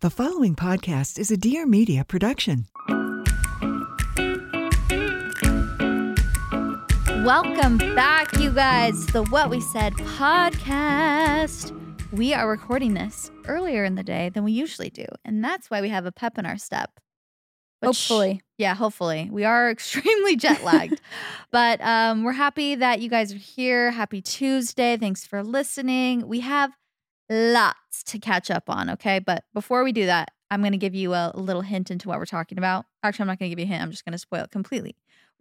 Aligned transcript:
The 0.00 0.10
following 0.10 0.54
podcast 0.54 1.18
is 1.18 1.30
a 1.30 1.36
Dear 1.38 1.64
Media 1.66 2.04
production. 2.04 2.66
Welcome 7.24 7.78
back, 7.78 8.38
you 8.38 8.50
guys, 8.50 9.06
to 9.06 9.12
the 9.14 9.24
What 9.24 9.48
We 9.50 9.60
Said 9.60 9.94
podcast. 9.94 11.72
We 12.12 12.34
are 12.34 12.48
recording 12.48 12.94
this 12.94 13.30
earlier 13.46 13.84
in 13.84 13.94
the 13.94 14.02
day 14.04 14.28
than 14.28 14.44
we 14.44 14.52
usually 14.52 14.90
do, 14.90 15.06
and 15.24 15.42
that's 15.42 15.70
why 15.70 15.80
we 15.80 15.88
have 15.88 16.04
a 16.06 16.12
pep 16.12 16.38
in 16.38 16.44
our 16.46 16.58
step. 16.58 16.90
Which- 17.80 17.88
Hopefully. 17.88 18.42
yeah, 18.58 18.74
hopefully. 18.74 19.28
We 19.32 19.44
are 19.44 19.70
extremely 19.72 20.36
jet 20.36 20.62
lagged, 20.62 21.00
but 21.50 21.80
um, 21.80 22.22
we're 22.22 22.32
happy 22.32 22.74
that 22.76 23.00
you 23.00 23.08
guys 23.08 23.32
are 23.32 23.38
here. 23.38 23.90
Happy 23.92 24.20
Tuesday. 24.20 24.96
Thanks 24.98 25.24
for 25.26 25.42
listening. 25.42 26.28
We 26.28 26.40
have 26.40 26.72
lots 27.30 28.02
to 28.04 28.18
catch 28.18 28.50
up 28.50 28.68
on, 28.68 28.90
okay? 28.90 29.18
But 29.18 29.44
before 29.54 29.82
we 29.84 29.92
do 29.92 30.06
that, 30.06 30.30
I'm 30.50 30.60
going 30.60 30.72
to 30.72 30.78
give 30.78 30.94
you 30.94 31.12
a, 31.14 31.32
little 31.34 31.62
hint 31.62 31.90
into 31.90 32.08
what 32.08 32.18
we're 32.18 32.24
talking 32.26 32.56
about. 32.58 32.84
Actually, 33.02 33.24
I'm 33.24 33.28
not 33.28 33.38
going 33.38 33.50
to 33.50 33.56
give 33.56 33.58
you 33.58 33.66
a 33.70 33.74
hint. 33.74 33.82
I'm 33.82 33.90
just 33.90 34.04
going 34.04 34.12
to 34.12 34.18
spoil 34.18 34.44
it 34.44 34.50
completely. 34.50 34.94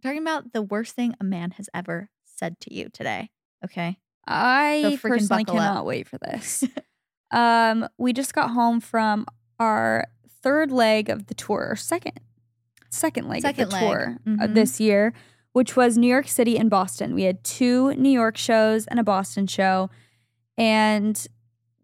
We're 0.04 0.10
talking 0.10 0.22
about 0.22 0.54
the 0.54 0.62
worst 0.62 0.96
thing 0.96 1.14
a 1.20 1.24
man 1.24 1.52
has 1.52 1.70
ever 1.74 2.10
said 2.26 2.60
to 2.62 2.74
you 2.74 2.90
today, 2.90 3.30
okay? 3.64 3.98
I 4.28 4.82
So 4.82 4.90
freaking 4.92 5.02
personally 5.10 5.44
buckle 5.44 5.60
up. 5.60 5.68
cannot 5.68 5.86
wait 5.86 6.08
for 6.08 6.18
this. 6.18 6.64
um, 7.32 7.88
we 7.98 8.14
just 8.14 8.34
got 8.34 8.52
home 8.52 8.80
from 8.80 9.26
our 9.60 10.08
third 10.42 10.72
leg 10.72 11.10
of 11.10 11.28
the 11.28 11.34
tour, 11.36 11.68
or 11.72 11.76
second, 11.76 12.20
second 12.90 13.28
leg 13.30 13.42
Second 13.42 13.66
of 13.66 13.70
the 13.70 13.76
leg. 13.76 13.84
tour 13.86 14.18
uh, 14.26 14.30
Mhm. 14.48 14.54
this 14.56 14.80
year, 14.80 15.14
which 15.54 15.76
was 15.76 15.98
New 15.98 16.08
York 16.08 16.28
City 16.28 16.58
and 16.58 16.70
Boston. 16.70 17.14
We 17.14 17.24
had 17.24 17.44
two 17.44 17.94
New 17.94 18.10
York 18.10 18.38
shows 18.38 18.88
and 18.88 19.00
a 19.00 19.04
Boston 19.04 19.46
show, 19.48 19.90
and 20.58 21.26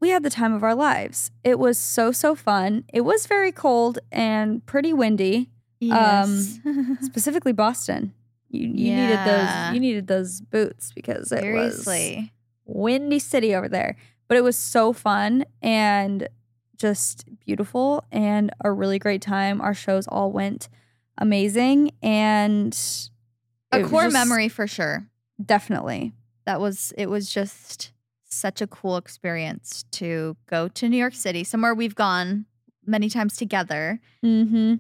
we 0.02 0.10
had 0.10 0.24
the 0.24 0.30
time 0.30 0.54
of 0.54 0.64
our 0.64 0.76
lives. 0.76 1.32
It 1.44 1.58
was 1.60 1.78
so 1.78 2.12
so 2.12 2.36
fun. 2.36 2.84
It 2.94 3.02
was 3.02 3.26
very 3.28 3.52
cold 3.54 4.00
and 4.12 4.66
pretty 4.66 4.92
windy. 4.92 5.50
Um, 5.84 5.90
yes. 5.90 6.60
specifically 7.02 7.53
Boston. 7.53 8.14
You, 8.50 8.68
you 8.68 8.96
needed 8.96 9.20
those 9.25 9.74
you 9.74 9.80
needed 9.80 10.08
those 10.08 10.42
boots 10.42 10.92
because 10.94 11.31
it 11.31 11.36
was 11.53 11.84
Seriously. 11.86 12.34
windy 12.66 13.20
city 13.20 13.56
over 13.56 13.70
there. 13.70 13.96
But 14.28 14.38
it 14.38 14.44
was 14.44 14.58
so 14.58 14.92
fun 14.94 15.46
and 15.62 16.28
just 16.78 17.25
beautiful 17.46 18.04
and 18.12 18.52
a 18.64 18.72
really 18.72 18.98
great 19.00 19.22
time. 19.22 19.62
Our 19.62 19.74
shows 19.74 20.08
all 20.08 20.31
went 20.31 20.68
amazing 21.18 21.92
and 22.02 22.78
A 23.72 23.84
core 23.84 24.04
just- 24.04 24.14
memory 24.14 24.50
for 24.50 24.68
sure. 24.68 25.08
Definitely. 25.44 26.14
That 26.46 26.59
was 26.59 26.92
it 26.98 27.08
was 27.09 27.31
just 27.31 27.92
such 28.31 28.62
a 28.62 28.68
cool 28.68 28.97
experience 28.97 29.84
to 29.92 30.36
go 30.47 30.68
to 30.69 30.88
New 30.90 30.97
York 30.97 31.14
City, 31.14 31.44
somewhere 31.44 31.74
we've 31.74 31.96
gone 31.96 32.46
many 32.86 33.09
times 33.09 33.36
together 33.38 34.00
Mm-hmm. 34.25 34.75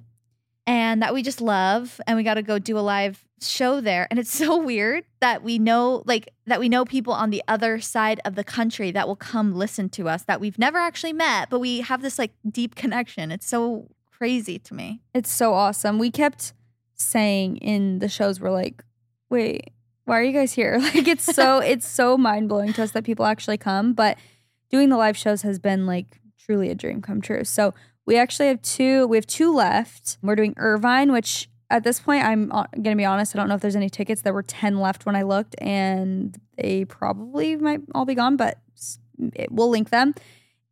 and 0.67 1.01
that 1.01 1.13
we 1.13 1.21
just 1.23 1.41
love 1.41 1.99
and 2.07 2.17
we 2.17 2.23
got 2.23 2.35
to 2.35 2.41
go 2.41 2.57
do 2.59 2.77
a 2.77 2.79
live 2.81 3.23
show 3.41 3.81
there 3.81 4.07
and 4.11 4.19
it's 4.19 4.31
so 4.35 4.57
weird 4.63 5.03
that 5.19 5.41
we 5.43 5.57
know 5.57 6.03
like 6.05 6.29
that 6.45 6.59
we 6.59 6.69
know 6.69 6.85
people 6.85 7.11
on 7.13 7.31
the 7.31 7.41
other 7.47 7.79
side 7.81 8.19
of 8.23 8.35
the 8.35 8.43
country 8.43 8.91
that 8.91 9.07
will 9.07 9.15
come 9.15 9.53
listen 9.55 9.89
to 9.89 10.07
us 10.07 10.23
that 10.25 10.39
we've 10.39 10.59
never 10.59 10.77
actually 10.77 11.13
met 11.13 11.49
but 11.49 11.59
we 11.59 11.81
have 11.81 12.03
this 12.03 12.19
like 12.19 12.31
deep 12.49 12.75
connection 12.75 13.31
it's 13.31 13.47
so 13.47 13.87
crazy 14.11 14.59
to 14.59 14.75
me 14.75 15.01
It's 15.15 15.31
so 15.31 15.53
awesome. 15.55 15.97
We 15.97 16.11
kept 16.11 16.53
saying 16.93 17.57
in 17.57 17.97
the 17.97 18.07
shows, 18.07 18.39
we're 18.39 18.51
like, 18.51 18.83
wait, 19.31 19.71
why 20.11 20.19
are 20.19 20.23
you 20.23 20.33
guys 20.33 20.51
here? 20.51 20.77
Like 20.81 21.07
it's 21.07 21.23
so 21.23 21.59
it's 21.59 21.87
so 21.87 22.17
mind 22.17 22.49
blowing 22.49 22.73
to 22.73 22.83
us 22.83 22.91
that 22.91 23.05
people 23.05 23.25
actually 23.25 23.57
come. 23.57 23.93
But 23.93 24.17
doing 24.69 24.89
the 24.89 24.97
live 24.97 25.15
shows 25.15 25.43
has 25.43 25.57
been 25.57 25.85
like 25.85 26.19
truly 26.37 26.69
a 26.69 26.75
dream 26.75 27.01
come 27.01 27.21
true. 27.21 27.45
So 27.45 27.73
we 28.05 28.17
actually 28.17 28.49
have 28.49 28.61
two. 28.61 29.07
We 29.07 29.15
have 29.15 29.25
two 29.25 29.53
left. 29.53 30.17
We're 30.21 30.35
doing 30.35 30.53
Irvine, 30.57 31.13
which 31.13 31.47
at 31.69 31.85
this 31.85 32.01
point, 32.01 32.25
I'm 32.25 32.51
uh, 32.51 32.65
gonna 32.81 32.97
be 32.97 33.05
honest. 33.05 33.33
I 33.33 33.39
don't 33.39 33.47
know 33.47 33.55
if 33.55 33.61
there's 33.61 33.77
any 33.77 33.89
tickets. 33.89 34.21
There 34.21 34.33
were 34.33 34.43
ten 34.43 34.81
left 34.81 35.05
when 35.05 35.15
I 35.15 35.21
looked, 35.21 35.55
and 35.61 36.37
they 36.57 36.83
probably 36.83 37.55
might 37.55 37.79
all 37.95 38.03
be 38.03 38.15
gone. 38.15 38.35
But 38.35 38.57
it, 39.33 39.49
we'll 39.49 39.69
link 39.69 39.91
them. 39.91 40.13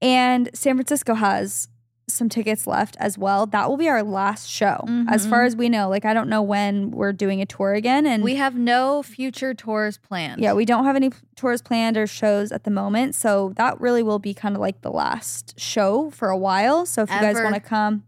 And 0.01 0.49
San 0.53 0.75
Francisco 0.75 1.13
has 1.13 1.68
some 2.11 2.29
tickets 2.29 2.65
left 2.67 2.95
as 2.99 3.17
well. 3.17 3.45
That 3.45 3.69
will 3.69 3.77
be 3.77 3.87
our 3.89 4.03
last 4.03 4.47
show, 4.49 4.83
as 5.09 5.25
far 5.25 5.43
Mhm. 5.43 5.47
as 5.47 5.55
we 5.55 5.69
know. 5.69 5.89
Like 5.89 6.05
I 6.05 6.13
don't 6.13 6.29
know 6.29 6.41
when 6.41 6.91
we're 6.91 7.13
doing 7.13 7.41
a 7.41 7.45
tour 7.45 7.73
again, 7.73 8.05
and 8.05 8.23
we 8.23 8.35
have 8.35 8.55
no 8.55 9.01
future 9.03 9.53
tours 9.53 9.97
planned 9.97 10.41
yeah, 10.41 10.53
we 10.53 10.65
don't 10.65 10.85
have 10.85 10.95
any 10.95 11.11
tours 11.35 11.61
planned 11.61 11.97
or 11.97 12.07
shows 12.07 12.51
at 12.51 12.63
the 12.63 12.71
moment. 12.71 13.15
So 13.15 13.53
that 13.57 13.79
really 13.79 14.03
will 14.03 14.19
be 14.19 14.33
kind 14.33 14.55
of 14.55 14.61
like 14.61 14.81
the 14.81 14.91
last 14.91 15.59
show 15.59 16.09
for 16.11 16.29
a 16.29 16.37
while. 16.37 16.85
So 16.85 17.03
if 17.03 17.09
you 17.11 17.19
guys 17.19 17.35
want 17.35 17.55
to 17.55 17.61
come, 17.61 18.03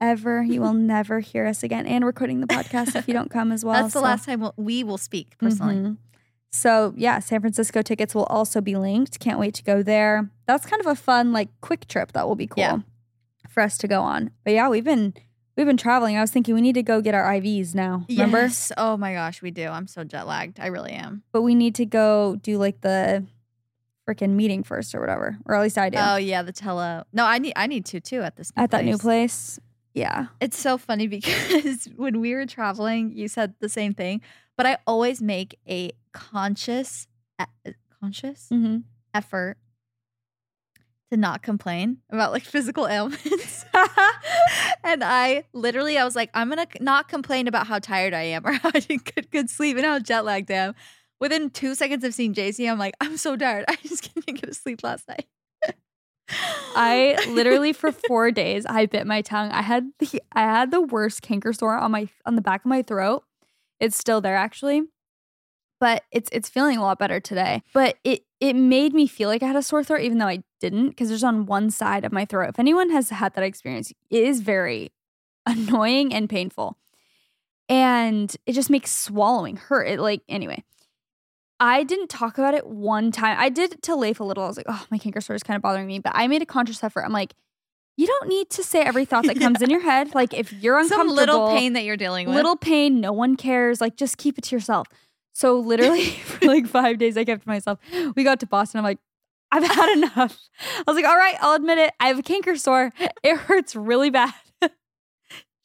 ever, 0.00 0.42
you 0.42 0.60
will 0.60 0.74
never 0.74 1.20
hear 1.20 1.46
us 1.46 1.62
again. 1.62 1.86
And 1.86 2.04
we're 2.04 2.12
quitting 2.12 2.40
the 2.40 2.46
podcast 2.46 2.94
if 2.96 3.06
you 3.08 3.14
don't 3.14 3.30
come 3.30 3.52
as 3.52 3.64
well. 3.64 3.74
that's 3.74 3.94
the 3.94 4.00
so- 4.00 4.04
last 4.04 4.26
time 4.26 4.40
we'll, 4.40 4.54
we 4.56 4.84
will 4.84 4.98
speak 4.98 5.38
personally 5.38 5.76
Mhm. 5.76 5.96
So 6.50 6.94
yeah, 6.96 7.18
San 7.18 7.40
Francisco 7.40 7.82
tickets 7.82 8.14
will 8.14 8.26
also 8.26 8.60
be 8.60 8.76
linked. 8.76 9.18
Can't 9.18 9.40
wait 9.40 9.54
to 9.54 9.64
go 9.64 9.82
there. 9.82 10.30
That's 10.46 10.64
kind 10.66 10.78
of 10.80 10.86
a 10.86 10.94
fun 10.94 11.32
like 11.32 11.48
quick 11.60 11.88
trip. 11.88 12.12
That 12.12 12.28
will 12.28 12.36
be 12.36 12.46
cool 12.46 12.62
Yeah. 12.62 12.78
For 13.54 13.62
us 13.62 13.78
to 13.78 13.88
go 13.88 14.02
on. 14.02 14.30
But 14.44 14.52
yeah, 14.52 14.68
we've 14.68 14.84
been 14.84 15.14
we've 15.56 15.66
been 15.66 15.76
traveling. 15.76 16.16
I 16.16 16.20
was 16.20 16.30
thinking 16.30 16.54
we 16.54 16.60
need 16.60 16.74
to 16.74 16.82
go 16.82 17.00
get 17.00 17.14
our 17.14 17.24
IVs 17.32 17.74
now. 17.74 18.04
Remember? 18.10 18.42
Yes. 18.42 18.72
Oh 18.76 18.96
my 18.96 19.14
gosh, 19.14 19.40
we 19.40 19.50
do. 19.50 19.66
I'm 19.68 19.86
so 19.86 20.04
jet 20.04 20.26
lagged. 20.26 20.58
I 20.60 20.66
really 20.66 20.92
am. 20.92 21.22
But 21.32 21.42
we 21.42 21.54
need 21.54 21.74
to 21.76 21.86
go 21.86 22.36
do 22.42 22.58
like 22.58 22.80
the 22.82 23.24
freaking 24.08 24.30
meeting 24.30 24.62
first 24.62 24.94
or 24.94 25.00
whatever, 25.00 25.38
or 25.46 25.54
at 25.54 25.62
least 25.62 25.78
I 25.78 25.88
do 25.88 25.96
Oh 25.98 26.16
yeah, 26.16 26.42
the 26.42 26.52
tele. 26.52 27.04
No, 27.12 27.24
I 27.24 27.38
need 27.38 27.54
I 27.56 27.66
need 27.66 27.86
to 27.86 28.00
too 28.00 28.20
at 28.22 28.36
this 28.36 28.52
new 28.56 28.62
at 28.64 28.70
that 28.72 28.84
new 28.84 28.98
place. 28.98 29.58
Yeah. 29.94 30.26
It's 30.40 30.58
so 30.58 30.76
funny 30.76 31.06
because 31.16 31.84
when 31.96 32.20
we 32.20 32.34
were 32.34 32.44
traveling, 32.46 33.12
you 33.16 33.28
said 33.28 33.54
the 33.60 33.68
same 33.68 33.94
thing, 33.94 34.20
but 34.56 34.66
I 34.66 34.78
always 34.86 35.22
make 35.22 35.58
a 35.68 35.92
conscious 36.12 37.06
conscious 38.00 38.48
Mm-hmm. 38.52 38.78
effort 39.14 39.56
to 41.10 41.16
not 41.16 41.42
complain 41.42 41.98
about 42.10 42.32
like 42.32 42.42
physical 42.42 42.86
ailments. 42.88 43.53
and 44.84 45.02
I 45.02 45.44
literally 45.52 45.98
I 45.98 46.04
was 46.04 46.16
like 46.16 46.30
I'm 46.34 46.50
going 46.50 46.66
to 46.66 46.82
not 46.82 47.08
complain 47.08 47.48
about 47.48 47.66
how 47.66 47.78
tired 47.78 48.14
I 48.14 48.22
am 48.22 48.46
or 48.46 48.52
how 48.62 48.70
I 48.74 48.80
didn't 48.80 49.14
get 49.14 49.30
good 49.30 49.50
sleep 49.50 49.76
and 49.76 49.84
how 49.84 49.98
jet 49.98 50.24
lagged 50.24 50.50
I 50.50 50.54
am. 50.54 50.74
Within 51.20 51.50
2 51.50 51.74
seconds 51.74 52.04
of 52.04 52.12
seeing 52.12 52.34
Jaci, 52.34 52.70
I'm 52.70 52.78
like 52.78 52.94
I'm 53.00 53.16
so 53.16 53.36
tired. 53.36 53.64
I 53.68 53.76
just 53.76 54.14
didn't 54.14 54.40
get 54.40 54.48
to 54.48 54.54
sleep 54.54 54.82
last 54.82 55.08
night. 55.08 55.26
I 56.76 57.18
literally 57.28 57.72
for 57.72 57.92
four 57.92 58.30
days 58.30 58.64
I 58.66 58.86
bit 58.86 59.06
my 59.06 59.22
tongue. 59.22 59.50
I 59.50 59.62
had 59.62 59.90
the 59.98 60.22
I 60.32 60.42
had 60.42 60.70
the 60.70 60.80
worst 60.80 61.22
canker 61.22 61.52
sore 61.52 61.76
on 61.76 61.90
my 61.90 62.08
on 62.26 62.36
the 62.36 62.42
back 62.42 62.62
of 62.62 62.66
my 62.68 62.82
throat. 62.82 63.24
It's 63.80 63.96
still 63.96 64.20
there 64.20 64.36
actually, 64.36 64.82
but 65.80 66.04
it's 66.10 66.28
it's 66.32 66.48
feeling 66.48 66.78
a 66.78 66.82
lot 66.82 66.98
better 66.98 67.20
today. 67.20 67.62
But 67.72 67.98
it 68.04 68.24
it 68.40 68.54
made 68.54 68.94
me 68.94 69.06
feel 69.06 69.28
like 69.28 69.42
I 69.42 69.46
had 69.46 69.56
a 69.56 69.62
sore 69.62 69.84
throat 69.84 70.02
even 70.02 70.18
though 70.18 70.28
I 70.28 70.42
didn't 70.60 70.90
because 70.90 71.08
there's 71.08 71.24
on 71.24 71.46
one 71.46 71.70
side 71.70 72.04
of 72.04 72.12
my 72.12 72.24
throat. 72.24 72.50
If 72.50 72.58
anyone 72.58 72.90
has 72.90 73.10
had 73.10 73.34
that 73.34 73.44
experience, 73.44 73.92
it 74.10 74.24
is 74.24 74.40
very 74.40 74.92
annoying 75.46 76.12
and 76.14 76.28
painful, 76.28 76.78
and 77.68 78.34
it 78.46 78.52
just 78.52 78.70
makes 78.70 78.90
swallowing 78.90 79.56
hurt. 79.56 79.88
It 79.88 80.00
like 80.00 80.22
anyway. 80.28 80.64
I 81.60 81.84
didn't 81.84 82.10
talk 82.10 82.36
about 82.36 82.54
it 82.54 82.66
one 82.66 83.12
time. 83.12 83.36
I 83.38 83.48
did 83.48 83.80
to 83.84 83.94
Leif 83.94 84.18
a 84.18 84.24
little. 84.24 84.42
I 84.42 84.48
was 84.48 84.56
like, 84.56 84.66
oh, 84.68 84.84
my 84.90 84.98
canker 84.98 85.20
sore 85.20 85.36
is 85.36 85.44
kind 85.44 85.54
of 85.54 85.62
bothering 85.62 85.86
me. 85.86 86.00
But 86.00 86.12
I 86.14 86.26
made 86.26 86.42
a 86.42 86.46
conscious 86.46 86.82
effort. 86.82 87.04
I'm 87.04 87.12
like, 87.12 87.32
you 87.96 88.06
don't 88.06 88.28
need 88.28 88.50
to 88.50 88.64
say 88.64 88.82
every 88.82 89.04
thought 89.04 89.24
that 89.28 89.38
comes 89.38 89.62
in 89.62 89.70
your 89.70 89.80
head. 89.80 90.14
Like 90.14 90.34
if 90.34 90.52
you're 90.52 90.82
Some 90.82 91.00
uncomfortable, 91.02 91.44
little 91.44 91.56
pain 91.56 91.74
that 91.74 91.84
you're 91.84 91.96
dealing 91.96 92.26
with. 92.26 92.34
little 92.34 92.56
pain, 92.56 93.00
no 93.00 93.12
one 93.12 93.36
cares. 93.36 93.80
Like 93.80 93.96
just 93.96 94.18
keep 94.18 94.36
it 94.36 94.44
to 94.44 94.56
yourself. 94.56 94.88
So 95.34 95.58
literally 95.58 96.04
for 96.24 96.46
like 96.46 96.66
five 96.66 96.98
days, 96.98 97.18
I 97.18 97.24
kept 97.24 97.42
to 97.42 97.48
myself. 97.48 97.78
We 98.16 98.24
got 98.24 98.40
to 98.40 98.46
Boston. 98.46 98.78
I'm 98.78 98.84
like, 98.84 98.98
I've 99.52 99.64
had 99.64 99.92
enough. 99.96 100.38
I 100.78 100.84
was 100.86 100.96
like, 100.96 101.04
all 101.04 101.16
right, 101.16 101.36
I'll 101.40 101.54
admit 101.54 101.78
it. 101.78 101.92
I 102.00 102.08
have 102.08 102.18
a 102.18 102.22
canker 102.22 102.56
sore. 102.56 102.92
It 103.22 103.36
hurts 103.36 103.76
really 103.76 104.10
bad. 104.10 104.32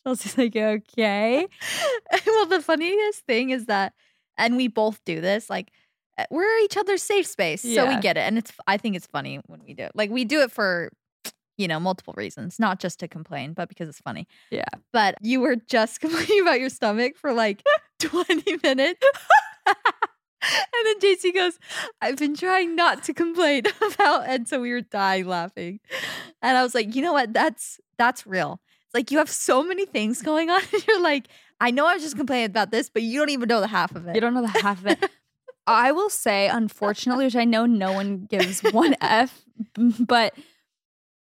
Chelsey's 0.03 0.37
like, 0.37 0.55
okay. 0.55 1.47
well, 2.25 2.45
the 2.47 2.61
funniest 2.61 3.25
thing 3.25 3.51
is 3.51 3.67
that, 3.67 3.93
and 4.37 4.57
we 4.57 4.67
both 4.67 4.99
do 5.05 5.21
this, 5.21 5.49
like, 5.49 5.71
uh, 6.17 6.25
we're 6.29 6.57
each 6.59 6.77
other's 6.77 7.01
safe 7.01 7.25
space. 7.25 7.61
So 7.61 7.87
we 7.87 7.99
get 7.99 8.17
it. 8.17 8.21
And 8.21 8.37
it's, 8.37 8.51
I 8.67 8.77
think 8.77 8.95
it's 8.95 9.07
funny 9.07 9.39
when 9.47 9.61
we 9.65 9.73
do 9.73 9.83
it. 9.83 9.91
Like, 9.95 10.09
we 10.09 10.23
do 10.23 10.41
it 10.41 10.51
for, 10.51 10.91
you 11.57 11.67
know, 11.67 11.79
multiple 11.79 12.13
reasons, 12.15 12.59
not 12.59 12.79
just 12.79 12.99
to 12.99 13.07
complain, 13.07 13.53
but 13.53 13.69
because 13.69 13.89
it's 13.89 14.01
funny. 14.01 14.27
Yeah. 14.51 14.65
But 14.93 15.15
you 15.21 15.39
were 15.39 15.55
just 15.55 15.99
complaining 16.01 16.41
about 16.41 16.59
your 16.59 16.69
stomach 16.69 17.17
for 17.17 17.33
like 17.33 17.63
20 17.99 18.57
minutes. 18.63 19.01
And 20.41 20.85
then 20.85 20.99
Jaci 20.99 21.33
goes, 21.33 21.59
I've 22.01 22.17
been 22.17 22.35
trying 22.35 22.75
not 22.75 23.03
to 23.03 23.13
complain 23.13 23.63
about, 23.93 24.27
and 24.27 24.47
so 24.47 24.61
we 24.61 24.71
were 24.71 24.81
dying 24.81 25.27
laughing. 25.27 25.79
And 26.41 26.57
I 26.57 26.63
was 26.63 26.73
like, 26.73 26.95
you 26.95 27.01
know 27.01 27.13
what? 27.13 27.33
That's 27.33 27.79
that's 27.97 28.25
real. 28.25 28.61
It's 28.85 28.93
like 28.93 29.11
you 29.11 29.17
have 29.17 29.29
so 29.29 29.61
many 29.63 29.85
things 29.85 30.21
going 30.21 30.49
on. 30.49 30.61
And 30.73 30.87
you're 30.87 31.01
like, 31.01 31.27
I 31.59 31.71
know 31.71 31.85
I 31.85 31.93
was 31.93 32.03
just 32.03 32.15
complaining 32.15 32.45
about 32.45 32.71
this, 32.71 32.89
but 32.89 33.03
you 33.03 33.19
don't 33.19 33.29
even 33.29 33.49
know 33.49 33.59
the 33.59 33.67
half 33.67 33.95
of 33.95 34.07
it. 34.07 34.15
You 34.15 34.21
don't 34.21 34.33
know 34.33 34.41
the 34.41 34.61
half 34.61 34.79
of 34.79 34.87
it. 34.87 35.09
I 35.67 35.91
will 35.91 36.09
say, 36.09 36.47
unfortunately, 36.47 37.25
which 37.25 37.35
I 37.35 37.45
know 37.45 37.65
no 37.65 37.91
one 37.91 38.25
gives 38.25 38.61
one 38.61 38.95
F, 39.01 39.43
but 39.99 40.33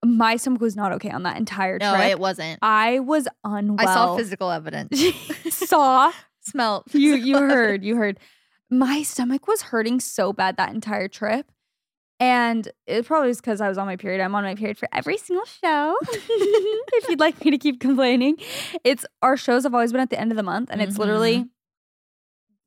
my 0.04 0.36
stomach 0.36 0.60
was 0.60 0.76
not 0.76 0.92
okay 0.92 1.10
on 1.10 1.24
that 1.24 1.36
entire 1.36 1.78
trip. 1.78 1.90
no, 1.90 2.00
it 2.00 2.20
wasn't. 2.20 2.58
I 2.62 3.00
was 3.00 3.26
unwell. 3.42 3.88
I 3.88 3.92
saw 3.92 4.16
physical 4.16 4.50
evidence. 4.50 5.02
saw 5.48 6.12
Smell. 6.42 6.84
you 6.92 7.14
you 7.16 7.38
heard 7.38 7.82
you 7.82 7.96
heard 7.96 8.20
my 8.70 9.02
stomach 9.02 9.46
was 9.46 9.62
hurting 9.62 10.00
so 10.00 10.32
bad 10.32 10.56
that 10.56 10.74
entire 10.74 11.08
trip. 11.08 11.50
And 12.18 12.66
it 12.86 13.04
probably 13.04 13.28
was 13.28 13.42
because 13.42 13.60
i 13.60 13.68
was 13.68 13.76
on 13.76 13.86
my 13.86 13.96
period. 13.96 14.22
I'm 14.22 14.34
on 14.34 14.42
my 14.42 14.54
period 14.54 14.78
for 14.78 14.88
every 14.92 15.18
single 15.18 15.44
show. 15.44 15.96
If 16.98 17.10
you'd 17.10 17.20
like 17.20 17.44
me 17.44 17.50
to 17.50 17.58
keep 17.58 17.78
complaining. 17.78 18.38
It's 18.82 19.04
our 19.20 19.36
shows 19.36 19.64
have 19.64 19.74
always 19.74 19.92
been 19.92 20.00
at 20.00 20.08
the 20.08 20.18
end 20.18 20.32
of 20.32 20.36
the 20.36 20.42
month 20.42 20.70
and 20.70 20.80
it's 20.80 20.96
literally 20.96 21.36
mm-hmm. 21.36 21.48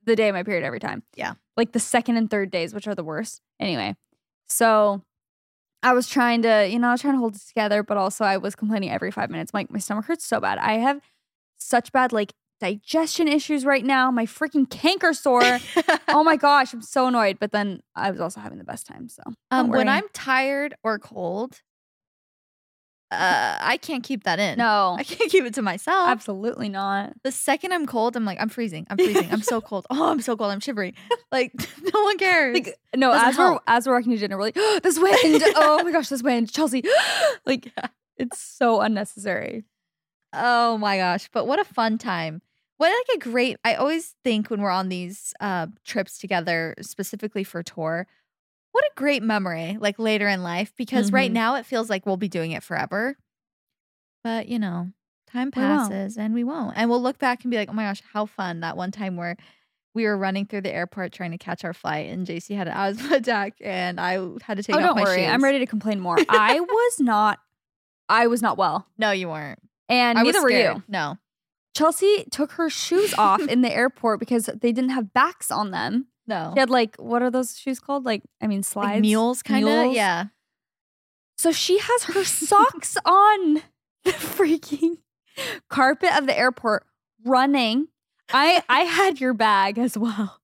the 0.05 0.15
day 0.15 0.29
of 0.29 0.35
my 0.35 0.43
period 0.43 0.63
every 0.63 0.79
time. 0.79 1.01
Yeah. 1.15 1.33
like 1.57 1.71
the 1.71 1.79
second 1.79 2.17
and 2.17 2.29
third 2.29 2.51
days 2.51 2.73
which 2.73 2.87
are 2.87 2.93
the 2.93 3.03
worst. 3.03 3.41
Anyway 3.59 3.95
so 4.49 5.01
I 5.81 5.93
was 5.93 6.09
trying 6.09 6.41
to, 6.41 6.67
you 6.67 6.77
know, 6.79 6.89
I 6.89 6.91
was 6.91 7.01
trying 7.01 7.13
to 7.13 7.19
hold 7.19 7.35
it 7.35 7.41
together, 7.47 7.83
but 7.83 7.97
also 7.97 8.25
I 8.25 8.37
was 8.37 8.55
complaining 8.55 8.89
every 8.89 9.11
five 9.11 9.29
minutes. 9.29 9.53
Like 9.53 9.71
my 9.71 9.79
stomach 9.79 10.05
hurts 10.05 10.25
so 10.25 10.41
bad. 10.41 10.57
I 10.57 10.73
have 10.73 10.99
such 11.57 11.91
bad 11.91 12.11
like 12.11 12.33
digestion 12.59 13.27
issues 13.27 13.65
right 13.65 13.83
now. 13.85 14.11
My 14.11 14.25
freaking 14.25 14.69
canker 14.69 15.13
sore. 15.13 15.59
oh 16.09 16.23
my 16.23 16.35
gosh, 16.35 16.73
I'm 16.73 16.81
so 16.81 17.07
annoyed. 17.07 17.37
But 17.39 17.51
then 17.51 17.81
I 17.95 18.11
was 18.11 18.19
also 18.19 18.39
having 18.39 18.57
the 18.57 18.63
best 18.63 18.85
time. 18.87 19.09
So 19.09 19.23
Um, 19.51 19.69
when. 19.69 19.87
I'm 19.89 20.05
tired 20.13 20.75
or 20.83 20.99
cold, 20.99 21.61
uh, 23.11 23.57
I 23.59 23.77
can't 23.77 24.03
keep 24.03 24.25
that 24.25 24.37
in. 24.39 24.59
no, 24.59 24.95
I 24.99 25.03
can't 25.03 25.31
keep 25.31 25.43
it 25.43 25.55
to 25.55 25.63
myself. 25.63 26.09
absolutely 26.09 26.69
not. 26.69 27.13
the 27.23 27.31
second 27.31 27.71
I'm 27.73 27.87
cold, 27.87 28.15
I'm 28.15 28.23
like, 28.23 28.39
I'm 28.39 28.49
freezing. 28.49 28.85
I'm 28.89 28.97
freezing. 29.03 29.29
I'm 29.31 29.41
so 29.41 29.61
cold. 29.61 29.87
Oh, 29.89 30.11
I'm 30.11 30.21
so 30.21 30.37
cold. 30.37 30.51
I'm 30.51 30.59
shivering. 30.59 30.93
Like, 31.31 31.51
no 31.93 32.03
one 32.03 32.17
cares. 32.19 32.53
Like 32.53 32.75
no, 32.95 33.11
Doesn't 33.11 33.29
as 33.29 33.37
we're 33.37 33.59
as 33.65 33.87
we're 33.87 33.95
walking 33.95 34.11
to 34.11 34.17
dinner, 34.19 34.37
we're 34.37 34.43
like, 34.43 34.55
this 34.83 34.99
wind. 34.99 35.43
oh 35.55 35.81
my 35.83 35.91
gosh, 35.91 36.09
this 36.09 36.21
wind, 36.21 36.51
Chelsey. 36.51 36.83
like 37.47 37.71
it's 38.17 38.39
so 38.39 38.81
unnecessary. 38.81 39.63
oh 40.33 40.77
my 40.77 40.97
gosh. 40.97 41.29
But 41.33 41.47
what 41.47 41.59
a 41.59 41.63
fun 41.63 41.97
time. 41.97 42.43
What 42.79 42.91
like 43.09 43.17
a 43.17 43.29
great 43.29 43.57
I 43.63 43.75
always 43.75 44.15
think 44.23 44.49
when 44.49 44.61
we're 44.61 44.69
on 44.71 44.89
these 44.89 45.33
uh 45.39 45.67
trips 45.85 46.17
together, 46.17 46.73
specifically 46.81 47.43
for 47.43 47.61
tour, 47.61 48.07
what 48.71 48.83
a 48.85 48.91
great 48.95 49.21
memory, 49.21 49.77
like 49.79 49.99
later 49.99 50.27
in 50.27 50.43
life, 50.43 50.73
because 50.77 51.11
right 51.11 51.29
Mhm. 51.29 51.33
now 51.33 51.55
it 51.55 51.65
feels 51.65 51.89
like 51.89 52.05
we'll 52.05 52.17
be 52.17 52.29
doing 52.29 52.51
it 52.51 52.63
forever. 52.63 53.17
But 54.23 54.47
you 54.47 54.59
know, 54.59 54.91
time 55.31 55.47
We 55.47 55.51
passes 55.61 56.17
and 56.17 56.33
we 56.33 56.43
won't. 56.43 56.77
And 56.77 56.89
we'll 56.89 57.01
look 57.01 57.19
back 57.19 57.43
and 57.43 57.51
be 57.51 57.57
like, 57.57 57.69
oh 57.69 57.73
my 57.73 57.83
gosh, 57.83 58.01
how 58.13 58.25
fun 58.25 58.61
that 58.61 58.77
one 58.77 58.91
time 58.91 59.15
where 59.17 59.35
we 59.93 60.05
were 60.05 60.17
running 60.17 60.45
through 60.45 60.61
the 60.61 60.73
airport 60.73 61.11
trying 61.11 61.31
to 61.31 61.37
catch 61.37 61.65
our 61.65 61.73
flight 61.73 62.09
and 62.09 62.25
Jaci 62.25 62.55
had 62.55 62.67
an 62.69 62.73
asthma 62.77 63.17
attack 63.17 63.55
and 63.59 63.99
I 63.99 64.13
had 64.41 64.57
to 64.57 64.63
take 64.63 64.75
oh, 64.75 64.79
off 64.79 64.85
don't 64.85 64.95
my 64.95 65.03
worry, 65.03 65.25
I'm 65.25 65.43
ready 65.43 65.59
to 65.59 65.65
complain 65.65 65.99
more. 65.99 66.17
I 66.29 66.59
was 66.59 66.99
not. 66.99 67.39
I 68.07 68.27
was 68.27 68.41
not 68.41 68.57
well, 68.57 68.87
No, 68.97 69.11
you 69.11 69.27
weren't. 69.27 69.59
and 69.89 70.17
I 70.17 70.23
neither 70.23 70.41
were 70.41 70.49
you. 70.49 70.83
No. 70.87 71.17
Chelsey 71.79 72.25
took 72.29 72.51
her 72.53 72.69
shoes 72.69 73.13
off 73.17 73.41
in 73.41 73.61
the 73.61 73.73
airport 73.73 74.19
because 74.19 74.47
they 74.47 74.71
didn't 74.73 74.89
have 74.89 75.13
backs 75.13 75.49
on 75.49 75.71
them. 75.71 76.07
No. 76.27 76.51
She 76.53 76.59
had 76.59 76.69
like 76.69 76.95
what 76.97 77.21
are 77.21 77.31
those 77.31 77.57
shoes 77.57 77.79
called? 77.79 78.05
Like 78.05 78.21
I 78.41 78.47
mean 78.47 78.63
slides, 78.63 78.95
Like 78.95 79.01
mules 79.01 79.41
kind 79.41 79.67
of. 79.67 79.93
Yeah. 79.93 80.25
So 81.37 81.51
she 81.51 81.79
has 81.79 82.03
her 82.03 82.23
socks 82.25 82.97
on 83.05 83.55
the 84.03 84.11
freaking 84.11 84.97
carpet 85.69 86.15
of 86.17 86.27
the 86.27 86.37
airport 86.37 86.85
running. 87.25 87.87
I 88.31 88.61
I 88.67 88.81
had 88.81 89.19
your 89.21 89.33
bag 89.33 89.77
as 89.79 89.97
well 89.97 90.39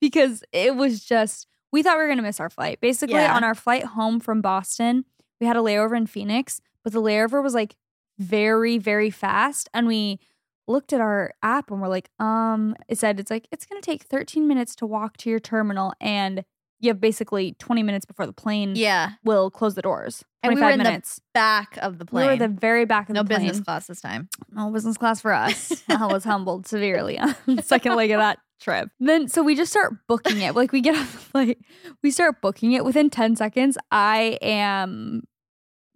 because 0.00 0.44
it 0.52 0.76
was 0.76 1.04
just 1.04 1.48
we 1.72 1.82
thought 1.82 1.96
we 1.96 2.02
were 2.02 2.08
going 2.08 2.18
to 2.18 2.22
miss 2.22 2.40
our 2.40 2.48
flight. 2.50 2.80
Basically 2.80 3.16
Yeah. 3.16 3.34
on 3.34 3.42
our 3.44 3.54
flight 3.54 3.84
home 3.84 4.20
from 4.20 4.40
Boston, 4.40 5.04
we 5.40 5.46
had 5.48 5.56
a 5.56 5.60
layover 5.60 5.96
in 5.96 6.06
Phoenix, 6.06 6.60
but 6.84 6.92
the 6.92 7.02
layover 7.02 7.42
was 7.42 7.54
like 7.54 7.76
very 8.18 8.78
very 8.78 9.10
fast 9.10 9.68
and 9.74 9.86
we 9.86 10.20
looked 10.68 10.92
at 10.92 11.00
our 11.00 11.32
app 11.42 11.70
and 11.70 11.80
we're 11.80 11.88
like, 11.88 12.10
um 12.20 12.76
it 12.88 12.98
said 12.98 13.18
it's 13.20 13.30
like 13.30 13.48
it's 13.52 13.66
going 13.66 13.80
to 13.80 13.84
take 13.84 14.02
13 14.04 14.46
minutes 14.46 14.74
to 14.76 14.86
walk 14.86 15.16
to 15.18 15.30
your 15.30 15.40
terminal 15.40 15.92
and 16.00 16.44
you 16.82 16.88
have 16.88 17.00
basically 17.00 17.52
20 17.58 17.82
minutes 17.82 18.06
before 18.06 18.24
the 18.24 18.32
plane 18.32 18.72
Yeah. 18.74 19.10
will 19.22 19.50
close 19.50 19.74
the 19.74 19.82
doors. 19.82 20.24
And 20.42 20.54
we 20.54 20.60
25 20.60 20.78
were 20.86 20.90
in 20.94 21.00
the. 21.02 21.20
Back 21.34 21.76
of 21.82 21.98
the 21.98 22.06
plane. 22.06 22.26
we 22.26 22.32
were 22.32 22.38
the 22.38 22.48
very 22.48 22.86
back 22.86 23.10
of 23.10 23.14
no 23.14 23.22
the 23.22 23.28
plane. 23.28 23.42
No 23.42 23.48
business 23.48 23.64
class 23.64 23.86
this 23.86 24.00
time. 24.00 24.30
No 24.50 24.70
business 24.70 24.96
class 24.96 25.20
for 25.20 25.32
us. 25.34 25.82
I 25.90 26.06
was 26.06 26.24
humbled 26.24 26.66
severely 26.66 27.18
on 27.18 27.34
the 27.46 27.62
second 27.62 27.96
leg 27.96 28.10
of 28.12 28.18
that 28.20 28.38
trip. 28.62 28.88
Then 28.98 29.28
so 29.28 29.42
we 29.42 29.54
just 29.54 29.70
start 29.70 29.92
booking 30.08 30.40
it. 30.40 30.54
Like 30.54 30.72
we 30.72 30.80
get 30.80 30.94
off 30.96 31.12
the 31.12 31.18
flight, 31.18 31.58
we 32.02 32.10
start 32.10 32.40
booking 32.40 32.72
it 32.72 32.82
within 32.84 33.10
10 33.10 33.36
seconds. 33.36 33.76
I 33.90 34.38
am 34.40 35.24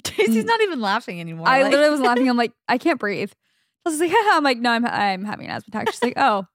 Jaci's 0.03 0.45
not 0.45 0.61
even 0.61 0.81
laughing 0.83 1.19
anymore. 1.21 1.49
I 1.49 1.63
like- 1.63 1.73
literally 1.73 1.91
was 1.93 2.01
laughing. 2.01 2.29
I'm 2.29 2.37
like, 2.37 2.53
I 2.69 2.77
can't 2.77 3.01
breathe. 3.01 3.33
I 3.87 3.91
was 3.91 4.01
like, 4.01 4.13
I'm 4.15 4.45
like, 4.45 4.59
no, 4.59 4.71
I'm 4.71 4.87
I'm 4.87 5.25
having 5.25 5.47
an 5.47 5.53
asthma 5.53 5.71
attack. 5.81 5.93
She's 5.93 6.03
like, 6.03 6.15
oh. 6.17 6.47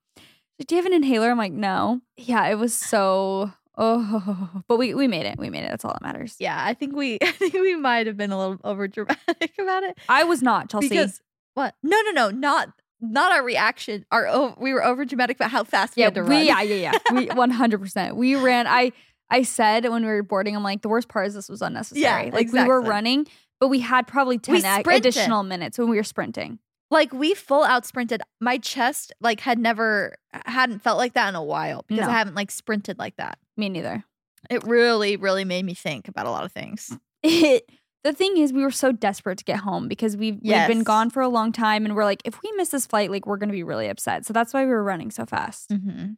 Do 0.68 0.76
you 0.76 0.82
have 0.82 0.86
an 0.86 0.94
inhaler? 0.94 1.30
I'm 1.30 1.38
like, 1.38 1.54
no. 1.54 2.02
Yeah, 2.18 2.46
it 2.48 2.56
was 2.56 2.74
so 2.74 3.52
oh 3.78 4.62
but 4.68 4.78
we 4.78 4.94
we 4.94 5.08
made 5.08 5.26
it. 5.26 5.40
We 5.40 5.50
made 5.50 5.64
it. 5.64 5.70
That's 5.70 5.86
all 5.86 5.94
that 5.94 6.02
matters. 6.02 6.36
Yeah, 6.40 6.58
I 6.62 6.74
think 6.74 6.96
we 6.96 7.18
I 7.22 7.32
think 7.32 7.54
we 7.54 7.76
might 7.76 8.08
have 8.08 8.18
been 8.18 8.32
a 8.32 8.38
little 8.38 8.58
over 8.64 8.88
dramatic 8.88 9.54
about 9.60 9.84
it. 9.84 9.98
I 10.08 10.26
was 10.26 10.42
not, 10.42 10.70
Chelsey. 10.70 10.90
Because 10.90 11.22
what? 11.54 11.76
No, 11.82 12.00
no, 12.02 12.12
no, 12.12 12.30
not 12.30 12.70
not 13.02 13.32
our 13.32 13.44
reaction. 13.44 14.06
Our 14.12 14.28
oh, 14.28 14.56
we 14.60 14.74
were 14.74 14.84
over 14.84 15.06
dramatic 15.06 15.38
about 15.38 15.52
how 15.52 15.64
fast 15.64 15.96
we 15.96 16.04
had 16.04 16.16
to 16.16 16.24
we, 16.24 16.30
run. 16.30 16.46
yeah, 16.46 16.62
yeah, 16.62 16.92
yeah. 16.92 17.14
We 17.14 17.28
100. 17.34 17.80
percent 17.80 18.16
We 18.16 18.36
ran. 18.36 18.68
I 18.68 18.92
I 19.30 19.44
said 19.44 19.88
when 19.88 20.04
we 20.04 20.12
were 20.12 20.24
boarding, 20.24 20.56
I'm 20.56 20.64
like, 20.64 20.82
the 20.82 20.90
worst 20.90 21.08
part 21.08 21.28
is 21.28 21.34
this 21.36 21.50
was 21.50 21.62
unnecessary. 21.62 22.28
Yeah, 22.28 22.34
like 22.34 22.52
we 22.52 22.64
were 22.64 22.82
running, 22.82 23.28
but 23.60 23.68
we 23.68 23.80
had 23.80 24.08
probably 24.08 24.40
10 24.40 24.84
We 24.86 24.96
additional 24.96 25.44
minutes 25.44 25.78
when 25.78 25.90
we 25.90 25.98
were 25.98 26.04
sprinting. 26.04 26.60
Like 26.92 27.14
we 27.14 27.34
full 27.36 27.64
out 27.64 27.86
sprinted. 27.86 28.22
My 28.40 28.58
chest 28.58 29.14
like 29.22 29.40
had 29.42 29.60
never 29.60 30.16
hadn't 30.46 30.80
felt 30.80 30.98
like 30.98 31.14
that 31.14 31.30
in 31.30 31.36
a 31.36 31.44
while 31.44 31.86
because 31.88 32.06
No. 32.08 32.12
I 32.14 32.18
haven't 32.18 32.36
like 32.36 32.50
sprinted 32.52 32.98
like 32.98 33.16
that. 33.18 33.38
Me 33.58 33.70
neither. 33.70 34.04
It 34.50 34.64
really, 34.64 35.16
really 35.18 35.44
made 35.46 35.66
me 35.66 35.74
think 35.74 36.08
about 36.08 36.26
a 36.26 36.32
lot 36.32 36.46
of 36.46 36.52
things. 36.52 36.98
It. 37.22 37.70
The 38.06 38.14
thing 38.14 38.38
is, 38.38 38.54
we 38.54 38.64
were 38.64 38.72
so 38.72 38.94
desperate 38.94 39.40
to 39.40 39.44
get 39.44 39.58
home 39.60 39.90
because 39.90 40.16
we've, 40.16 40.40
we've 40.42 40.68
been 40.70 40.84
gone 40.84 41.10
for 41.10 41.22
a 41.22 41.28
long 41.28 41.52
time, 41.52 41.84
and 41.84 41.98
we're 41.98 42.06
like, 42.06 42.22
if 42.24 42.42
we 42.42 42.50
miss 42.54 42.70
this 42.70 42.86
flight, 42.88 43.12
like 43.12 43.26
we're 43.28 43.36
gonna 43.36 43.52
be 43.52 43.62
really 43.62 43.90
upset. 43.90 44.26
So 44.26 44.32
that's 44.32 44.54
why 44.54 44.64
we 44.64 44.72
were 44.72 44.82
running 44.86 45.12
so 45.12 45.26
fast. 45.26 45.70
Mm-hmm. 45.70 46.12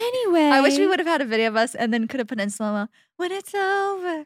Anyway, 0.00 0.40
I 0.42 0.60
wish 0.60 0.76
we 0.76 0.86
would 0.86 0.98
have 0.98 1.06
had 1.08 1.22
a 1.22 1.24
video 1.24 1.48
of 1.48 1.56
us 1.56 1.74
and 1.74 1.92
then 1.94 2.06
could 2.06 2.20
have 2.20 2.26
put 2.28 2.38
in 2.38 2.50
slow 2.50 2.72
mo 2.72 2.88
when 3.16 3.32
it's 3.32 3.54
over. 3.54 4.24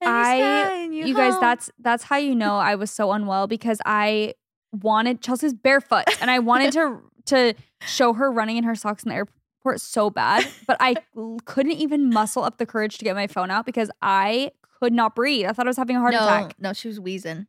and 0.00 0.10
I- 0.10 0.38
flying 0.66 0.92
you 0.94 1.14
guys 1.14 1.38
that's 1.40 1.70
that's 1.78 2.04
how 2.04 2.16
you 2.16 2.34
know 2.34 2.56
i 2.56 2.74
was 2.74 2.90
so 2.90 3.12
unwell 3.12 3.46
because 3.46 3.78
i 3.84 4.32
wanted 4.72 5.20
chelsey's 5.20 5.52
barefoot 5.54 6.04
and 6.20 6.30
i 6.30 6.38
wanted 6.38 6.72
to 6.72 7.00
to 7.26 7.54
show 7.82 8.12
her 8.12 8.30
running 8.30 8.56
in 8.56 8.64
her 8.64 8.74
socks 8.74 9.02
in 9.02 9.08
the 9.10 9.14
airport 9.14 9.80
so 9.80 10.08
bad 10.10 10.46
but 10.66 10.76
I 10.80 10.96
couldn't 11.44 11.72
even 11.72 12.08
muscle 12.10 12.42
up 12.44 12.56
the 12.58 12.64
courage 12.66 12.98
to 12.98 13.04
get 13.04 13.14
my 13.14 13.26
phone 13.26 13.50
out 13.50 13.66
because 13.66 13.90
i 14.00 14.50
could 14.80 14.92
not 14.92 15.14
breathe 15.14 15.46
i 15.46 15.52
thought 15.52 15.66
i 15.66 15.68
was 15.70 15.76
having 15.76 15.96
a 15.96 16.00
heart 16.00 16.12
no, 16.14 16.24
attack 16.24 16.54
No, 16.58 16.72
she 16.72 16.88
was 16.88 16.98
wheezing. 16.98 17.46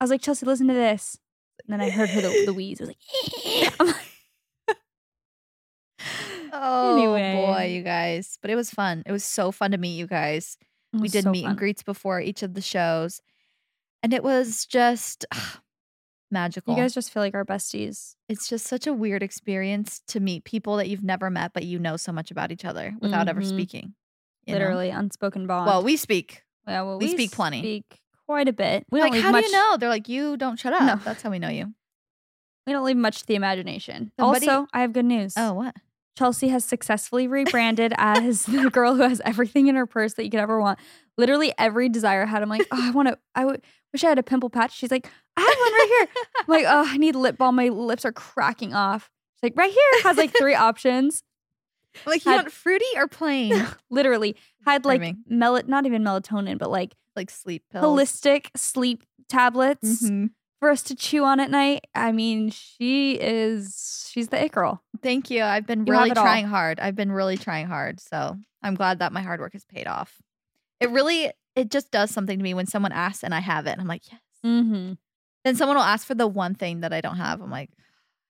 i 0.00 0.04
was 0.04 0.10
like 0.10 0.22
chelsea 0.22 0.46
listen 0.46 0.66
to 0.68 0.74
this 0.74 1.18
and 1.66 1.72
then 1.72 1.80
i 1.86 1.90
heard 1.90 2.08
her 2.10 2.20
the, 2.22 2.44
the 2.46 2.54
wheeze 2.54 2.80
i 2.80 2.84
was 2.84 2.88
like 2.88 3.72
I'm 3.80 3.86
like 3.88 3.96
Oh 6.52 6.96
Anyway. 6.96 7.34
boy. 7.46 7.64
you 7.76 7.82
guys. 7.82 8.38
But 8.40 8.50
it 8.50 8.54
was 8.54 8.70
fun. 8.70 9.02
It 9.04 9.12
was 9.12 9.24
so 9.24 9.50
fun 9.52 9.72
to 9.72 9.78
meet 9.78 9.96
you 9.96 10.06
guys. 10.06 10.56
We 10.92 11.08
did 11.08 11.24
so 11.24 11.30
meet 11.30 11.44
and 11.44 11.56
greets 11.58 11.82
before 11.82 12.20
each 12.20 12.42
of 12.42 12.54
the 12.54 12.62
shows. 12.62 13.20
And 14.02 14.14
it 14.14 14.22
was 14.24 14.64
just 14.64 15.26
magical. 16.40 16.74
You 16.76 16.82
guys 16.82 16.92
just 16.94 17.10
feel 17.12 17.22
like 17.22 17.34
our 17.34 17.44
besties. 17.44 18.14
it's 18.28 18.48
just 18.48 18.66
such 18.66 18.86
a 18.86 18.92
weird 18.92 19.22
experience 19.22 20.00
to 20.08 20.20
meet 20.20 20.44
people 20.44 20.76
that 20.76 20.88
you've 20.88 21.02
never 21.04 21.30
met, 21.30 21.52
but 21.54 21.64
you 21.64 21.78
know 21.78 21.96
so 21.96 22.12
much 22.12 22.30
about 22.30 22.52
each 22.52 22.64
other 22.64 22.94
without 23.00 23.28
ever 23.28 23.40
Mhm. 23.40 23.48
speaking. 23.48 23.94
you 24.46 24.52
know? 24.54 24.58
Literally 24.60 24.90
unspoken 24.90 25.46
bond. 25.46 25.66
Well, 25.66 25.82
we 25.82 25.96
speak. 25.96 26.42
yeah, 26.68 26.82
well, 26.82 26.98
we 26.98 27.08
speak 27.08 27.32
plenty. 27.32 27.60
Speak 27.60 28.00
quite 28.26 28.48
a 28.48 28.52
bit. 28.52 28.84
We 28.92 29.00
like, 29.00 29.14
how 29.14 29.30
much. 29.32 29.44
do 29.44 29.50
you 29.50 29.56
know? 29.56 29.76
They're 29.76 29.88
like, 29.88 30.08
you 30.08 30.36
don't 30.36 30.56
shut 30.58 30.72
up. 30.72 30.82
No. 30.82 30.96
That's 31.04 31.22
how 31.22 31.30
we 31.30 31.38
know 31.40 31.48
you. 31.48 31.72
We 32.66 32.72
don't 32.72 32.84
leave 32.84 32.96
much 32.96 33.20
to 33.20 33.26
the 33.26 33.34
imagination. 33.36 34.12
Somebody- 34.18 34.48
also, 34.48 34.66
I 34.72 34.80
have 34.82 34.92
good 34.92 35.04
news. 35.04 35.34
Oh, 35.36 35.52
what? 35.52 35.74
Chelsea 36.18 36.48
has 36.48 36.64
successfully 36.64 37.26
rebranded 37.38 37.92
as 37.98 38.44
the 38.46 38.70
girl 38.70 38.94
who 38.94 39.02
has 39.02 39.20
everything 39.24 39.66
in 39.68 39.74
her 39.76 39.86
purse 39.86 40.14
that 40.14 40.24
you 40.24 40.30
could 40.30 40.40
ever 40.40 40.60
want. 40.60 40.78
Literally 41.18 41.52
every 41.58 41.88
desire 41.88 42.22
I 42.22 42.26
had. 42.26 42.42
I'm 42.42 42.48
like, 42.48 42.66
oh, 42.72 42.88
I 42.88 42.90
want 42.92 43.08
to. 43.08 43.18
I 43.34 43.40
w- 43.42 43.60
wish 43.92 44.02
I 44.04 44.08
had 44.08 44.18
a 44.18 44.22
pimple 44.22 44.50
patch. 44.50 44.74
She's 44.76 44.90
like, 44.90 45.08
I 45.36 45.40
have 45.40 45.45
one 45.45 45.45
right 45.90 46.08
here. 46.14 46.24
I'm 46.38 46.44
like, 46.48 46.64
oh, 46.66 46.84
I 46.86 46.96
need 46.96 47.14
lip 47.16 47.38
balm. 47.38 47.56
My 47.56 47.68
lips 47.68 48.04
are 48.04 48.12
cracking 48.12 48.74
off. 48.74 49.10
She's 49.36 49.42
like, 49.50 49.56
right 49.56 49.70
here 49.70 50.02
has 50.02 50.16
like 50.16 50.36
three 50.36 50.54
options. 50.68 51.22
Like, 52.04 52.24
you 52.24 52.30
Had- 52.30 52.36
want 52.38 52.52
fruity 52.52 52.84
or 52.96 53.06
plain? 53.08 53.66
Literally 53.90 54.36
had 54.64 54.84
like 54.84 55.14
mel, 55.28 55.60
not 55.66 55.86
even 55.86 56.02
melatonin, 56.02 56.58
but 56.58 56.70
like 56.70 56.94
like 57.14 57.30
sleep 57.30 57.62
pills. 57.72 57.84
holistic 57.84 58.48
sleep 58.56 59.02
tablets 59.30 60.02
Mhm. 60.02 60.30
for 60.60 60.70
us 60.70 60.82
to 60.82 60.94
chew 60.94 61.24
on 61.24 61.40
at 61.40 61.50
night. 61.50 61.86
I 61.94 62.12
mean, 62.12 62.50
she 62.50 63.12
is. 63.14 64.08
She's 64.12 64.28
the 64.28 64.44
it 64.44 64.52
girl. 64.52 64.82
Thank 65.02 65.30
you. 65.30 65.42
I've 65.42 65.66
been 65.66 65.86
You 65.86 65.92
really 65.94 66.10
it 66.10 66.18
all. 66.18 66.24
trying 66.24 66.46
hard. 66.46 66.78
I've 66.80 66.94
been 66.96 67.10
really 67.12 67.36
trying 67.38 67.66
hard. 67.66 68.00
So 68.00 68.36
I'm 68.62 68.74
glad 68.74 68.98
that 68.98 69.12
my 69.12 69.22
hard 69.22 69.40
work 69.40 69.52
has 69.54 69.64
paid 69.64 69.86
off. 69.86 70.20
It 70.80 70.90
really, 70.90 71.30
it 71.54 71.70
just 71.70 71.90
does 71.90 72.10
something 72.10 72.38
to 72.38 72.42
me 72.42 72.52
when 72.52 72.66
someone 72.66 72.92
asks 72.92 73.22
and 73.24 73.34
I 73.34 73.40
have 73.40 73.66
it. 73.66 73.70
And 73.70 73.80
I'm 73.80 73.86
like, 73.88 74.02
yes. 74.12 74.20
Mm-hmm. 74.44 74.92
Then 75.46 75.56
someone 75.56 75.76
will 75.76 75.84
ask 75.84 76.06
for 76.06 76.14
the 76.14 76.26
one 76.26 76.54
thing 76.54 76.80
that 76.80 76.92
I 76.92 77.00
don't 77.00 77.16
have. 77.16 77.40
I'm 77.40 77.50
like, 77.50 77.70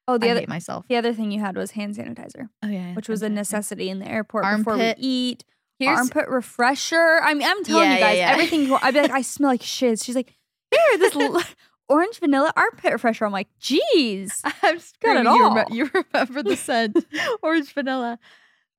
Oh, 0.08 0.18
the 0.18 0.28
I 0.28 0.30
other 0.32 0.44
myself. 0.46 0.86
the 0.88 0.94
other 0.96 1.12
thing 1.12 1.32
you 1.32 1.40
had 1.40 1.56
was 1.56 1.72
hand 1.72 1.96
sanitizer. 1.96 2.48
Oh 2.62 2.68
yeah, 2.68 2.94
which 2.94 3.08
was 3.08 3.22
a 3.22 3.28
necessity 3.28 3.90
in 3.90 3.98
the 3.98 4.06
airport 4.06 4.44
before 4.58 4.76
we 4.76 4.94
eat. 4.98 5.44
Here's 5.80 5.98
Armpit 5.98 6.28
refresher. 6.28 7.18
I 7.22 7.34
mean, 7.34 7.46
I'm 7.46 7.64
telling 7.64 7.84
Yeah, 7.90 7.94
you 7.94 8.00
guys, 8.00 8.18
yeah. 8.18 8.30
everything. 8.32 8.72
I'd 8.82 8.94
be 8.94 9.00
like, 9.02 9.10
I 9.10 9.22
smell 9.22 9.50
like 9.50 9.62
shiz. 9.62 10.02
She's 10.04 10.14
like, 10.14 10.32
here, 10.70 10.98
this 10.98 11.14
l- 11.16 11.42
orange 11.88 12.18
vanilla 12.20 12.52
armpit 12.56 12.92
refresher. 12.92 13.26
I'm 13.26 13.32
like, 13.32 13.48
geez. 13.58 14.40
I'm 14.44 14.52
Got 14.62 14.74
it 14.76 14.82
screaming. 14.82 15.24
You, 15.26 15.54
rem- 15.54 15.66
you 15.70 15.90
remember 15.92 16.42
the 16.42 16.56
scent, 16.56 17.04
orange 17.42 17.74
vanilla. 17.74 18.18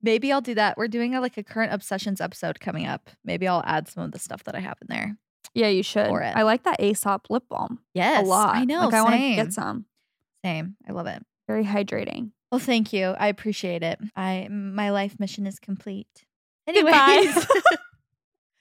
Maybe 0.01 0.31
I'll 0.31 0.41
do 0.41 0.55
that. 0.55 0.77
We're 0.77 0.87
doing 0.87 1.13
a, 1.13 1.21
like 1.21 1.37
a 1.37 1.43
current 1.43 1.73
obsessions 1.73 2.21
episode 2.21 2.59
coming 2.59 2.85
up. 2.87 3.09
Maybe 3.25 3.47
I'll 3.47 3.63
add 3.65 3.87
some 3.87 4.03
of 4.03 4.11
the 4.11 4.19
stuff 4.19 4.43
that 4.45 4.55
I 4.55 4.59
have 4.59 4.77
in 4.81 4.87
there. 4.89 5.17
Yeah, 5.53 5.67
you 5.67 5.83
should. 5.83 6.07
For 6.07 6.21
it. 6.21 6.35
I 6.35 6.43
like 6.43 6.63
that 6.63 6.81
Aesop 6.81 7.27
lip 7.29 7.43
balm 7.49 7.79
Yes, 7.93 8.25
a 8.25 8.29
lot. 8.29 8.55
I 8.55 8.65
know. 8.65 8.85
Like, 8.85 8.93
I 8.93 9.01
want 9.01 9.15
to 9.15 9.35
get 9.35 9.53
some. 9.53 9.85
Same. 10.45 10.75
I 10.87 10.91
love 10.91 11.07
it. 11.07 11.23
Very 11.47 11.63
hydrating. 11.63 12.31
Well, 12.51 12.59
thank 12.59 12.93
you. 12.93 13.07
I 13.19 13.27
appreciate 13.27 13.83
it. 13.83 13.99
I 14.15 14.47
my 14.49 14.91
life 14.91 15.19
mission 15.19 15.47
is 15.47 15.59
complete. 15.59 16.07
Anyways. 16.67 17.45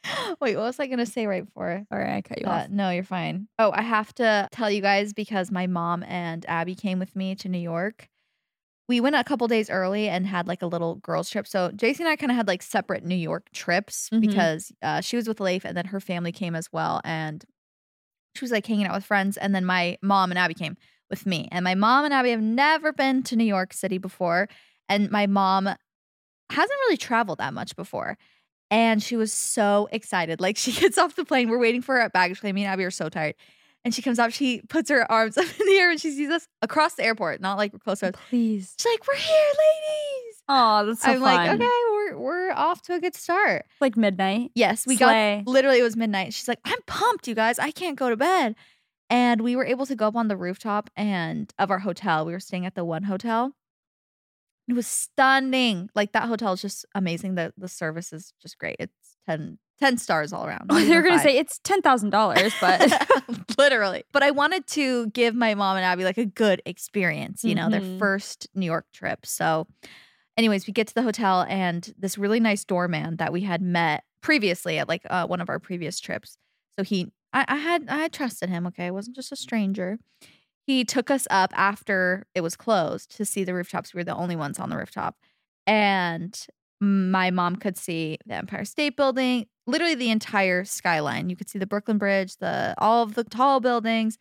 Wait, 0.41 0.57
what 0.57 0.63
was 0.65 0.79
I 0.81 0.87
gonna 0.87 1.07
say 1.07 1.27
right 1.27 1.45
before? 1.45 1.85
Sorry, 1.93 2.13
I 2.13 2.21
cut 2.23 2.41
you 2.41 2.47
Uh, 2.47 2.51
off. 2.65 2.69
no, 2.71 2.91
you're 2.91 3.03
fine. 3.03 3.49
Oh, 3.59 3.73
I 3.75 3.83
have 3.83 4.15
to 4.17 4.49
tell 4.53 4.71
you 4.71 4.81
guys 4.81 5.13
because 5.13 5.51
my 5.51 5.67
mom 5.67 6.05
and 6.05 6.45
Abby 6.49 6.75
came 6.77 6.99
with 7.01 7.15
me 7.17 7.35
to 7.37 7.49
New 7.49 7.59
York. 7.59 8.09
We 8.89 9.01
went 9.01 9.17
a 9.17 9.25
couple 9.25 9.49
days 9.49 9.69
early 9.69 10.09
and 10.09 10.27
had 10.27 10.47
like 10.47 10.63
a 10.63 10.67
little 10.67 10.97
girls 10.97 11.29
trip. 11.29 11.47
So 11.49 11.71
JC 11.71 12.01
and 12.01 12.09
I 12.09 12.17
kind 12.17 12.31
of 12.31 12.37
had 12.37 12.47
like 12.47 12.63
separate 12.63 13.05
New 13.05 13.17
York 13.17 13.49
trips 13.53 14.09
Mhm. 14.11 14.21
because 14.21 14.71
uh, 14.83 15.01
she 15.01 15.17
was 15.17 15.27
with 15.27 15.41
Leif 15.41 15.65
and 15.65 15.77
then 15.77 15.87
her 15.87 15.99
family 16.01 16.31
came 16.33 16.55
as 16.55 16.73
well. 16.73 17.01
And 17.05 17.45
she 18.37 18.45
was 18.45 18.53
like 18.53 18.67
hanging 18.67 18.87
out 18.87 18.95
with 18.95 19.05
friends. 19.05 19.37
And 19.37 19.55
then 19.55 19.65
my 19.65 19.99
mom 20.03 20.31
and 20.31 20.39
Abby 20.39 20.55
came 20.55 20.77
with 21.11 21.27
me. 21.27 21.49
And 21.51 21.65
my 21.65 21.75
mom 21.75 22.05
and 22.05 22.15
Abby 22.15 22.31
have 22.31 22.41
never 22.43 22.93
been 22.93 23.23
to 23.25 23.37
New 23.37 23.45
York 23.45 23.73
City 23.73 23.99
before. 23.99 24.49
And 24.89 25.11
my 25.11 25.27
mom 25.27 25.67
hasn't 25.67 26.79
really 26.87 26.97
traveled 26.97 27.39
that 27.39 27.55
much 27.55 27.75
before. 27.75 28.17
And 28.71 29.03
she 29.03 29.17
was 29.17 29.33
so 29.33 29.89
excited. 29.91 30.41
Like 30.41 30.57
she 30.65 30.73
gets 30.73 30.97
off 30.99 31.17
the 31.17 31.25
plane. 31.25 31.49
We're 31.49 31.59
waiting 31.59 31.83
for 31.83 31.97
her 31.97 32.03
at 32.03 32.13
baggage 32.13 32.41
claim. 32.41 32.55
Me 32.55 32.63
and 32.65 32.73
Abby 32.73 32.85
are 32.85 32.91
so 32.93 33.09
tired. 33.09 33.35
And 33.87 33.95
she 33.95 34.03
comes 34.03 34.19
up, 34.19 34.33
she 34.33 34.63
puts 34.63 34.91
her 34.91 35.11
arms 35.11 35.39
up 35.39 35.45
in 35.45 35.67
the 35.67 35.75
air 35.79 35.93
and 35.93 36.01
she 36.01 36.11
sees 36.11 36.29
us 36.29 36.49
across 36.61 36.95
the 36.95 37.05
airport, 37.05 37.41
not 37.41 37.57
like 37.57 37.73
we're 37.73 37.79
close 37.79 38.01
to 38.01 38.09
us. 38.09 38.15
Please. 38.29 38.75
She's 38.81 38.93
like, 38.93 39.07
We're 39.07 39.15
here, 39.15 39.37
ladies. 39.37 40.43
Oh, 40.49 40.87
that's 40.87 41.03
so 41.03 41.13
I'm 41.13 41.21
fun. 41.21 41.23
like, 41.23 41.51
okay, 41.51 41.71
we're 41.93 42.19
we're 42.19 42.53
off 42.53 42.83
to 42.83 42.95
a 42.95 43.01
good 43.01 43.15
start. 43.15 43.65
Like 43.81 43.97
midnight. 43.97 44.51
Yes, 44.57 44.89
we 44.89 44.97
Slay. 44.97 45.43
got 45.45 45.51
literally 45.51 45.79
it 45.79 45.85
was 45.85 45.97
midnight. 45.97 46.35
She's 46.35 46.49
like, 46.49 46.59
I'm 46.65 46.81
pumped, 46.87 47.29
you 47.29 47.37
guys. 47.37 47.61
I 47.61 47.71
can't 47.71 47.97
go 47.97 48.11
to 48.11 48.17
bed. 48.17 48.57
And 49.09 49.41
we 49.43 49.55
were 49.55 49.65
able 49.65 49.87
to 49.87 49.95
go 49.95 50.09
up 50.09 50.17
on 50.17 50.27
the 50.27 50.37
rooftop 50.37 50.91
and 50.97 51.53
of 51.59 51.71
our 51.71 51.79
hotel. 51.79 52.27
We 52.27 52.33
were 52.33 52.41
staying 52.41 52.67
at 52.67 52.75
the 52.75 52.85
one 52.85 53.05
hotel. 53.05 53.53
It 54.69 54.73
was 54.73 54.89
stunning. 54.89 55.91
Like 55.95 56.11
that 56.13 56.25
hotel 56.25 56.55
is 56.55 56.61
just 56.63 56.85
amazing. 56.93 57.37
The 57.37 57.53
the 57.57 57.69
service 57.69 58.13
is 58.13 58.33
just 58.43 58.59
great. 58.59 58.77
It's 58.81 59.17
10, 59.29 59.59
10 59.81 59.99
stars 59.99 60.33
all 60.33 60.47
around. 60.47 60.67
Oh, 60.71 60.75
they 60.77 60.83
even 60.83 60.97
were 60.97 61.03
gonna 61.03 61.23
say 61.23 61.37
it's 61.37 61.59
ten 61.63 61.83
thousand 61.83 62.11
dollars, 62.11 62.53
but 62.61 62.91
literally. 63.59 64.05
But 64.13 64.23
I 64.23 64.31
wanted 64.31 64.67
to 64.69 65.09
give 65.09 65.35
my 65.35 65.55
mom 65.55 65.77
and 65.77 65.85
Abby 65.85 66.05
like 66.05 66.19
a 66.19 66.25
good 66.27 66.63
experience, 66.67 67.45
you 67.45 67.55
know, 67.55 67.67
Mhm. 67.67 67.71
their 67.73 67.99
first 67.99 68.49
New 68.55 68.67
York 68.67 68.87
trip. 68.93 69.27
So, 69.27 69.67
anyways, 70.37 70.67
we 70.67 70.73
get 70.73 70.87
to 70.89 70.95
the 70.95 71.03
hotel 71.03 71.45
and 71.49 71.93
this 71.99 72.17
really 72.19 72.41
nice 72.41 72.65
doorman 72.65 73.17
that 73.17 73.33
we 73.33 73.43
had 73.43 73.61
met 73.61 74.05
previously 74.23 74.79
at 74.79 74.89
like 74.89 75.03
uh, 75.11 75.27
one 75.27 75.41
of 75.41 75.49
our 75.49 75.59
previous 75.59 76.01
trips. 76.01 76.37
So 76.79 76.83
he, 76.83 77.13
I, 77.33 77.45
I 77.49 77.57
had, 77.57 77.87
I 77.89 77.97
had 77.99 78.13
trusted 78.13 78.49
him. 78.49 78.67
Okay, 78.67 78.87
I 78.87 78.91
wasn't 78.91 79.17
just 79.17 79.31
a 79.33 79.37
stranger. 79.37 79.99
He 80.67 80.85
took 80.85 81.11
us 81.11 81.27
up 81.31 81.53
after 81.55 82.27
it 82.35 82.41
was 82.41 82.57
closed 82.57 83.17
to 83.19 83.25
see 83.25 83.45
the 83.45 83.55
rooftops. 83.55 83.95
We 83.95 83.99
were 84.01 84.05
the 84.05 84.15
only 84.17 84.37
ones 84.37 84.59
on 84.59 84.69
the 84.69 84.77
rooftop, 84.77 85.17
and 85.67 86.37
my 86.81 87.31
mom 87.31 87.57
could 87.57 87.77
see 87.77 88.19
the 88.27 88.35
Empire 88.35 88.65
State 88.65 88.97
Building, 88.97 89.47
literally 89.67 89.95
the 89.95 90.11
entire 90.11 90.65
skyline. 90.65 91.31
You 91.31 91.37
could 91.37 91.49
see 91.49 91.59
the 91.59 91.67
Brooklyn 91.67 91.99
Bridge, 91.99 92.37
the 92.39 92.75
all 92.79 93.03
of 93.03 93.15
the 93.15 93.25
tall 93.25 93.61
buildings, 93.61 94.19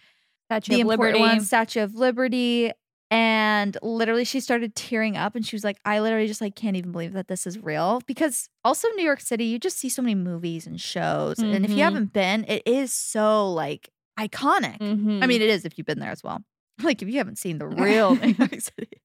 Statue 0.49 0.73
the 0.73 0.75
of 0.75 0.81
important 0.81 1.19
Liberty. 1.19 1.19
ones, 1.19 1.47
Statue 1.47 1.81
of 1.81 1.95
Liberty. 1.95 2.71
And 3.11 3.77
literally, 3.83 4.25
she 4.25 4.39
started 4.39 4.75
tearing 4.75 5.15
up, 5.15 5.35
and 5.35 5.45
she 5.45 5.55
was 5.55 5.63
like, 5.63 5.77
"I 5.85 5.99
literally 5.99 6.27
just 6.27 6.41
like 6.41 6.55
can't 6.55 6.75
even 6.75 6.91
believe 6.91 7.13
that 7.13 7.27
this 7.27 7.45
is 7.45 7.59
real." 7.59 8.01
Because 8.07 8.49
also 8.65 8.87
New 8.95 9.03
York 9.03 9.21
City, 9.21 9.45
you 9.45 9.59
just 9.59 9.77
see 9.77 9.89
so 9.89 10.01
many 10.01 10.15
movies 10.15 10.65
and 10.67 10.81
shows, 10.81 11.37
and 11.39 11.63
if 11.65 11.71
you 11.71 11.77
Mhm. 11.77 11.83
haven't 11.83 12.13
been, 12.13 12.45
it 12.47 12.63
is 12.65 12.91
so 12.91 13.51
like 13.53 13.89
iconic. 14.19 14.77
I 14.81 14.85
Mhm. 14.95 15.27
mean, 15.27 15.41
it 15.41 15.49
is 15.49 15.65
if 15.65 15.77
you've 15.77 15.85
been 15.87 15.99
there 15.99 16.11
as 16.11 16.23
well. 16.23 16.43
Like 16.83 17.01
if 17.01 17.07
you 17.09 17.17
haven't 17.19 17.37
seen 17.37 17.57
the 17.59 17.67
real 17.67 18.15
New 18.15 18.33
York 18.37 18.59
City. 18.59 19.01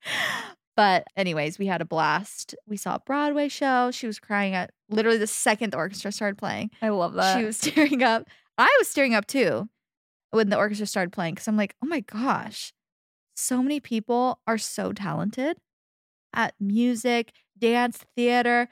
But 0.81 1.09
anyways, 1.15 1.59
we 1.59 1.67
had 1.67 1.83
a 1.83 1.85
blast. 1.85 2.55
We 2.67 2.79
saw 2.79 2.95
a 2.95 3.01
Broadway 3.01 3.49
show. 3.49 3.91
She 3.91 4.07
was 4.07 4.19
crying 4.19 4.55
at 4.55 4.71
literally 4.89 5.19
the 5.19 5.27
second 5.27 5.75
the 5.75 5.77
orchestra 5.77 6.11
started 6.11 6.39
playing. 6.39 6.71
I 6.81 6.89
love 6.89 7.13
that. 7.13 7.37
She 7.39 7.45
was 7.45 7.59
tearing 7.61 8.03
up. 8.03 8.27
I 8.57 8.75
was 8.79 8.91
tearing 8.95 9.15
up 9.15 9.27
too 9.27 9.69
when 10.31 10.49
the 10.49 10.57
orchestra 10.57 10.87
started 10.87 11.13
playing 11.13 11.35
because 11.35 11.49
I'm 11.49 11.59
like, 11.59 11.77
oh 11.85 11.87
my 11.87 12.01
gosh, 12.01 12.73
so 13.35 13.63
many 13.63 13.79
people 13.79 14.41
are 14.47 14.57
so 14.57 14.95
talented 14.95 15.59
at 16.33 16.55
music, 16.59 17.33
dance, 17.59 17.99
theater. 18.17 18.71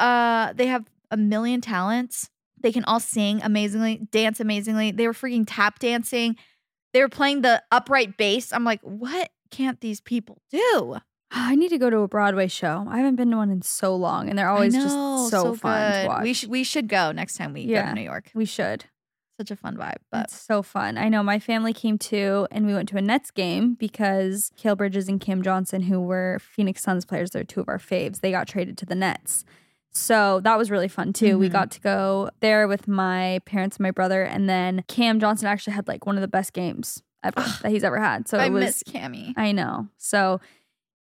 Uh, 0.00 0.52
they 0.54 0.66
have 0.66 0.90
a 1.12 1.16
million 1.16 1.60
talents. 1.60 2.30
They 2.60 2.72
can 2.72 2.82
all 2.82 2.98
sing 2.98 3.40
amazingly, 3.44 4.08
dance 4.10 4.40
amazingly. 4.40 4.90
They 4.90 5.06
were 5.06 5.12
freaking 5.12 5.44
tap 5.46 5.78
dancing. 5.78 6.34
They 6.92 7.00
were 7.00 7.08
playing 7.08 7.42
the 7.42 7.62
upright 7.70 8.16
bass. 8.16 8.52
I'm 8.52 8.64
like, 8.64 8.80
what 8.80 9.30
can't 9.52 9.80
these 9.80 10.00
people 10.00 10.42
do? 10.50 10.96
I 11.34 11.54
need 11.56 11.70
to 11.70 11.78
go 11.78 11.90
to 11.90 11.98
a 11.98 12.08
Broadway 12.08 12.46
show. 12.48 12.86
I 12.88 12.98
haven't 12.98 13.16
been 13.16 13.30
to 13.30 13.36
one 13.36 13.50
in 13.50 13.62
so 13.62 13.94
long, 13.96 14.28
and 14.28 14.38
they're 14.38 14.48
always 14.50 14.74
know, 14.74 14.82
just 14.82 15.30
so, 15.30 15.54
fun 15.54 15.92
good. 15.92 16.02
to 16.02 16.08
watch. 16.08 16.22
We 16.22 16.32
should 16.34 16.50
we 16.50 16.64
should 16.64 16.88
go 16.88 17.12
next 17.12 17.36
time 17.36 17.52
we 17.52 17.66
go 17.66 17.82
to 17.82 17.94
New 17.94 18.02
York. 18.02 18.30
We 18.34 18.44
should. 18.44 18.84
Such 19.40 19.50
a 19.50 19.56
fun 19.56 19.76
vibe. 19.76 19.96
But 20.10 20.24
It's 20.26 20.40
so 20.40 20.62
fun. 20.62 20.98
I 20.98 21.08
know 21.08 21.22
my 21.22 21.38
family 21.38 21.72
came 21.72 21.96
too, 21.98 22.46
and 22.50 22.66
we 22.66 22.74
went 22.74 22.88
to 22.90 22.98
a 22.98 23.00
Nets 23.00 23.30
game 23.30 23.74
because 23.74 24.52
Mikal 24.58 24.76
Bridges 24.76 25.08
and 25.08 25.20
Cam 25.20 25.42
Johnson, 25.42 25.82
who 25.82 26.00
were 26.00 26.38
Phoenix 26.40 26.82
Suns 26.82 27.04
players, 27.06 27.30
they're 27.30 27.42
two 27.44 27.60
of 27.60 27.68
our 27.68 27.78
faves. 27.78 28.20
They 28.20 28.30
got 28.30 28.46
traded 28.46 28.76
to 28.78 28.86
the 28.86 28.94
Nets. 28.94 29.44
So 29.90 30.40
that 30.40 30.56
was 30.58 30.70
really 30.70 30.88
fun 30.88 31.12
too. 31.12 31.38
We 31.38 31.48
Mhm. 31.48 31.52
got 31.52 31.70
to 31.72 31.80
go 31.80 32.30
there 32.40 32.68
with 32.68 32.86
my 32.86 33.40
parents 33.46 33.76
and 33.78 33.84
my 33.84 33.90
brother, 33.90 34.22
and 34.22 34.48
then 34.48 34.84
Cam 34.86 35.18
Johnson 35.18 35.48
actually 35.48 35.72
had 35.74 35.88
like 35.88 36.06
one 36.06 36.16
of 36.16 36.20
the 36.22 36.28
best 36.28 36.52
games 36.52 37.02
ever 37.24 37.40
that 37.62 37.70
he's 37.70 37.84
ever 37.84 37.98
had. 38.00 38.28
So 38.28 38.38
I 38.38 38.46
it 38.46 38.52
was 38.52 38.64
miss 38.64 38.82
Cammy. 38.84 39.32
I 39.36 39.52
know. 39.52 39.88
So 39.96 40.40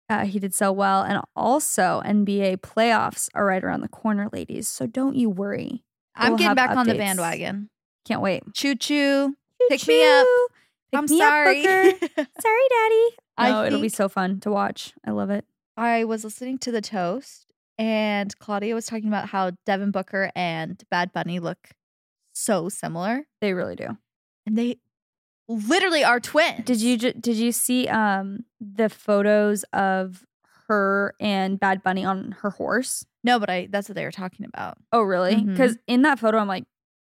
uh, 0.10 0.26
he 0.26 0.40
did 0.40 0.54
so 0.54 0.72
well. 0.72 1.04
And 1.04 1.22
also, 1.36 2.02
NBA 2.06 2.58
playoffs 2.58 3.30
are 3.34 3.46
right 3.46 3.64
around 3.64 3.82
the 3.82 3.88
corner, 3.90 4.28
ladies. 4.34 4.68
So 4.68 4.86
don't 4.88 5.16
you 5.16 5.30
worry. 5.30 5.84
I'm 6.16 6.32
We'll 6.32 6.38
getting 6.40 6.56
back 6.56 6.76
on 6.76 6.88
the 6.88 6.96
bandwagon. 6.96 7.70
Can't 8.06 8.22
wait. 8.22 8.44
Choo 8.54 8.76
choo. 8.76 9.36
Pick 9.70 9.88
me 9.88 10.04
up. 10.06 10.28
Pick 10.92 10.98
I'm 11.00 11.06
me 11.06 11.20
sorry. 11.20 11.62
Booker. 11.62 12.08
Sorry, 12.42 12.62
Daddy. 12.70 13.10
I 13.38 13.50
No, 13.52 13.64
it'll 13.66 13.82
be 13.82 13.90
so 13.90 14.10
fun 14.10 14.40
to 14.40 14.50
watch. 14.52 14.94
I 15.06 15.12
love 15.12 15.30
it. 15.30 15.46
I 15.78 16.04
was 16.06 16.24
listening 16.24 16.58
to 16.60 16.72
the 16.72 16.82
toast 16.82 17.54
and 17.78 18.36
Claudia 18.40 18.74
was 18.74 18.88
talking 18.88 19.08
about 19.08 19.30
how 19.30 19.52
Devin 19.66 19.92
Booker 19.92 20.32
and 20.36 20.82
Bad 20.90 21.14
Bunny 21.14 21.40
look 21.40 21.70
so 22.34 22.68
similar, 22.70 23.28
They 23.42 23.54
really 23.54 23.76
do. 23.76 23.98
and 24.48 24.58
they 24.58 24.78
literally 25.50 26.04
are 26.04 26.22
twins. 26.22 26.64
Did 26.64 26.80
you 26.82 26.98
did 26.98 27.36
you 27.36 27.52
see 27.52 27.88
um 27.90 28.46
the 28.62 28.88
photos 28.88 29.64
of 29.74 30.24
her 30.68 31.16
and 31.20 31.60
Bad 31.60 31.84
Bunny 31.84 32.06
on 32.06 32.36
her 32.42 32.52
horse? 32.52 33.06
No, 33.24 33.40
but 33.40 33.50
I. 33.50 33.68
That's 33.70 33.90
what 33.90 33.96
they 33.96 34.06
were 34.06 34.12
talking 34.12 34.46
about. 34.46 34.78
Oh, 34.94 35.02
really? 35.02 35.36
Mhm. 35.36 35.48
Because 35.48 35.78
in 35.88 36.04
that 36.04 36.20
photo, 36.20 36.38
I'm 36.38 36.48
like, 36.48 36.64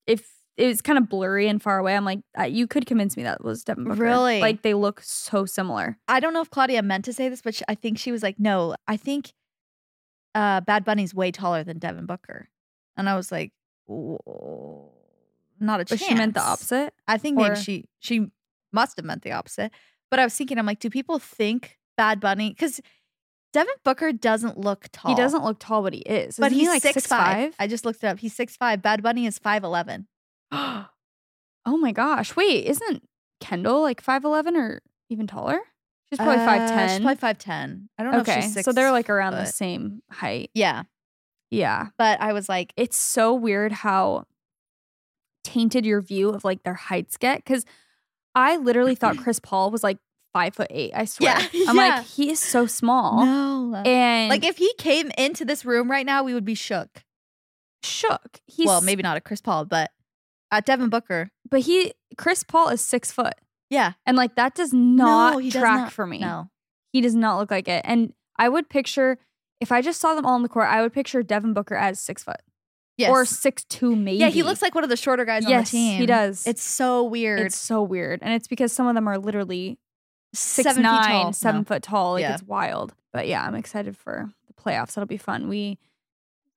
if 0.07 0.27
it 0.57 0.67
was 0.69 0.81
kind 0.81 0.97
of 0.99 1.09
blurry 1.09 1.47
and 1.49 1.61
far 1.63 1.79
away, 1.79 1.95
I'm 1.95 2.05
like, 2.05 2.21
you 2.49 2.67
could 2.67 2.87
convince 2.87 3.17
me 3.17 3.25
that 3.25 3.45
was 3.45 3.63
Devin 3.65 3.85
Booker. 3.85 4.01
Really? 4.03 4.41
Like 4.41 4.63
they 4.63 4.75
look 4.75 5.01
so 5.03 5.45
similar. 5.45 5.99
I 6.09 6.19
don't 6.21 6.33
know 6.33 6.41
if 6.41 6.51
Claudia 6.51 6.83
meant 6.83 7.05
to 7.05 7.13
say 7.13 7.29
this, 7.29 7.43
but 7.43 7.55
she, 7.55 7.65
I 7.69 7.75
think 7.75 7.99
she 7.99 8.11
was 8.11 8.23
like, 8.23 8.41
"No, 8.41 8.75
I 8.87 8.97
think 8.97 9.33
uh, 10.35 10.61
Bad 10.63 10.85
Bunny's 10.85 11.15
way 11.15 11.31
taller 11.31 11.63
than 11.65 11.79
Devin 11.79 12.07
Booker," 12.07 12.49
and 12.97 13.09
I 13.09 13.17
was 13.17 13.31
like, 13.31 13.53
"Whoa, 13.87 14.93
"Not 15.61 15.81
a 15.81 15.85
But 15.85 15.89
chance." 15.99 16.03
she 16.03 16.15
meant 16.15 16.35
the 16.35 16.43
opposite. 16.43 16.95
I 17.07 17.19
think 17.19 17.37
maybe 17.37 17.57
she 17.57 17.85
she 18.01 18.27
must 18.73 18.97
have 18.97 19.05
meant 19.05 19.23
the 19.23 19.33
opposite. 19.33 19.73
But 20.11 20.21
I 20.21 20.25
was 20.25 20.35
thinking, 20.35 20.59
I'm 20.59 20.67
like, 20.67 20.81
do 20.81 20.89
people 20.91 21.19
think 21.19 21.79
Bad 21.97 22.21
Bunny? 22.21 22.51
Because 22.51 22.81
Devin 23.53 23.75
Booker 23.85 24.13
doesn't 24.13 24.59
look 24.59 24.89
tall. 24.93 25.15
He 25.15 25.21
doesn't 25.21 25.43
look 25.45 25.59
tall, 25.59 25.83
but 25.83 25.93
he 25.95 26.01
is. 26.01 26.37
but 26.37 26.47
Isn't 26.47 26.59
he's 26.59 26.69
he 26.69 26.73
like 26.73 26.83
six 26.83 27.07
five. 27.07 27.53
five. 27.53 27.55
I 27.59 27.67
just 27.67 27.85
looked 27.85 28.03
it 28.05 28.07
up. 28.07 28.19
He's 28.19 28.35
six 28.35 28.57
five. 28.57 28.83
Bad 28.83 29.03
Bunny 29.03 29.27
is 29.27 29.39
five 29.39 29.65
eleven. 29.65 30.07
oh 30.53 30.87
my 31.67 31.93
gosh! 31.93 32.37
Wait, 32.37 32.67
isn't 32.67 33.03
Kendall 33.41 33.83
like 33.83 34.01
five 34.01 34.25
eleven 34.25 34.57
or 34.57 34.83
even 35.11 35.27
taller? 35.27 35.59
She's 36.11 36.19
probably 36.19 36.37
five 36.37 36.69
ten. 36.71 36.79
Uh, 36.79 36.89
She's 36.89 37.01
probably 37.01 37.17
five 37.17 37.39
ten. 37.39 37.89
I 37.99 38.03
don't 38.03 38.13
know 38.13 38.21
okay, 38.21 38.39
if 38.39 38.45
she's 38.45 38.55
six. 38.55 38.65
so 38.65 38.73
they're 38.73 38.93
like 38.93 39.11
around 39.11 39.33
the 39.35 39.45
same 39.45 40.03
height. 40.11 40.51
Yeah, 40.55 40.85
Yeah, 41.51 41.89
but 41.99 42.19
I 42.21 42.33
was 42.33 42.49
like, 42.49 42.73
it's 42.79 42.97
so 42.97 43.35
weird 43.35 43.73
how 43.73 44.25
tainted 45.49 45.87
your 45.87 46.01
view 46.01 46.29
of 46.31 46.45
like 46.45 46.63
their 46.63 46.75
heights 46.75 47.17
get. 47.17 47.39
Because 47.45 47.65
I 48.35 48.57
literally 48.57 48.95
thought 48.95 49.17
Chris 49.25 49.41
Paul 49.41 49.71
was 49.71 49.83
like 49.83 49.99
five 50.33 50.55
foot 50.55 50.69
eight. 50.71 50.93
I 50.95 51.05
swear. 51.07 51.39
Yeah, 51.53 51.65
I'm 51.69 51.77
yeah. 51.77 51.97
like 51.97 52.05
he 52.05 52.31
is 52.31 52.39
so 52.41 52.67
small. 52.67 53.25
no. 53.25 53.83
And 53.85 54.29
like 54.29 54.45
if 54.45 54.59
he 54.59 54.73
came 54.79 55.11
into 55.17 55.45
this 55.45 55.65
room 55.65 55.91
right 55.91 56.05
now, 56.07 56.23
we 56.23 56.35
would 56.35 56.45
be 56.45 56.55
shook. 56.55 57.03
shook. 57.83 58.41
He's 58.47 58.67
well, 58.67 58.81
maybe 58.81 59.03
not 59.03 59.17
at 59.17 59.25
Chris 59.25 59.41
Paul, 59.41 59.65
but 59.65 59.91
at 60.51 60.67
Devin 60.67 60.89
Booker. 60.89 61.31
but 61.51 61.61
he 61.61 61.93
Chris 62.17 62.43
Paul 62.43 62.69
is 62.69 62.81
six 62.81 63.13
foot, 63.13 63.35
Yeah, 63.71 63.93
and 64.07 64.17
like 64.17 64.35
that 64.37 64.55
does 64.55 64.73
not 64.73 65.33
no, 65.35 65.39
he 65.39 65.51
does 65.51 65.61
track 65.61 65.81
not- 65.81 65.93
for 65.93 66.07
me. 66.07 66.19
No, 66.19 66.51
He 66.93 67.01
does 67.01 67.15
not 67.15 67.39
look 67.39 67.51
like 67.51 67.69
it. 67.69 67.83
And 67.85 68.13
I 68.39 68.49
would 68.49 68.69
picture 68.69 69.19
if 69.61 69.73
I 69.73 69.83
just 69.83 70.01
saw 70.01 70.15
them 70.15 70.25
all 70.25 70.35
on 70.35 70.43
the 70.43 70.49
court, 70.49 70.69
I 70.69 70.83
would 70.83 70.93
picture 70.93 71.23
Devin 71.23 71.53
Booker 71.53 71.75
as 71.75 71.99
six 72.01 72.23
foot 72.25 72.41
yes. 72.99 73.11
or 73.11 73.25
six 73.25 73.65
two, 73.65 73.97
maybe. 73.97 74.19
Yeah, 74.19 74.29
he 74.29 74.43
looks 74.43 74.61
like 74.61 74.75
one 74.75 74.85
of 74.85 74.91
the 74.91 74.97
shorter 74.97 75.25
guys 75.25 75.45
on 75.45 75.51
the 75.51 75.57
yes, 75.59 75.71
team. 75.71 75.99
he 75.99 76.05
does. 76.07 76.47
It's 76.47 76.63
so 76.63 77.05
weird. 77.05 77.41
it's 77.41 77.57
so 77.57 77.83
weird, 77.83 78.21
and 78.23 78.35
it's 78.35 78.47
because 78.49 78.73
some 78.73 78.87
of 78.87 78.95
them 78.95 79.09
are 79.09 79.19
literally 79.19 79.79
six 80.35 80.65
Seven 80.69 80.83
feet 80.83 80.91
tall. 81.07 81.33
seven 81.33 81.61
No. 81.63 81.65
foot 81.65 81.83
tall. 81.83 82.13
Like 82.13 82.23
Yeah. 82.23 82.35
it's 82.35 82.43
wild. 82.43 82.95
But 83.13 83.27
yeah, 83.29 83.43
I'm 83.45 83.55
excited 83.55 83.97
for 83.97 84.31
the 84.47 84.53
playoffs. 84.63 84.91
It'll 84.99 85.07
be 85.07 85.17
fun. 85.17 85.49
We 85.49 85.79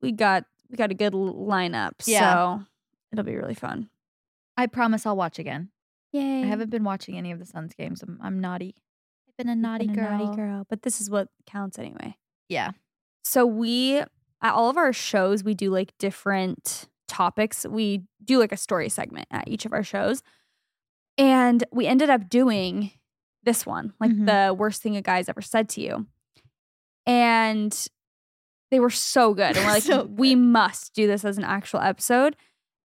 we 0.01 0.11
got 0.11 0.43
we 0.69 0.75
got 0.75 0.91
a 0.91 0.93
good 0.95 1.13
lineup. 1.13 1.91
Yeah. 2.05 2.33
So 2.59 2.65
it'll 3.13 3.23
be 3.25 3.35
really 3.35 3.53
fun. 3.55 3.89
I 4.57 4.67
promise 4.67 5.05
I'll 5.05 5.15
watch 5.15 5.39
again. 5.39 5.69
Yay. 6.11 6.43
I 6.43 6.45
haven't 6.47 6.69
been 6.69 6.83
watching 6.83 7.17
any 7.17 7.31
of 7.31 7.39
the 7.39 7.45
Suns 7.45 7.73
games. 7.73 8.03
I'm, 8.03 8.19
I'm 8.21 8.39
naughty. 8.41 8.75
I've 9.29 9.37
been 9.37 9.47
a 9.47 9.55
naughty 9.55 9.87
Been 9.87 9.97
a 9.97 10.01
girl. 10.01 10.17
naughty 10.17 10.35
girl. 10.35 10.65
But 10.69 10.81
this 10.81 10.99
is 10.99 11.09
what 11.09 11.29
counts 11.45 11.79
anyway. 11.79 12.17
Yeah. 12.49 12.71
So 13.23 13.45
we 13.45 14.03
at 14.41 14.53
all 14.53 14.69
of 14.69 14.77
our 14.77 14.93
shows 14.93 15.43
we 15.43 15.53
do 15.53 15.69
like 15.69 15.93
different 15.99 16.87
topics. 17.07 17.65
We 17.69 18.03
do 18.23 18.39
like 18.39 18.51
a 18.51 18.57
story 18.57 18.89
segment 18.89 19.27
at 19.31 19.47
each 19.47 19.65
of 19.65 19.73
our 19.73 19.83
shows. 19.83 20.23
And 21.17 21.63
we 21.71 21.85
ended 21.87 22.09
up 22.09 22.29
doing 22.29 22.91
this 23.43 23.65
one, 23.65 23.93
like 23.99 24.11
Mhm. 24.11 24.25
the 24.27 24.53
worst 24.53 24.81
thing 24.81 24.95
a 24.95 25.01
guy's 25.01 25.27
ever 25.29 25.41
said 25.41 25.67
to 25.69 25.81
you. 25.81 26.07
And 27.05 27.87
they 28.69 28.79
were 28.79 28.89
so 28.89 29.33
good. 29.33 29.57
And 29.57 29.65
we're 29.65 29.71
like, 29.73 29.83
So 29.83 30.03
we 30.05 30.35
must 30.35 30.93
do 30.93 31.07
this 31.07 31.25
as 31.25 31.37
an 31.37 31.43
actual 31.43 31.79
episode. 31.81 32.35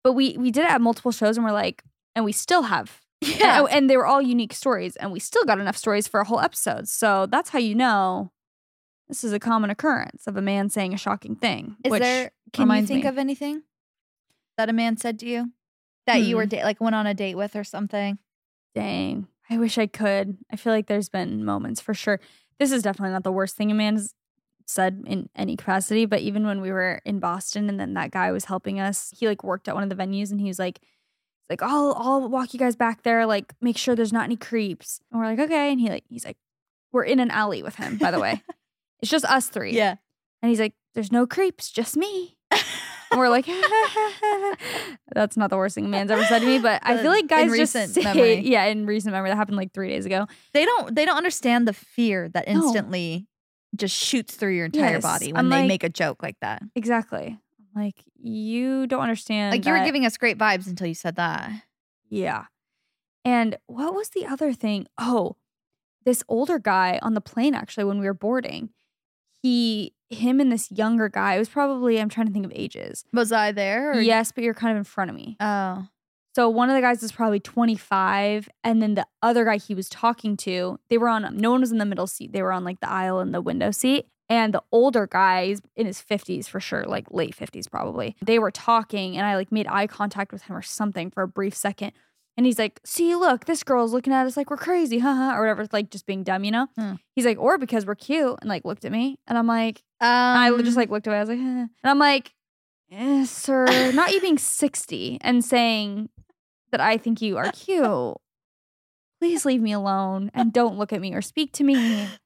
But 0.03 0.13
we 0.13 0.35
we 0.37 0.51
did 0.51 0.65
it 0.65 0.71
at 0.71 0.81
multiple 0.81 1.11
shows 1.11 1.37
and 1.37 1.45
we're 1.45 1.51
like, 1.51 1.83
and 2.15 2.23
we 2.25 2.31
still 2.31 2.63
have 2.63 3.01
Yeah. 3.21 3.59
and, 3.61 3.69
and 3.69 3.89
they 3.89 3.97
were 3.97 4.05
all 4.05 4.21
unique 4.21 4.53
stories, 4.53 4.95
and 4.97 5.11
we 5.11 5.19
still 5.19 5.43
got 5.45 5.59
enough 5.59 5.77
stories 5.77 6.07
for 6.07 6.19
a 6.19 6.25
whole 6.25 6.39
episode. 6.39 6.87
So 6.87 7.25
that's 7.27 7.49
how 7.49 7.59
you 7.59 7.75
know 7.75 8.31
this 9.07 9.23
is 9.23 9.33
a 9.33 9.39
common 9.39 9.69
occurrence 9.69 10.27
of 10.27 10.35
a 10.37 10.41
man 10.41 10.69
saying 10.69 10.93
a 10.93 10.97
shocking 10.97 11.35
thing. 11.35 11.77
Is 11.83 11.91
which 11.91 12.01
there, 12.01 12.31
can 12.53 12.69
you 12.69 12.85
think 12.85 13.03
me- 13.03 13.09
of 13.09 13.17
anything 13.17 13.63
that 14.57 14.69
a 14.69 14.73
man 14.73 14.97
said 14.97 15.19
to 15.19 15.25
you 15.27 15.51
that 16.07 16.21
you 16.21 16.35
were 16.35 16.43
Hmm. 16.43 16.49
da- 16.49 16.63
like 16.63 16.81
went 16.81 16.95
on 16.95 17.05
a 17.07 17.13
date 17.13 17.35
with 17.35 17.55
or 17.55 17.63
something? 17.63 18.17
Dang, 18.73 19.27
I 19.49 19.57
wish 19.57 19.77
I 19.77 19.87
could. 19.87 20.37
I 20.51 20.55
feel 20.55 20.73
like 20.73 20.87
there's 20.87 21.09
been 21.09 21.45
moments 21.45 21.79
for 21.81 21.93
sure. 21.93 22.19
This 22.59 22.71
is 22.71 22.83
definitely 22.83 23.13
not 23.13 23.23
the 23.23 23.31
worst 23.31 23.55
thing 23.55 23.71
a 23.71 23.75
man 23.75 23.95
has 23.95 24.13
said 24.67 25.03
in 25.05 25.29
any 25.35 25.55
capacity, 25.55 26.05
but 26.05 26.21
even 26.21 26.45
when 26.45 26.59
we 26.61 26.71
were 26.71 26.99
in 27.05 27.19
Boston 27.19 27.69
and 27.69 27.79
then 27.79 27.93
that 27.93 28.11
guy 28.11 28.31
was 28.31 28.45
helping 28.45 28.79
us, 28.79 29.13
he 29.17 29.27
like 29.27 29.43
worked 29.43 29.67
at 29.67 29.75
one 29.75 29.83
of 29.83 29.89
the 29.89 29.95
venues 29.95 30.31
and 30.31 30.41
he 30.41 30.47
was 30.47 30.57
like, 30.59 30.79
like, 31.49 31.61
I'll 31.61 31.93
I'll 31.97 32.27
walk 32.27 32.53
you 32.53 32.59
guys 32.59 32.75
back 32.75 33.03
there, 33.03 33.25
like 33.27 33.53
make 33.61 33.77
sure 33.77 33.95
there's 33.95 34.11
not 34.13 34.23
any 34.23 34.35
creeps. 34.35 34.99
And 35.11 35.19
we're 35.21 35.27
like, 35.27 35.39
okay. 35.39 35.71
And 35.71 35.79
he 35.79 35.89
like 35.89 36.03
he's 36.09 36.25
like, 36.25 36.37
we're 36.91 37.03
in 37.03 37.19
an 37.19 37.29
alley 37.29 37.61
with 37.61 37.75
him, 37.75 37.97
by 37.97 38.09
the 38.11 38.19
way. 38.19 38.41
it's 39.01 39.11
just 39.11 39.25
us 39.25 39.47
three. 39.49 39.73
Yeah. 39.73 39.95
And 40.41 40.49
he's 40.49 40.59
like, 40.59 40.73
there's 40.93 41.11
no 41.11 41.25
creeps, 41.27 41.71
just 41.71 41.97
me. 41.97 42.37
And 43.11 43.19
we're 43.19 43.29
like, 43.29 43.45
that's 45.13 45.37
not 45.37 45.49
the 45.49 45.57
worst 45.57 45.75
thing 45.75 45.85
a 45.85 45.87
man's 45.87 46.11
ever 46.11 46.23
said 46.25 46.39
to 46.39 46.45
me, 46.45 46.59
but 46.59 46.81
I 46.83 46.97
feel 47.01 47.11
like 47.11 47.21
in 47.23 47.27
guys 47.27 47.45
just 47.55 47.75
recent 47.75 47.89
say, 47.93 48.03
memory. 48.03 48.39
yeah, 48.47 48.65
in 48.65 48.85
recent 48.85 49.13
memory, 49.13 49.29
that 49.29 49.35
happened 49.35 49.57
like 49.57 49.73
three 49.73 49.89
days 49.89 50.05
ago. 50.05 50.27
They 50.53 50.65
don't 50.65 50.95
they 50.95 51.05
don't 51.05 51.17
understand 51.17 51.67
the 51.67 51.73
fear 51.73 52.29
that 52.29 52.47
No. 52.47 52.53
instantly 52.53 53.27
just 53.75 53.95
shoots 53.95 54.35
through 54.35 54.55
your 54.55 54.65
entire 54.65 54.93
Yes, 54.95 55.03
body 55.03 55.27
when 55.33 55.37
I'm 55.45 55.49
they 55.49 55.59
like- 55.59 55.67
make 55.67 55.83
a 55.83 55.89
joke 55.89 56.23
like 56.23 56.37
that. 56.41 56.61
Exactly. 56.75 57.39
Like 57.75 58.03
you 58.21 58.87
don't 58.87 59.01
understand. 59.01 59.51
Like 59.51 59.65
you 59.65 59.73
were 59.73 59.83
giving 59.85 60.05
us 60.05 60.17
great 60.17 60.37
vibes 60.37 60.67
until 60.67 60.87
you 60.87 60.93
said 60.93 61.17
that. 61.17 61.51
Yeah. 62.09 62.45
And 63.25 63.57
what 63.67 63.93
was 63.93 64.09
the 64.09 64.25
other 64.25 64.53
thing? 64.53 64.87
Oh, 64.97 65.35
this 66.05 66.23
older 66.29 66.57
guy 66.59 66.99
on 67.01 67.15
the 67.15 67.21
plane 67.21 67.53
actually 67.53 67.83
when 67.83 67.99
we 67.99 68.05
were 68.05 68.13
boarding, 68.13 68.69
he 69.45 69.93
him 70.09 70.39
and 70.39 70.51
this 70.51 70.71
younger 70.71 71.07
guy, 71.07 71.35
it 71.35 71.39
was 71.39 71.49
probably 71.49 71.99
I'm 71.99 72.09
trying 72.09 72.25
to 72.25 72.33
think 72.33 72.45
of 72.45 72.51
ages. 72.55 73.05
Was 73.13 73.31
I 73.31 73.51
there? 73.51 73.91
Or 73.91 74.01
Yes, 74.01 74.31
but 74.31 74.43
you're 74.43 74.55
kind 74.55 74.71
of 74.71 74.77
in 74.77 74.83
front 74.83 75.11
of 75.11 75.15
me. 75.15 75.37
Oh. 75.39 75.87
So 76.35 76.49
one 76.49 76.69
of 76.69 76.75
the 76.75 76.81
guys 76.81 77.03
is 77.03 77.11
probably 77.11 77.39
25, 77.39 78.49
and 78.63 78.81
then 78.81 78.95
the 78.95 79.05
other 79.21 79.45
guy 79.45 79.57
he 79.57 79.75
was 79.75 79.87
talking 79.87 80.35
to, 80.37 80.79
they 80.89 80.97
were 80.97 81.07
on. 81.07 81.37
No 81.37 81.51
one 81.51 81.61
was 81.61 81.71
in 81.71 81.77
the 81.77 81.85
middle 81.85 82.07
seat. 82.07 82.33
They 82.33 82.41
were 82.41 82.51
on 82.51 82.63
like 82.63 82.79
the 82.79 82.89
aisle 82.89 83.19
and 83.19 83.33
the 83.33 83.41
window 83.41 83.69
seat. 83.69 84.07
And 84.27 84.51
the 84.51 84.63
older 84.71 85.05
guy, 85.05 85.45
he's 85.45 85.61
in 85.75 85.85
his 85.85 86.01
50s 86.01 86.47
for 86.47 86.59
sure, 86.59 86.83
like 86.85 87.05
late 87.11 87.37
50s 87.37 87.69
probably. 87.69 88.15
They 88.25 88.39
were 88.39 88.49
talking, 88.49 89.15
and 89.15 89.27
I 89.27 89.35
like 89.35 89.51
made 89.51 89.67
eye 89.67 89.85
contact 89.85 90.33
with 90.33 90.41
him 90.41 90.55
or 90.55 90.63
something 90.63 91.11
for 91.11 91.21
a 91.21 91.27
brief 91.27 91.55
second. 91.55 91.91
And 92.37 92.45
he's 92.45 92.59
like, 92.59 92.81
"See, 92.85 93.15
look, 93.15 93.45
this 93.45 93.63
girl's 93.63 93.93
looking 93.93 94.11
at 94.13 94.25
us 94.25 94.35
like 94.35 94.49
we're 94.49 94.57
crazy, 94.57 94.99
haha," 94.99 95.35
or 95.37 95.39
whatever, 95.41 95.65
like 95.71 95.89
just 95.89 96.05
being 96.05 96.23
dumb, 96.23 96.43
you 96.43 96.51
know. 96.51 96.67
Hmm. 96.77 96.93
He's 97.15 97.25
like, 97.25 97.37
"Or 97.39 97.57
because 97.57 97.85
we're 97.85 97.95
cute," 97.95 98.37
and 98.41 98.49
like 98.49 98.65
looked 98.65 98.83
at 98.85 98.91
me, 98.91 99.17
and 99.27 99.37
I'm 99.37 99.47
like, 99.47 99.83
Um, 100.01 100.09
I 100.09 100.51
just 100.61 100.75
like 100.77 100.89
looked 100.89 101.07
away. 101.07 101.17
I 101.17 101.19
was 101.21 101.29
like, 101.29 101.39
eh. 101.39 101.41
and 101.41 101.69
I'm 101.83 101.99
like, 101.99 102.33
eh, 102.91 103.23
sir, 103.25 103.91
not 103.93 104.11
you 104.11 104.19
being 104.21 104.37
60 104.37 105.17
and 105.21 105.43
saying 105.45 106.09
that 106.71 106.81
I 106.81 106.97
think 106.97 107.21
you 107.21 107.37
are 107.37 107.51
cute. 107.51 108.17
Please 109.21 109.45
leave 109.45 109.61
me 109.61 109.71
alone 109.71 110.29
and 110.33 110.51
don't 110.51 110.77
look 110.77 110.91
at 110.91 110.99
me 110.99 111.13
or 111.13 111.21
speak 111.21 111.53
to 111.53 111.63
me. 111.63 111.75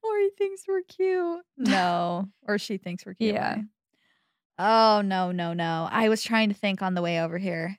or 0.01 0.17
he 0.17 0.29
thinks 0.37 0.63
we're 0.67 0.81
cute. 0.81 1.41
No. 1.55 2.29
or 2.47 2.57
she 2.57 2.77
thinks 2.77 3.05
we're 3.05 3.13
cute. 3.13 3.35
Yeah. 3.35 3.53
right? 3.57 3.63
Oh 4.57 5.01
no, 5.01 5.31
no, 5.31 5.53
no. 5.53 5.87
I 5.89 6.09
was 6.09 6.23
trying 6.23 6.49
to 6.49 6.55
think 6.55 6.81
on 6.81 6.95
the 6.95 7.01
way 7.03 7.21
over 7.21 7.37
here 7.37 7.77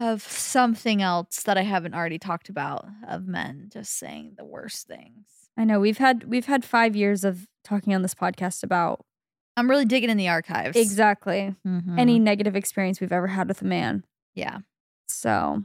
of 0.00 0.22
something 0.22 1.00
else 1.02 1.42
that 1.44 1.56
I 1.56 1.62
haven't 1.62 1.94
already 1.94 2.18
talked 2.18 2.48
about 2.48 2.86
of 3.08 3.26
men 3.26 3.68
just 3.72 3.96
saying 3.98 4.34
the 4.36 4.44
worst 4.44 4.86
things. 4.86 5.26
I 5.56 5.64
know 5.64 5.80
we've 5.80 5.98
had 5.98 6.24
we've 6.24 6.46
had 6.46 6.64
five 6.64 6.94
years 6.94 7.24
of 7.24 7.46
talking 7.64 7.94
on 7.94 8.02
this 8.02 8.14
podcast 8.14 8.62
about 8.62 9.04
I'm 9.56 9.70
really 9.70 9.86
digging 9.86 10.10
in 10.10 10.18
the 10.18 10.28
archives. 10.28 10.76
exactly 10.76 11.54
Mhm. 11.66 11.98
any 11.98 12.18
negative 12.18 12.54
experience 12.54 13.00
we've 13.00 13.12
ever 13.12 13.28
had 13.28 13.48
with 13.48 13.62
a 13.62 13.64
man. 13.64 14.04
Yeah. 14.34 14.58
So 15.08 15.64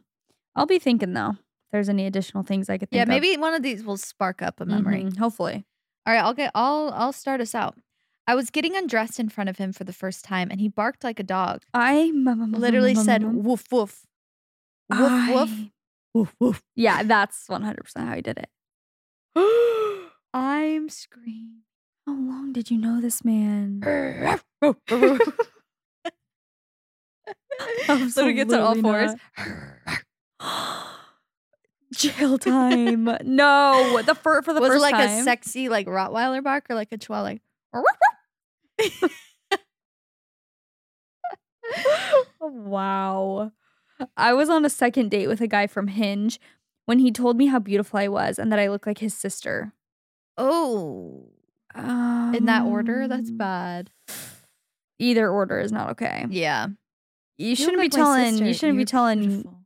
I'll 0.56 0.66
be 0.66 0.80
thinking 0.80 1.14
though, 1.14 1.32
if 1.32 1.72
there's 1.74 1.90
any 1.90 2.06
additional 2.06 2.44
things 2.44 2.70
I 2.70 2.78
could 2.78 2.90
think 2.90 2.98
Yeah, 2.98 3.04
of. 3.04 3.10
maybe 3.10 3.36
one 3.38 3.54
of 3.54 3.64
these 3.64 3.84
will 3.84 3.98
spark 3.98 4.42
up 4.42 4.62
a 4.62 4.66
memory. 4.66 5.04
Mhm, 5.04 5.18
hopefully. 5.18 5.66
All 6.06 6.14
right, 6.14 6.24
I'll 6.24 6.34
get 6.34 6.52
I'll 6.56 6.92
I'll 6.96 7.12
start 7.14 7.42
us 7.42 7.54
out. 7.54 7.78
I 8.28 8.36
was 8.36 8.50
getting 8.50 8.78
undressed 8.78 9.20
in 9.20 9.28
front 9.28 9.50
of 9.50 9.58
him 9.58 9.74
for 9.74 9.84
the 9.84 9.92
first 9.94 10.24
time 10.24 10.50
and 10.52 10.62
he 10.62 10.70
barked 10.70 11.04
like 11.04 11.20
a 11.20 11.24
dog. 11.24 11.64
I 11.74 12.12
Literally 12.14 12.96
said 12.96 13.24
woof 13.24 13.66
woof. 13.72 14.06
Woof 15.00 15.30
woof. 15.30 15.50
I- 15.52 15.72
Woof 16.14 16.36
woof. 16.40 16.62
Yeah, 16.76 17.04
that's 17.04 17.48
100% 17.48 17.78
how 17.98 18.16
he 18.16 18.22
did 18.22 18.38
it. 18.38 18.50
I'm 20.34 20.90
screaming. 20.90 21.62
How 22.06 22.14
long 22.14 22.52
did 22.52 22.70
you 22.70 22.78
know 22.78 23.00
this 23.00 23.24
man? 23.24 23.80
Literally 27.88 28.34
gets 28.34 28.54
on 28.54 28.60
all 28.62 28.76
fours. 28.76 29.12
Jail 31.94 32.38
time. 32.38 33.06
no, 33.24 34.02
the 34.06 34.16
fir- 34.16 34.42
for 34.42 34.54
the 34.54 34.62
Was 34.62 34.70
it 34.70 34.74
first 34.74 34.82
like 34.82 34.96
time. 34.96 35.20
a 35.20 35.24
sexy 35.24 35.70
like 35.70 35.88
Rottweiler 35.88 36.44
bark 36.44 36.66
or 36.70 36.76
like 36.76 36.92
a 36.92 36.98
Chihuahua? 36.98 37.24
Like, 37.24 37.42
wow. 42.40 43.52
I 44.18 44.34
was 44.34 44.50
on 44.50 44.66
a 44.66 44.70
second 44.70 45.12
date 45.12 45.28
with 45.28 45.42
a 45.42 45.48
guy 45.48 45.68
from 45.68 45.88
Hinge 45.88 46.40
when 46.86 47.00
he 47.00 47.12
told 47.12 47.38
me 47.38 47.48
how 47.48 47.60
beautiful 47.60 48.00
I 48.00 48.08
was 48.08 48.38
and 48.40 48.52
that 48.52 48.60
I 48.60 48.68
look 48.70 48.86
like 48.86 48.98
his 49.00 49.14
sister. 49.14 49.74
oh, 50.38 51.28
in 51.76 52.46
that 52.46 52.66
order, 52.66 53.08
that's 53.08 53.30
Um, 53.30 53.38
bad. 53.38 53.92
Either 55.00 55.30
order 55.30 55.60
is 55.60 55.72
not 55.72 55.90
okay. 55.92 56.26
Yeah, 56.30 56.68
You 57.38 57.56
shouldn't 57.56 57.82
be 57.82 57.90
telling. 57.90 58.38
You 58.46 58.54
shouldn't 58.54 58.78
be 58.78 58.86
telling 58.86 59.20
Beautiful. 59.22 59.60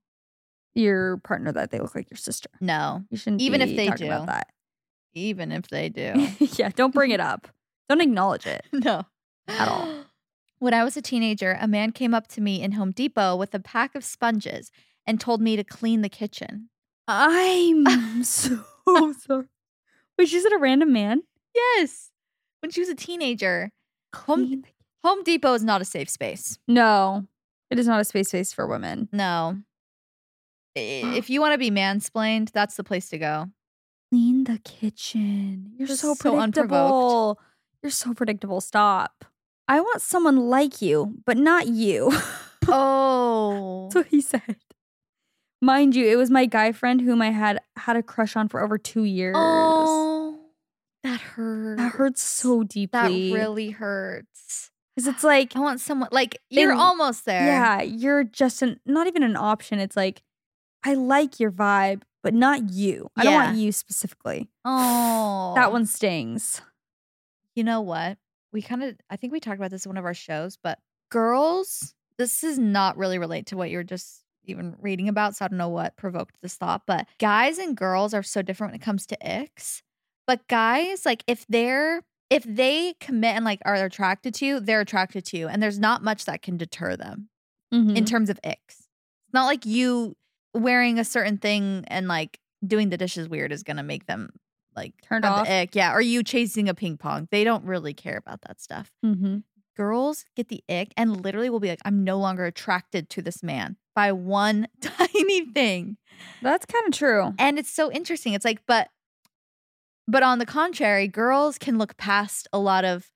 your 0.76 1.18
partner 1.18 1.52
that 1.52 1.72
they 1.72 1.80
look 1.80 1.96
like 1.96 2.10
your 2.10 2.18
sister. 2.18 2.50
No, 2.62 3.04
You 3.10 3.18
shouldn't 3.18 3.42
Even 3.42 3.62
if 3.62 3.76
they 3.76 3.90
do. 3.90 4.06
about 4.06 4.28
that. 4.28 4.48
even 5.14 5.52
if 5.52 5.68
they 5.70 5.90
do. 5.90 6.28
yeah, 6.58 6.70
don't 6.76 6.94
bring 6.94 7.12
it 7.12 7.20
up. 7.20 7.48
Don't 7.90 8.02
acknowledge 8.02 8.48
it. 8.48 8.66
no. 8.74 9.04
At 9.48 9.68
all. 9.68 9.88
When 10.60 10.74
I 10.74 10.84
was 10.84 10.96
a 10.96 11.02
teenager, 11.02 11.58
a 11.60 11.68
man 11.68 11.92
came 11.92 12.14
up 12.14 12.28
to 12.30 12.42
me 12.42 12.62
in 12.62 12.74
Home 12.74 12.92
Depot 12.92 13.36
with 13.36 13.54
a 13.54 13.60
pack 13.60 13.94
of 13.96 14.04
sponges 14.04 14.72
and 15.06 15.20
told 15.20 15.42
me 15.42 15.56
to 15.56 15.64
clean 15.64 16.02
the 16.02 16.10
kitchen. 16.10 16.70
I'm 17.86 18.24
so 18.24 18.64
sorry. 19.20 19.46
Wait, 20.18 20.30
she 20.30 20.40
said 20.40 20.54
a 20.54 20.58
random 20.58 20.94
man. 20.94 21.24
Yes. 21.54 22.12
When 22.62 22.72
she 22.72 22.80
was 22.80 22.90
a 22.90 22.96
teenager. 22.96 23.72
Home, 24.16 24.64
Home 25.04 25.24
Depot 25.24 25.54
is 25.54 25.64
not 25.64 25.82
a 25.82 25.86
safe 25.86 26.10
space. 26.10 26.58
No, 26.68 27.26
it 27.70 27.78
is 27.78 27.88
not 27.88 28.00
a 28.00 28.06
safe 28.06 28.28
space 28.28 28.54
for 28.54 28.66
women. 28.66 29.10
No. 29.12 29.58
If 30.78 31.30
you 31.30 31.40
want 31.40 31.54
to 31.54 31.58
be 31.58 31.72
mansplained, 31.72 32.52
that's 32.52 32.76
the 32.76 32.84
place 32.84 33.08
to 33.10 33.18
go. 33.18 33.46
Clean 34.12 34.44
the 34.44 34.60
kitchen. 34.60 35.72
You're 35.78 35.88
Just 35.88 36.02
so 36.02 36.16
predictable. 36.16 37.40
You're 37.82 37.92
so 37.92 38.14
predictable. 38.14 38.60
Stop. 38.60 39.24
I 39.68 39.80
want 39.82 40.02
someone 40.02 40.38
like 40.50 40.82
you, 40.82 41.16
but 41.26 41.38
not 41.38 41.68
you. 41.68 42.12
Oh. 42.68 43.84
That's 43.84 43.96
what 43.96 44.08
he 44.08 44.22
said. 44.22 44.56
Mind 45.62 45.96
you, 45.96 46.08
it 46.08 46.16
was 46.16 46.32
my 46.32 46.48
guy 46.48 46.72
friend 46.72 47.00
whom 47.00 47.22
I 47.22 47.30
had 47.30 47.60
had 47.76 47.96
a 47.96 48.02
crush 48.02 48.36
on 48.36 48.48
for 48.50 48.60
over 48.60 48.80
two 48.80 49.04
years. 49.04 49.36
Oh. 49.38 50.40
That 51.04 51.20
hurts. 51.20 51.80
that 51.80 51.92
hurts 51.92 52.24
so 52.24 52.64
deeply. 52.64 53.30
That 53.30 53.36
really 53.38 53.70
hurts. 53.70 54.72
because 54.96 55.08
it's 55.08 55.24
like, 55.24 55.56
I 55.56 55.60
want 55.60 55.80
someone 55.80 56.10
like 56.12 56.42
you're 56.50 56.74
almost 56.74 57.26
there. 57.26 57.46
yeah, 57.46 57.84
you're 57.84 58.24
just 58.24 58.64
an 58.64 58.80
not 58.88 59.06
even 59.06 59.22
an 59.22 59.38
option. 59.38 59.78
It's 59.78 59.96
like, 59.96 60.24
I 60.84 60.96
like 60.96 61.40
your 61.40 61.52
vibe, 61.52 62.02
but 62.24 62.34
not 62.34 62.72
you. 62.72 63.12
I 63.16 63.24
don't 63.26 63.34
want 63.34 63.58
you 63.58 63.72
specifically. 63.72 64.50
Oh. 64.66 65.54
That 65.56 65.72
one 65.72 65.86
stings. 65.86 66.64
You 67.54 67.64
know 67.64 67.82
what? 67.82 68.18
We 68.56 68.62
kind 68.62 68.84
of 68.84 68.96
I 69.10 69.18
think 69.18 69.34
we 69.34 69.42
talked 69.42 69.58
about 69.58 69.70
this 69.72 69.86
in 69.86 69.90
one 69.90 69.98
of 69.98 70.06
our 70.06 70.14
shows, 70.14 70.58
but 70.64 70.80
girls, 71.12 71.94
this 72.18 72.42
is 72.42 72.58
not 72.58 72.96
really 72.98 73.18
relate 73.20 73.48
to 73.48 73.58
what 73.58 73.70
you're 73.70 73.84
just 73.84 74.24
even 74.46 74.78
reading 74.80 75.10
about, 75.10 75.36
so 75.36 75.44
I 75.44 75.48
don't 75.50 75.58
know 75.58 75.68
what 75.68 75.98
provoked 75.98 76.42
this 76.42 76.56
thought, 76.56 76.84
but 76.88 77.06
guys 77.20 77.58
and 77.58 77.76
girls 77.76 78.14
are 78.14 78.24
so 78.24 78.42
different 78.42 78.72
when 78.72 78.80
it 78.80 78.86
comes 78.86 79.06
to 79.08 79.18
icks. 79.18 79.82
But 80.26 80.48
guys, 80.48 81.06
like 81.06 81.26
if 81.28 81.46
they're 81.50 82.04
if 82.30 82.44
they 82.44 82.94
commit 83.02 83.36
and 83.36 83.44
like 83.44 83.60
are 83.66 83.76
attracted 83.76 84.34
to 84.36 84.46
you, 84.46 84.60
they're 84.62 84.80
attracted 84.80 85.26
to 85.26 85.38
you 85.38 85.48
and 85.50 85.62
there's 85.62 85.78
not 85.78 86.02
much 86.02 86.24
that 86.24 86.42
can 86.42 86.56
deter 86.56 86.96
them 86.96 87.28
Mhm. 87.74 87.98
in 87.98 88.06
terms 88.06 88.30
of 88.30 88.40
icks. 88.42 88.80
It's 88.80 89.34
not 89.34 89.48
like 89.48 89.66
you 89.66 90.16
wearing 90.54 90.98
a 90.98 91.04
certain 91.04 91.40
thing 91.40 91.84
and 91.88 92.08
like 92.08 92.40
doing 92.66 92.88
the 92.88 92.98
dishes 92.98 93.28
weird 93.28 93.52
is 93.52 93.64
gonna 93.64 93.84
make 93.84 94.06
them 94.06 94.30
like 94.76 94.94
Turned 95.02 95.26
have 95.26 95.36
the 95.36 95.42
off. 95.42 95.50
ick. 95.50 95.76
Yeah, 95.76 95.92
Are 95.92 96.02
you 96.02 96.24
chasing 96.24 96.68
a 96.70 96.74
ping 96.74 96.98
pong. 96.98 97.28
They 97.32 97.44
don't 97.44 97.64
really 97.66 97.94
care 97.94 98.18
about 98.18 98.42
that 98.42 98.60
stuff. 98.62 98.92
Mhm. 99.06 99.44
Girls 99.78 100.26
get 100.36 100.48
the 100.50 100.64
ick 100.70 100.94
and 100.96 101.22
literally 101.24 101.50
will 101.50 101.60
be 101.60 101.68
like, 101.70 101.82
I'm 101.86 102.04
no 102.04 102.18
longer 102.18 102.46
attracted 102.46 103.10
to 103.12 103.22
this 103.22 103.44
man 103.44 103.76
by 103.94 104.12
one 104.12 104.68
tiny 104.82 105.46
thing. 105.52 105.98
That's 106.42 106.66
kind 106.66 106.86
of 106.88 106.94
true. 106.94 107.34
And 107.38 107.60
it's 107.60 107.70
so 107.72 107.92
interesting. 107.92 108.34
It's 108.34 108.46
like, 108.46 108.62
but 108.68 108.90
but 110.08 110.24
on 110.24 110.40
the 110.40 110.46
contrary, 110.46 111.08
girls 111.08 111.58
can 111.58 111.78
look 111.78 111.98
past 111.98 112.48
a 112.54 112.60
lot 112.60 112.86
of 112.86 113.12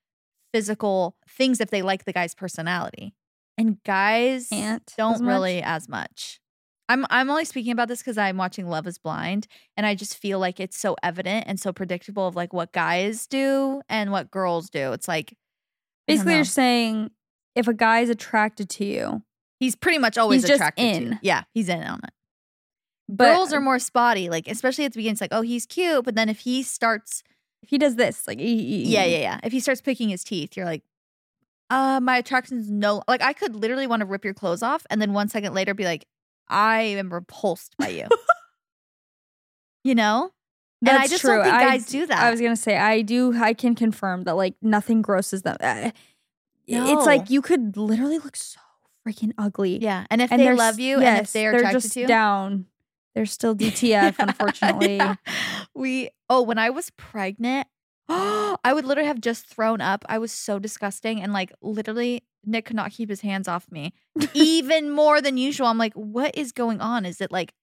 physical 0.52 1.16
things 1.30 1.62
if 1.62 1.70
they 1.70 1.82
like 1.82 2.06
the 2.06 2.14
guy's 2.14 2.34
personality. 2.34 3.14
And 3.58 3.82
guys 3.84 4.48
Can't 4.50 4.92
don't 4.98 5.22
much. 5.22 5.28
really 5.34 5.62
as 5.62 5.88
much. 5.88 6.40
I'm 6.90 7.06
I'm 7.10 7.30
only 7.30 7.46
speaking 7.46 7.72
about 7.72 7.88
this 7.88 8.00
because 8.00 8.18
I'm 8.18 8.36
watching 8.36 8.68
Love 8.68 8.88
is 8.88 8.98
Blind 8.98 9.48
and 9.78 9.86
I 9.86 9.96
just 9.96 10.18
feel 10.18 10.40
like 10.40 10.60
it's 10.60 10.78
so 10.78 10.96
evident 11.04 11.46
and 11.48 11.60
so 11.60 11.72
predictable 11.72 12.28
of 12.28 12.36
like 12.36 12.52
what 12.52 12.74
guys 12.74 13.28
do 13.28 13.82
and 13.88 14.12
what 14.12 14.32
girls 14.32 14.70
do. 14.70 14.92
It's 14.92 15.08
like 15.08 15.36
Basically, 16.08 16.34
you're 16.36 16.44
saying 16.46 17.12
if 17.56 17.68
a 17.68 17.74
guy 17.74 18.00
is 18.00 18.10
attracted 18.10 18.70
to 18.72 18.86
you, 18.86 19.22
he's 19.60 19.76
pretty 19.76 20.00
much 20.00 20.18
always 20.18 20.42
He's 20.42 20.50
just 20.50 20.58
attracted 20.62 20.82
to. 20.82 20.90
in. 21.12 21.20
Yeah, 21.22 21.44
he's 21.54 21.70
in 21.70 21.84
on 21.84 22.00
it. 22.04 22.10
but 23.08 23.26
Girls 23.36 23.54
are 23.54 23.62
more 23.62 23.78
spotty, 23.78 24.28
like 24.30 24.48
especially 24.48 24.86
at 24.86 24.94
the 24.94 24.98
beginning. 24.98 25.14
It's 25.14 25.22
like, 25.22 25.34
oh, 25.34 25.42
he's 25.42 25.68
cute, 25.68 26.04
but 26.04 26.16
then 26.16 26.28
if 26.28 26.40
he 26.40 26.64
starts, 26.64 27.22
if 27.62 27.70
he 27.70 27.78
does 27.78 27.96
this, 27.98 28.28
like 28.28 28.40
yeah, 28.42 29.06
yeah, 29.06 29.18
yeah, 29.20 29.40
if 29.44 29.52
he 29.52 29.60
starts 29.60 29.82
picking 29.82 30.10
his 30.10 30.24
teeth, 30.24 30.58
you're 30.58 30.66
like, 30.66 30.82
uh, 31.70 32.00
my 32.02 32.18
attraction's 32.18 32.72
no. 32.72 33.04
Like 33.08 33.22
I 33.22 33.34
could 33.34 33.56
literally 33.56 33.86
want 33.86 34.00
to 34.00 34.08
rip 34.08 34.26
your 34.26 34.34
clothes 34.34 34.64
off, 34.64 34.88
and 34.90 35.00
then 35.00 35.14
one 35.14 35.30
second 35.30 35.54
later 35.54 35.76
be 35.76 35.84
like, 35.86 36.06
I 36.50 36.82
am 36.82 37.14
repulsed 37.14 37.76
by 37.78 37.90
you. 37.90 38.08
you 39.84 39.96
know, 39.96 40.32
That's 40.82 40.94
and 40.96 41.04
I 41.04 41.08
just 41.08 41.22
true. 41.22 41.36
don't 41.36 41.44
think 41.44 41.56
I 41.56 41.62
guys 41.70 41.86
do 41.86 42.06
that. 42.08 42.20
I 42.22 42.32
was 42.32 42.42
gonna 42.42 42.56
say 42.56 42.78
I 42.78 43.02
do. 43.02 43.36
I 43.42 43.54
can 43.54 43.76
confirm 43.76 44.24
that 44.24 44.36
like 44.36 44.56
nothing 44.62 45.02
grosses 45.02 45.42
them. 45.44 45.58
Uh, 45.60 45.92
It's 46.68 47.06
like 47.06 47.30
you 47.30 47.42
could 47.42 47.78
literally 47.78 48.20
look 48.20 48.36
so 48.36 48.60
freaking 49.08 49.32
ugly. 49.38 49.78
yeah, 49.82 50.06
and 50.10 50.22
if 50.22 50.32
and 50.32 50.42
they 50.42 50.54
love 50.54 50.80
you, 50.80 50.96
and 50.96 51.04
if 51.04 51.22
yes, 51.22 51.32
they're 51.34 51.52
they're 51.52 51.60
attracted 51.60 51.82
just 51.82 51.94
to 51.94 52.00
you, 52.02 52.08
down. 52.08 52.66
They're 53.16 53.26
still 53.26 53.56
DTF, 53.56 54.16
unfortunately. 54.20 54.98
Yeah. 54.98 55.16
We 55.76 56.10
oh, 56.30 56.42
when 56.44 56.58
I 56.58 56.70
was 56.72 56.90
pregnant, 56.98 57.68
I 58.64 58.74
would 58.74 58.86
literally 58.86 59.08
have 59.08 59.22
just 59.22 59.46
thrown 59.46 59.82
up. 59.82 60.04
I 60.10 60.18
was 60.18 60.32
so 60.32 60.58
disgusting 60.58 61.22
and 61.22 61.32
like 61.32 61.54
literally 61.62 62.24
Nick 62.44 62.66
could 62.66 62.76
not 62.76 62.92
keep 62.92 63.10
his 63.10 63.22
hands 63.22 63.48
off 63.48 63.72
me. 63.72 63.94
Even 64.34 64.90
more 65.02 65.22
than 65.22 65.38
usual. 65.38 65.68
I'm 65.68 65.78
like, 65.78 65.94
what 65.94 66.36
is 66.36 66.52
going 66.52 66.82
on? 66.82 67.06
Is 67.06 67.22
it 67.22 67.32
like 67.32 67.54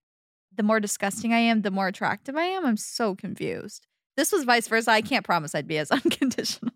the 0.55 0.63
more 0.63 0.79
disgusting 0.79 1.33
I 1.33 1.39
am, 1.39 1.63
the 1.63 1.71
more 1.71 1.87
attractive 1.87 2.35
I 2.35 2.45
am? 2.45 2.65
I'm 2.65 2.77
so 2.77 3.15
confused. 3.15 3.87
This 4.15 4.31
was 4.31 4.45
vice 4.45 4.67
versa. 4.67 4.91
I 4.91 5.01
can't 5.01 5.25
promise 5.25 5.53
I'd 5.53 5.67
be 5.67 5.77
as 5.77 5.91
unconditional. 5.91 6.73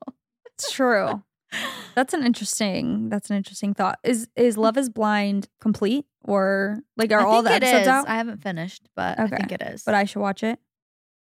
It's 0.54 0.72
true. 0.72 1.24
That's 1.96 2.14
an 2.14 2.24
interesting. 2.26 3.10
That's 3.10 3.30
an 3.30 3.38
interesting 3.38 3.74
thought. 3.74 4.00
Is 4.04 4.28
is 4.36 4.56
mm. 4.56 4.60
Love 4.60 4.78
Is 4.78 4.90
Blind 4.90 5.50
complete 5.60 6.06
or 6.24 6.80
like 6.98 7.12
are 7.12 7.26
all 7.26 7.42
the 7.42 7.52
episodes 7.52 7.84
is. 7.84 7.88
out? 7.88 8.08
I 8.08 8.16
haven't 8.16 8.42
finished, 8.42 8.90
but 8.96 9.20
I 9.20 9.28
think 9.28 9.52
it 9.52 9.62
is. 9.62 9.84
but 9.84 9.96
I 9.96 10.06
should 10.06 10.22
watch 10.22 10.44
it. 10.44 10.60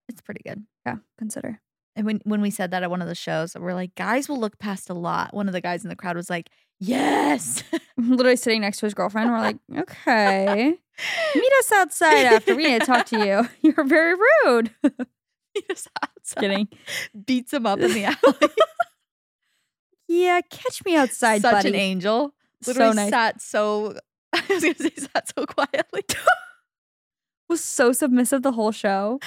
it's 0.09 0.21
pretty 0.21 0.41
good. 0.43 0.65
Yeah, 0.85 0.97
consider. 1.17 1.61
And 1.97 2.05
when, 2.05 2.21
when 2.25 2.41
we 2.41 2.51
said 2.51 2.69
that 2.71 2.83
at 2.83 2.91
one 2.91 3.01
of 3.01 3.07
the 3.07 3.15
shows, 3.15 3.55
we're 3.55 3.73
like, 3.73 3.95
guys 3.95 4.29
will 4.29 4.39
look 4.39 4.59
past 4.59 4.87
a 4.91 4.93
lot. 4.93 5.33
One 5.33 5.47
of 5.47 5.53
the 5.53 5.61
guys 5.61 5.83
in 5.83 5.89
the 5.89 5.95
crowd 5.95 6.15
was 6.15 6.29
like, 6.29 6.47
yes. 6.79 7.63
Literally 7.97 8.35
sitting 8.35 8.61
next 8.61 8.77
to 8.79 8.85
his 8.85 8.93
girlfriend. 8.93 9.31
We're 9.31 9.39
like, 9.39 9.57
okay, 9.77 10.75
meet 11.35 11.51
us 11.59 11.71
outside 11.71 12.25
after. 12.25 12.55
We 12.55 12.65
need 12.65 12.81
to 12.81 12.85
talk 12.85 13.07
to 13.07 13.25
you. 13.25 13.49
You're 13.61 13.83
very 13.83 14.13
rude. 14.13 14.69
Just 15.67 15.89
outside. 16.03 16.39
Kidding. 16.39 16.67
Beats 17.25 17.51
him 17.51 17.65
up 17.65 17.79
in 17.79 17.91
the 17.91 18.05
alley. 18.05 18.51
Yeah, 20.07 20.41
catch 20.49 20.85
me 20.85 20.95
outside, 20.95 21.41
Such 21.41 21.51
buddy. 21.51 21.69
an 21.69 21.75
angel. 21.75 22.33
So 22.61 22.91
nice. 22.91 23.09
sat 23.09 23.41
so. 23.41 23.97
I 24.33 24.43
was 24.47 24.63
gonna 24.63 24.75
say 24.75 24.91
sat 24.95 25.31
so 25.35 25.45
quietly. 25.47 26.03
Was 27.49 27.63
so 27.63 27.91
submissive 27.91 28.43
the 28.43 28.51
whole 28.51 28.71
show. 28.71 29.19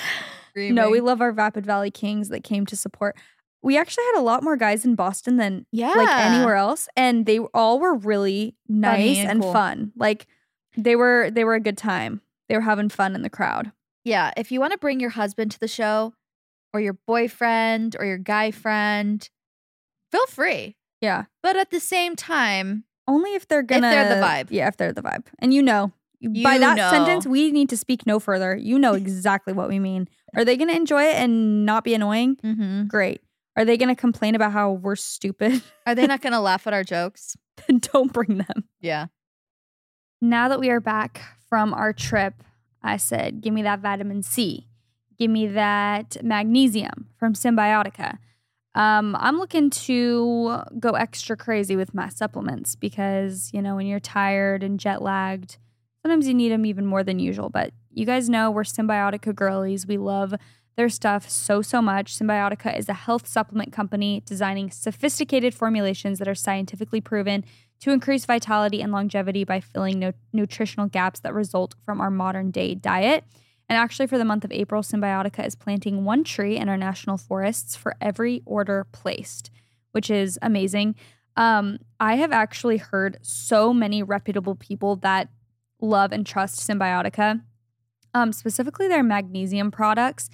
No, 0.56 0.90
we 0.90 1.00
love 1.00 1.20
our 1.20 1.32
Vapid 1.32 1.66
Valley 1.66 1.90
Kings 1.90 2.28
that 2.28 2.44
came 2.44 2.66
to 2.66 2.76
support. 2.76 3.16
We 3.62 3.76
actually 3.76 4.04
had 4.14 4.20
a 4.20 4.22
lot 4.22 4.42
more 4.42 4.56
guys 4.56 4.84
in 4.84 4.94
Boston 4.94 5.36
than 5.36 5.66
yeah, 5.70 5.92
like 5.92 6.08
anywhere 6.08 6.56
else, 6.56 6.88
and 6.96 7.26
they 7.26 7.38
all 7.38 7.78
were 7.78 7.94
really 7.94 8.56
nice 8.68 9.18
and 9.18 9.30
and, 9.30 9.42
cool. 9.42 9.52
fun. 9.52 9.92
Like 9.96 10.26
they 10.76 10.96
were 10.96 11.30
they 11.30 11.44
were 11.44 11.54
a 11.54 11.60
good 11.60 11.76
time. 11.76 12.22
They 12.48 12.56
were 12.56 12.62
having 12.62 12.88
fun 12.88 13.14
in 13.14 13.22
the 13.22 13.30
crowd. 13.30 13.72
Yeah, 14.04 14.32
if 14.36 14.50
you 14.50 14.60
want 14.60 14.72
to 14.72 14.78
bring 14.78 14.98
your 14.98 15.10
husband 15.10 15.50
to 15.52 15.60
the 15.60 15.68
show, 15.68 16.14
or 16.72 16.80
your 16.80 16.94
boyfriend, 17.06 17.96
or 17.98 18.06
your 18.06 18.18
guy 18.18 18.50
friend, 18.50 19.28
feel 20.10 20.26
free. 20.26 20.76
Yeah, 21.00 21.24
But 21.42 21.56
at 21.56 21.70
the 21.70 21.80
same 21.80 22.14
time, 22.14 22.84
only 23.08 23.34
if 23.34 23.48
they're 23.48 23.62
gonna 23.62 23.88
If 23.88 23.92
they're 23.92 24.14
the 24.14 24.22
vibe. 24.22 24.48
Yeah, 24.50 24.68
if 24.68 24.76
they're 24.76 24.92
the 24.92 25.02
vibe, 25.02 25.26
and 25.38 25.52
you 25.52 25.62
know. 25.62 25.92
By 26.22 26.58
that 26.58 26.76
know. 26.76 26.90
sentence, 26.90 27.26
we 27.26 27.50
need 27.50 27.70
to 27.70 27.78
speak 27.78 28.06
no 28.06 28.20
further. 28.20 28.54
You 28.54 28.78
know 28.78 28.92
exactly 29.04 29.54
what 29.54 29.70
we 29.70 29.78
mean. 29.78 30.06
Are 30.34 30.44
they 30.44 30.56
going 30.56 30.68
to 30.68 30.76
enjoy 30.76 31.04
it 31.04 31.16
and 31.16 31.66
not 31.66 31.84
be 31.84 31.94
annoying? 31.94 32.36
mm-hmm. 32.36 32.86
Great. 32.86 33.20
Are 33.56 33.64
they 33.64 33.76
going 33.76 33.88
to 33.88 34.00
complain 34.00 34.34
about 34.34 34.52
how 34.52 34.72
we're 34.72 34.96
stupid? 34.96 35.62
Are 35.86 35.94
they 35.94 36.06
not 36.06 36.20
going 36.22 36.32
to 36.32 36.40
laugh 36.40 36.66
at 36.66 36.72
our 36.72 36.84
jokes? 36.84 37.36
then 37.66 37.78
don't 37.78 38.12
bring 38.12 38.38
them. 38.38 38.64
Yeah. 38.80 39.06
Now 40.20 40.48
that 40.48 40.60
we 40.60 40.70
are 40.70 40.80
back 40.80 41.22
from 41.48 41.74
our 41.74 41.92
trip, 41.92 42.34
I 42.82 42.96
said, 42.96 43.40
give 43.40 43.52
me 43.52 43.62
that 43.62 43.80
vitamin 43.80 44.22
C. 44.22 44.66
Give 45.18 45.30
me 45.30 45.46
that 45.48 46.16
magnesium 46.22 47.08
from 47.18 47.34
Cymbiotika. 47.34 48.18
Um, 48.74 49.16
I'm 49.18 49.38
looking 49.38 49.68
to 49.70 50.62
go 50.78 50.90
extra 50.90 51.36
crazy 51.36 51.76
with 51.76 51.92
my 51.92 52.08
supplements 52.08 52.76
because, 52.76 53.50
you 53.52 53.60
know, 53.60 53.76
when 53.76 53.86
you're 53.86 54.00
tired 54.00 54.62
and 54.62 54.78
jet 54.78 55.02
lagged, 55.02 55.58
sometimes 56.02 56.28
you 56.28 56.34
need 56.34 56.52
them 56.52 56.64
even 56.64 56.86
more 56.86 57.02
than 57.02 57.18
usual. 57.18 57.50
But 57.50 57.72
you 57.90 58.06
guys 58.06 58.28
know 58.28 58.50
we're 58.50 58.62
Cymbiotika 58.62 59.34
girlies. 59.34 59.86
We 59.86 59.98
love 59.98 60.34
their 60.76 60.88
stuff 60.88 61.28
so, 61.28 61.62
so 61.62 61.82
much. 61.82 62.16
Cymbiotika 62.16 62.76
is 62.78 62.88
a 62.88 62.94
health 62.94 63.26
supplement 63.26 63.72
company 63.72 64.22
designing 64.24 64.70
sophisticated 64.70 65.54
formulations 65.54 66.18
that 66.18 66.28
are 66.28 66.34
scientifically 66.34 67.00
proven 67.00 67.44
to 67.80 67.90
increase 67.90 68.24
vitality 68.24 68.80
and 68.80 68.92
longevity 68.92 69.44
by 69.44 69.60
filling 69.60 69.98
no- 69.98 70.12
nutritional 70.32 70.86
gaps 70.86 71.20
that 71.20 71.34
result 71.34 71.74
from 71.84 72.00
our 72.00 72.10
modern 72.10 72.50
day 72.50 72.74
diet. 72.74 73.24
And 73.68 73.76
actually, 73.76 74.06
for 74.06 74.18
the 74.18 74.24
month 74.24 74.44
of 74.44 74.52
April, 74.52 74.82
Cymbiotika 74.82 75.46
is 75.46 75.54
planting 75.54 76.04
one 76.04 76.24
tree 76.24 76.56
in 76.56 76.68
our 76.68 76.76
national 76.76 77.16
forests 77.16 77.76
for 77.76 77.94
every 78.00 78.42
order 78.44 78.86
placed, 78.90 79.50
which 79.92 80.10
is 80.10 80.38
amazing. 80.42 80.96
Um, 81.36 81.78
I 82.00 82.16
have 82.16 82.32
actually 82.32 82.78
heard 82.78 83.18
so 83.22 83.72
many 83.72 84.02
reputable 84.02 84.56
people 84.56 84.96
that 84.96 85.28
love 85.80 86.10
and 86.12 86.26
trust 86.26 86.66
Cymbiotika, 86.68 87.42
um, 88.14 88.32
specifically 88.32 88.88
their 88.88 89.02
magnesium 89.02 89.70
products. 89.70 90.30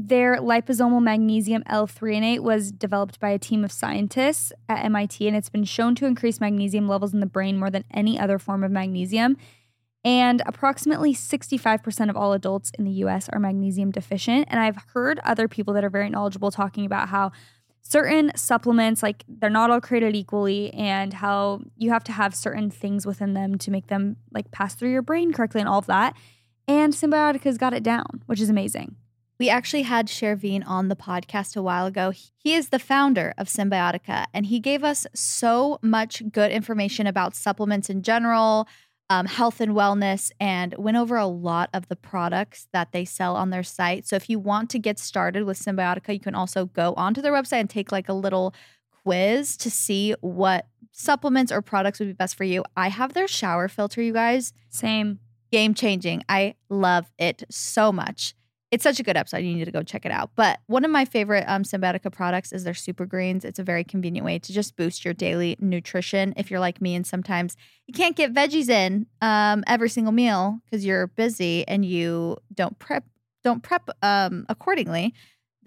Their 0.00 0.36
liposomal 0.36 1.02
magnesium 1.02 1.64
L-threonate 1.66 2.40
was 2.40 2.70
developed 2.70 3.18
by 3.18 3.30
a 3.30 3.38
team 3.38 3.64
of 3.64 3.72
scientists 3.72 4.52
at 4.68 4.84
MIT, 4.84 5.26
and 5.26 5.36
it's 5.36 5.48
been 5.48 5.64
shown 5.64 5.96
to 5.96 6.06
increase 6.06 6.40
magnesium 6.40 6.86
levels 6.86 7.12
in 7.12 7.18
the 7.18 7.26
brain 7.26 7.58
more 7.58 7.70
than 7.70 7.84
any 7.92 8.18
other 8.18 8.38
form 8.38 8.62
of 8.62 8.70
magnesium. 8.70 9.36
And 10.04 10.40
approximately 10.46 11.12
65% 11.12 12.08
of 12.08 12.16
all 12.16 12.32
adults 12.32 12.70
in 12.78 12.84
the 12.84 12.92
US 13.04 13.28
are 13.30 13.40
magnesium 13.40 13.90
deficient. 13.90 14.46
And 14.48 14.60
I've 14.60 14.78
heard 14.94 15.18
other 15.24 15.48
people 15.48 15.74
that 15.74 15.84
are 15.84 15.90
very 15.90 16.08
knowledgeable 16.08 16.52
talking 16.52 16.86
about 16.86 17.08
how 17.08 17.32
certain 17.82 18.30
supplements, 18.36 19.02
like 19.02 19.24
they're 19.28 19.50
not 19.50 19.70
all 19.70 19.80
created 19.80 20.14
equally, 20.14 20.72
and 20.74 21.12
how 21.12 21.62
you 21.76 21.90
have 21.90 22.04
to 22.04 22.12
have 22.12 22.34
certain 22.34 22.70
things 22.70 23.04
within 23.04 23.34
them 23.34 23.58
to 23.58 23.70
make 23.70 23.88
them 23.88 24.16
like 24.32 24.50
pass 24.50 24.74
through 24.74 24.92
your 24.92 25.02
brain 25.02 25.32
correctly 25.32 25.60
and 25.60 25.68
all 25.68 25.78
of 25.78 25.86
that. 25.86 26.14
And 26.68 26.92
Cymbiotika's 26.92 27.56
got 27.56 27.72
it 27.72 27.82
down, 27.82 28.22
which 28.26 28.40
is 28.40 28.50
amazing. 28.50 28.96
We 29.40 29.48
actually 29.48 29.82
had 29.82 30.08
Shervin 30.08 30.62
on 30.66 30.88
the 30.88 30.96
podcast 30.96 31.56
a 31.56 31.62
while 31.62 31.86
ago. 31.86 32.10
He 32.10 32.54
is 32.54 32.68
the 32.68 32.78
founder 32.78 33.32
of 33.38 33.46
Cymbiotika, 33.46 34.26
and 34.34 34.46
he 34.46 34.60
gave 34.60 34.84
us 34.84 35.06
so 35.14 35.78
much 35.80 36.22
good 36.30 36.50
information 36.50 37.06
about 37.06 37.34
supplements 37.34 37.88
in 37.88 38.02
general, 38.02 38.68
um, 39.08 39.26
health 39.26 39.60
and 39.60 39.72
wellness, 39.72 40.30
and 40.40 40.74
went 40.76 40.96
over 40.96 41.16
a 41.16 41.26
lot 41.26 41.70
of 41.72 41.88
the 41.88 41.96
products 41.96 42.66
that 42.72 42.92
they 42.92 43.04
sell 43.04 43.34
on 43.36 43.50
their 43.50 43.62
site. 43.62 44.06
So 44.06 44.16
if 44.16 44.28
you 44.28 44.38
want 44.38 44.68
to 44.70 44.78
get 44.78 44.98
started 44.98 45.44
with 45.44 45.58
Cymbiotika, 45.58 46.12
you 46.12 46.20
can 46.20 46.34
also 46.34 46.66
go 46.66 46.92
onto 46.96 47.22
their 47.22 47.32
website 47.32 47.60
and 47.60 47.70
take 47.70 47.92
like 47.92 48.08
a 48.08 48.14
little 48.14 48.52
quiz 49.04 49.56
to 49.58 49.70
see 49.70 50.14
what 50.20 50.66
supplements 50.92 51.52
or 51.52 51.62
products 51.62 52.00
would 52.00 52.08
be 52.08 52.12
best 52.12 52.36
for 52.36 52.44
you. 52.44 52.64
I 52.76 52.88
have 52.88 53.14
their 53.14 53.28
shower 53.28 53.68
filter, 53.68 54.02
you 54.02 54.12
guys. 54.12 54.52
Same. 54.68 55.20
Game 55.50 55.74
changing. 55.74 56.22
I 56.28 56.54
love 56.68 57.10
it 57.18 57.44
so 57.50 57.92
much 57.92 58.34
it's 58.70 58.82
such 58.82 59.00
a 59.00 59.02
good 59.02 59.16
episode. 59.16 59.38
You 59.38 59.54
need 59.54 59.64
to 59.64 59.70
go 59.70 59.82
check 59.82 60.04
it 60.04 60.12
out. 60.12 60.30
But 60.36 60.60
one 60.66 60.84
of 60.84 60.90
my 60.90 61.04
favorite 61.04 61.44
um, 61.46 61.62
products 62.12 62.52
is 62.52 62.64
their 62.64 62.74
Super 62.74 63.06
Greens. 63.06 63.44
It's 63.44 63.58
a 63.58 63.62
very 63.64 63.84
convenient 63.84 64.24
way 64.24 64.38
to 64.38 64.52
just 64.52 64.76
boost 64.76 65.04
your 65.04 65.14
daily 65.14 65.56
nutrition. 65.58 66.34
If 66.36 66.50
you're 66.50 66.60
like 66.60 66.80
me 66.80 66.94
and 66.94 67.06
sometimes 67.06 67.56
you 67.86 67.94
can't 67.94 68.16
get 68.16 68.34
veggies 68.34 68.68
in 68.68 69.06
um, 69.22 69.64
every 69.66 69.88
single 69.88 70.12
meal 70.12 70.60
because 70.64 70.84
you're 70.84 71.06
busy 71.06 71.66
and 71.66 71.84
you 71.84 72.36
don't 72.54 72.78
prep 72.78 73.04
don't 73.44 73.62
prep 73.62 73.88
um, 74.02 74.44
accordingly, 74.48 75.14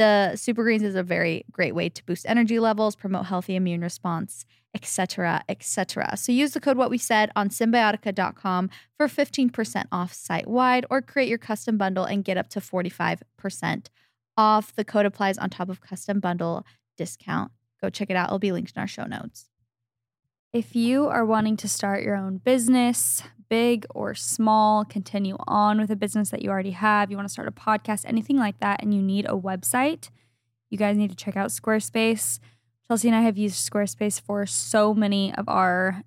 the 0.02 0.36
Super 0.36 0.64
Greens 0.64 0.82
is 0.82 0.96
a 0.96 1.04
very 1.04 1.46
great 1.52 1.76
way 1.76 1.88
to 1.88 2.04
boost 2.06 2.26
energy 2.28 2.58
levels, 2.58 2.96
promote 2.96 3.28
healthy 3.28 3.56
immune 3.56 3.82
response, 3.82 4.46
etc., 4.74 5.44
etc. 5.48 6.18
So 6.18 6.32
use 6.32 6.54
the 6.54 6.60
code 6.60 6.76
what 6.76 6.90
we 6.90 6.98
said 6.98 7.30
on 7.36 7.50
cymbiotika.com 7.50 8.72
for 8.98 9.08
15% 9.08 9.86
off 9.92 10.12
site 10.12 10.48
wide 10.48 10.88
or 10.90 11.04
create 11.04 11.30
your 11.30 11.38
custom 11.38 11.78
bundle 11.78 12.04
and 12.04 12.24
get 12.24 12.36
up 12.36 12.50
to 12.50 12.60
45% 12.60 13.88
off. 14.36 14.74
The 14.74 14.84
code 14.84 15.06
applies 15.06 15.38
on 15.38 15.52
top 15.52 15.70
of 15.70 15.82
custom 15.82 16.20
bundle 16.20 16.66
discount. 16.98 17.52
Go 17.80 17.92
check 17.92 18.10
it 18.10 18.16
out. 18.16 18.30
It'll 18.30 18.40
be 18.40 18.52
linked 18.52 18.74
in 18.76 18.80
our 18.80 18.88
show 18.88 19.06
notes. 19.06 19.50
If 20.52 20.76
you 20.76 21.10
are 21.10 21.26
wanting 21.26 21.58
to 21.58 21.68
start 21.68 22.02
your 22.02 22.16
own 22.16 22.38
business, 22.38 23.22
big 23.52 23.86
or 23.94 24.16
small, 24.16 24.86
continue 24.86 25.36
on 25.46 25.78
with 25.78 25.92
a 25.92 25.96
business 25.98 26.30
that 26.30 26.42
you 26.42 26.50
already 26.50 26.72
have, 26.72 27.12
you 27.12 27.18
want 27.18 27.28
to 27.28 27.32
start 27.32 27.50
a 27.50 27.52
podcast, 27.52 28.06
anything 28.06 28.38
like 28.38 28.58
that, 28.62 28.82
and 28.82 28.94
you 28.94 29.02
need 29.02 29.26
a 29.26 29.38
website, 29.38 30.10
you 30.70 30.78
guys 30.78 30.96
need 30.96 31.10
to 31.10 31.18
check 31.18 31.36
out 31.36 31.50
Squarespace. 31.50 32.40
Chelsey 32.88 33.10
and 33.10 33.16
I 33.16 33.22
have 33.22 33.38
used 33.38 33.70
Squarespace 33.70 34.22
for 34.22 34.46
so 34.46 34.94
many 34.94 35.34
of 35.36 35.50
our 35.50 36.02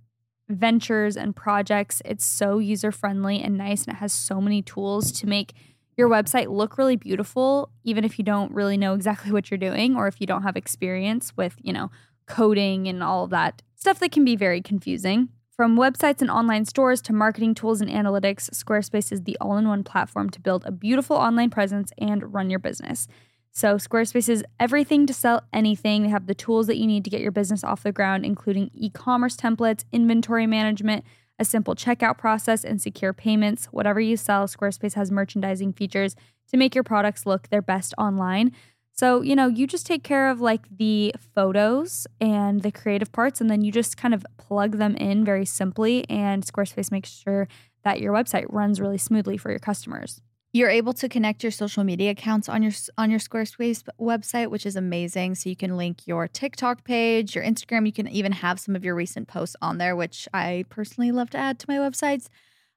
ventures 0.49 1.19
and 1.19 1.37
projects. 1.37 2.01
It's 2.07 2.25
so 2.25 2.59
user 2.59 2.91
friendly 2.91 3.43
and 3.43 3.59
nice, 3.59 3.85
and 3.85 3.95
it 3.95 3.99
has 3.99 4.15
so 4.15 4.41
many 4.41 4.63
tools 4.63 5.13
to 5.13 5.27
make 5.27 5.53
your 5.99 6.09
website 6.09 6.49
look 6.51 6.79
really 6.79 6.97
beautiful, 6.97 7.69
even 7.85 8.05
if 8.05 8.19
you 8.19 8.25
don't 8.25 8.53
really 8.53 8.79
know 8.79 8.95
exactly 8.95 9.31
what 9.37 9.51
you're 9.51 9.59
doing 9.59 9.97
or 9.97 10.09
if 10.09 10.19
you 10.19 10.27
don't 10.27 10.45
have 10.45 10.57
experience 10.57 11.37
with, 11.37 11.57
you 11.61 11.75
know, 11.75 11.91
coding 12.27 12.89
and 12.89 13.03
all 13.03 13.25
of 13.25 13.31
that 13.31 13.61
stuff 13.77 14.01
that 14.01 14.13
can 14.13 14.25
be 14.25 14.35
very 14.35 14.63
confusing. 14.63 15.29
From 15.57 15.77
websites 15.77 16.21
and 16.21 16.33
online 16.33 16.65
stores 16.65 17.01
to 17.03 17.13
marketing 17.13 17.55
tools 17.55 17.81
and 17.81 17.89
analytics, 17.89 18.51
Squarespace 18.51 19.13
is 19.13 19.23
the 19.23 19.37
all 19.41 19.57
in 19.57 19.69
one 19.69 19.85
platform 19.85 20.29
to 20.31 20.41
build 20.41 20.65
a 20.67 20.73
beautiful 20.73 21.15
online 21.15 21.49
presence 21.49 21.93
and 21.97 22.35
run 22.35 22.51
your 22.51 22.59
business. 22.59 23.07
So, 23.53 23.77
Squarespace 23.77 24.29
is 24.29 24.45
everything 24.59 25.07
to 25.07 25.15
sell 25.15 25.45
anything. 25.53 26.03
They 26.03 26.09
have 26.09 26.27
the 26.27 26.35
tools 26.35 26.67
that 26.67 26.77
you 26.77 26.89
need 26.89 27.05
to 27.05 27.11
get 27.11 27.21
your 27.21 27.31
business 27.31 27.63
off 27.63 27.85
the 27.85 27.93
ground, 27.93 28.27
including 28.27 28.73
e 28.75 28.91
commerce 28.91 29.37
templates, 29.37 29.85
inventory 29.93 30.49
management, 30.49 31.05
a 31.39 31.45
simple 31.45 31.77
checkout 31.77 32.19
process, 32.19 32.65
and 32.65 32.83
secure 32.83 33.13
payments. 33.13 33.67
Whatever 33.67 34.01
you 34.01 34.17
sell, 34.17 34.49
Squarespace 34.49 34.95
has 34.95 35.13
merchandising 35.13 35.75
features 35.75 36.17
to 36.49 36.57
make 36.57 36.75
your 36.75 36.83
products 36.83 37.27
look 37.27 37.49
their 37.51 37.63
best 37.63 37.95
online. 37.97 38.51
So, 38.97 39.23
you 39.23 39.35
know, 39.35 39.49
you 39.49 39.67
just 39.67 39.87
take 39.87 40.05
care 40.05 40.31
of 40.31 40.41
like 40.41 40.63
the 40.79 41.13
photos 41.35 42.07
and 42.21 42.63
the 42.63 42.71
creative 42.71 43.11
parts, 43.11 43.41
and 43.41 43.51
then 43.51 43.63
you 43.63 43.73
just 43.73 43.97
kind 43.97 44.15
of 44.15 44.25
plug 44.39 44.79
them 44.79 44.95
in 44.97 45.25
very 45.25 45.45
simply. 45.45 46.09
And 46.09 46.45
Squarespace 46.45 46.93
makes 46.93 47.11
sure 47.11 47.49
that 47.83 48.01
your 48.01 48.15
website 48.15 48.47
runs 48.49 48.81
really 48.81 48.99
smoothly 48.99 49.37
for 49.37 49.51
your 49.51 49.59
customers. 49.59 50.21
You're 50.53 50.71
able 50.71 50.93
to 50.93 51.09
connect 51.09 51.43
your 51.43 51.51
social 51.51 51.83
media 51.83 52.13
accounts 52.13 52.49
on 52.49 52.63
your 52.63 52.71
on 52.97 53.11
your 53.11 53.19
Squarespace 53.19 53.83
website, 54.01 54.51
which 54.51 54.65
is 54.65 54.77
amazing. 54.77 55.35
So 55.35 55.49
you 55.49 55.57
can 55.57 55.77
link 55.77 56.07
your 56.07 56.29
TikTok 56.29 56.85
page, 56.85 57.35
your 57.35 57.43
Instagram. 57.43 57.87
You 57.87 57.93
can 57.93 58.07
even 58.07 58.31
have 58.31 58.61
some 58.61 58.77
of 58.77 58.85
your 58.85 58.95
recent 58.95 59.27
posts 59.27 59.57
on 59.61 59.79
there, 59.79 59.97
which 59.97 60.29
I 60.33 60.65
personally 60.69 61.11
love 61.11 61.31
to 61.31 61.39
add 61.39 61.59
to 61.59 61.67
my 61.67 61.79
websites. 61.79 62.29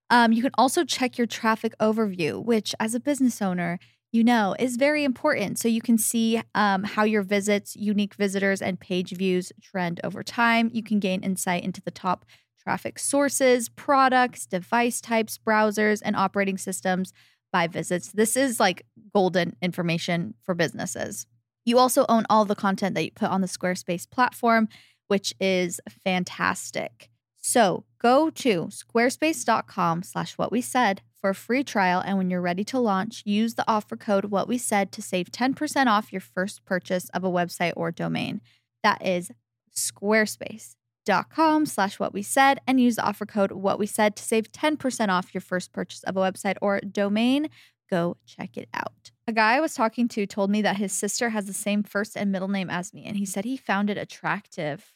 Um, 0.10 0.32
you 0.32 0.42
can 0.42 0.54
also 0.58 0.84
check 0.84 1.20
your 1.20 1.28
traffic 1.28 1.78
overview, 1.80 2.44
which, 2.44 2.74
as 2.80 2.96
a 2.96 3.00
business 3.00 3.42
owner, 3.42 3.78
you 4.12 4.24
know 4.24 4.56
is 4.58 4.78
very 4.78 5.04
important. 5.04 5.60
So 5.60 5.68
you 5.68 5.82
can 5.82 5.98
see 5.98 6.42
um, 6.56 6.84
how 6.84 7.04
your 7.04 7.24
visits, 7.24 7.76
unique 7.76 8.16
visitors, 8.16 8.62
and 8.62 8.80
page 8.80 9.12
views 9.12 9.52
trend 9.62 10.00
over 10.04 10.24
time. 10.24 10.70
You 10.74 10.84
can 10.84 11.00
gain 11.00 11.24
insight 11.24 11.64
into 11.64 11.82
the 11.82 11.92
top 11.92 12.26
traffic 12.62 13.00
sources, 13.00 13.70
products, 13.70 14.46
device 14.46 15.00
types, 15.00 15.38
browsers, 15.38 16.02
and 16.04 16.16
operating 16.16 16.58
systems 16.58 17.14
by 17.52 17.68
visits. 17.68 18.12
This 18.12 18.36
is 18.36 18.60
like 18.60 18.86
golden 19.14 19.56
information 19.62 20.34
for 20.44 20.54
businesses. 20.54 21.26
You 21.66 21.80
also 21.80 22.06
own 22.10 22.26
all 22.30 22.46
the 22.46 22.56
content 22.56 22.96
that 22.96 23.04
you 23.04 23.12
put 23.12 23.30
on 23.30 23.42
the 23.42 23.48
Squarespace 23.48 24.10
platform, 24.10 24.68
which 25.08 25.34
is 25.40 25.80
fantastic. 26.04 27.10
So 27.38 27.86
go 28.02 28.30
to 28.30 28.68
squarespace.com 28.68 30.04
slash 30.04 30.38
what 30.38 30.52
we 30.52 30.62
said 30.62 31.02
for 31.20 31.32
a 31.32 31.36
free 31.36 31.64
trial. 31.64 32.02
And 32.06 32.18
when 32.18 32.30
you're 32.30 32.42
ready 32.42 32.64
to 32.66 32.80
launch, 32.80 33.24
use 33.26 33.56
the 33.56 33.66
offer 33.68 33.96
code 33.96 34.26
what 34.26 34.48
we 34.48 34.58
said 34.58 34.92
to 34.94 35.02
save 35.02 35.32
10% 35.32 35.88
off 35.88 36.12
your 36.12 36.22
first 36.22 36.64
purchase 36.66 37.10
of 37.10 37.24
a 37.24 37.30
website 37.32 37.74
or 37.76 37.92
domain. 37.92 38.42
That 38.84 39.06
is 39.06 39.32
squarespace.com 39.76 41.66
slash 41.66 42.00
what 42.00 42.14
we 42.14 42.22
said 42.22 42.60
and 42.66 42.82
use 42.82 42.96
the 42.96 43.04
offer 43.04 43.26
code 43.26 43.52
what 43.52 43.80
we 43.80 43.86
said 43.86 44.16
to 44.16 44.24
save 44.24 44.52
10% 44.52 45.10
off 45.10 45.34
your 45.34 45.42
first 45.42 45.72
purchase 45.72 46.04
of 46.04 46.18
a 46.18 46.20
website 46.20 46.58
or 46.62 46.80
domain 46.80 47.50
go 47.90 48.18
check 48.26 48.58
it 48.58 48.68
out 48.74 49.12
a 49.28 49.32
guy 49.32 49.56
i 49.56 49.60
was 49.62 49.74
talking 49.74 50.08
to 50.08 50.26
told 50.26 50.50
me 50.50 50.62
that 50.62 50.76
his 50.76 50.92
sister 50.92 51.30
has 51.30 51.46
the 51.46 51.54
same 51.54 51.84
first 51.84 52.18
and 52.18 52.32
middle 52.32 52.50
name 52.50 52.70
as 52.70 52.94
me 52.94 53.06
and 53.06 53.16
he 53.16 53.26
said 53.26 53.46
he 53.46 53.56
found 53.56 53.90
it 53.90 53.98
attractive 53.98 54.94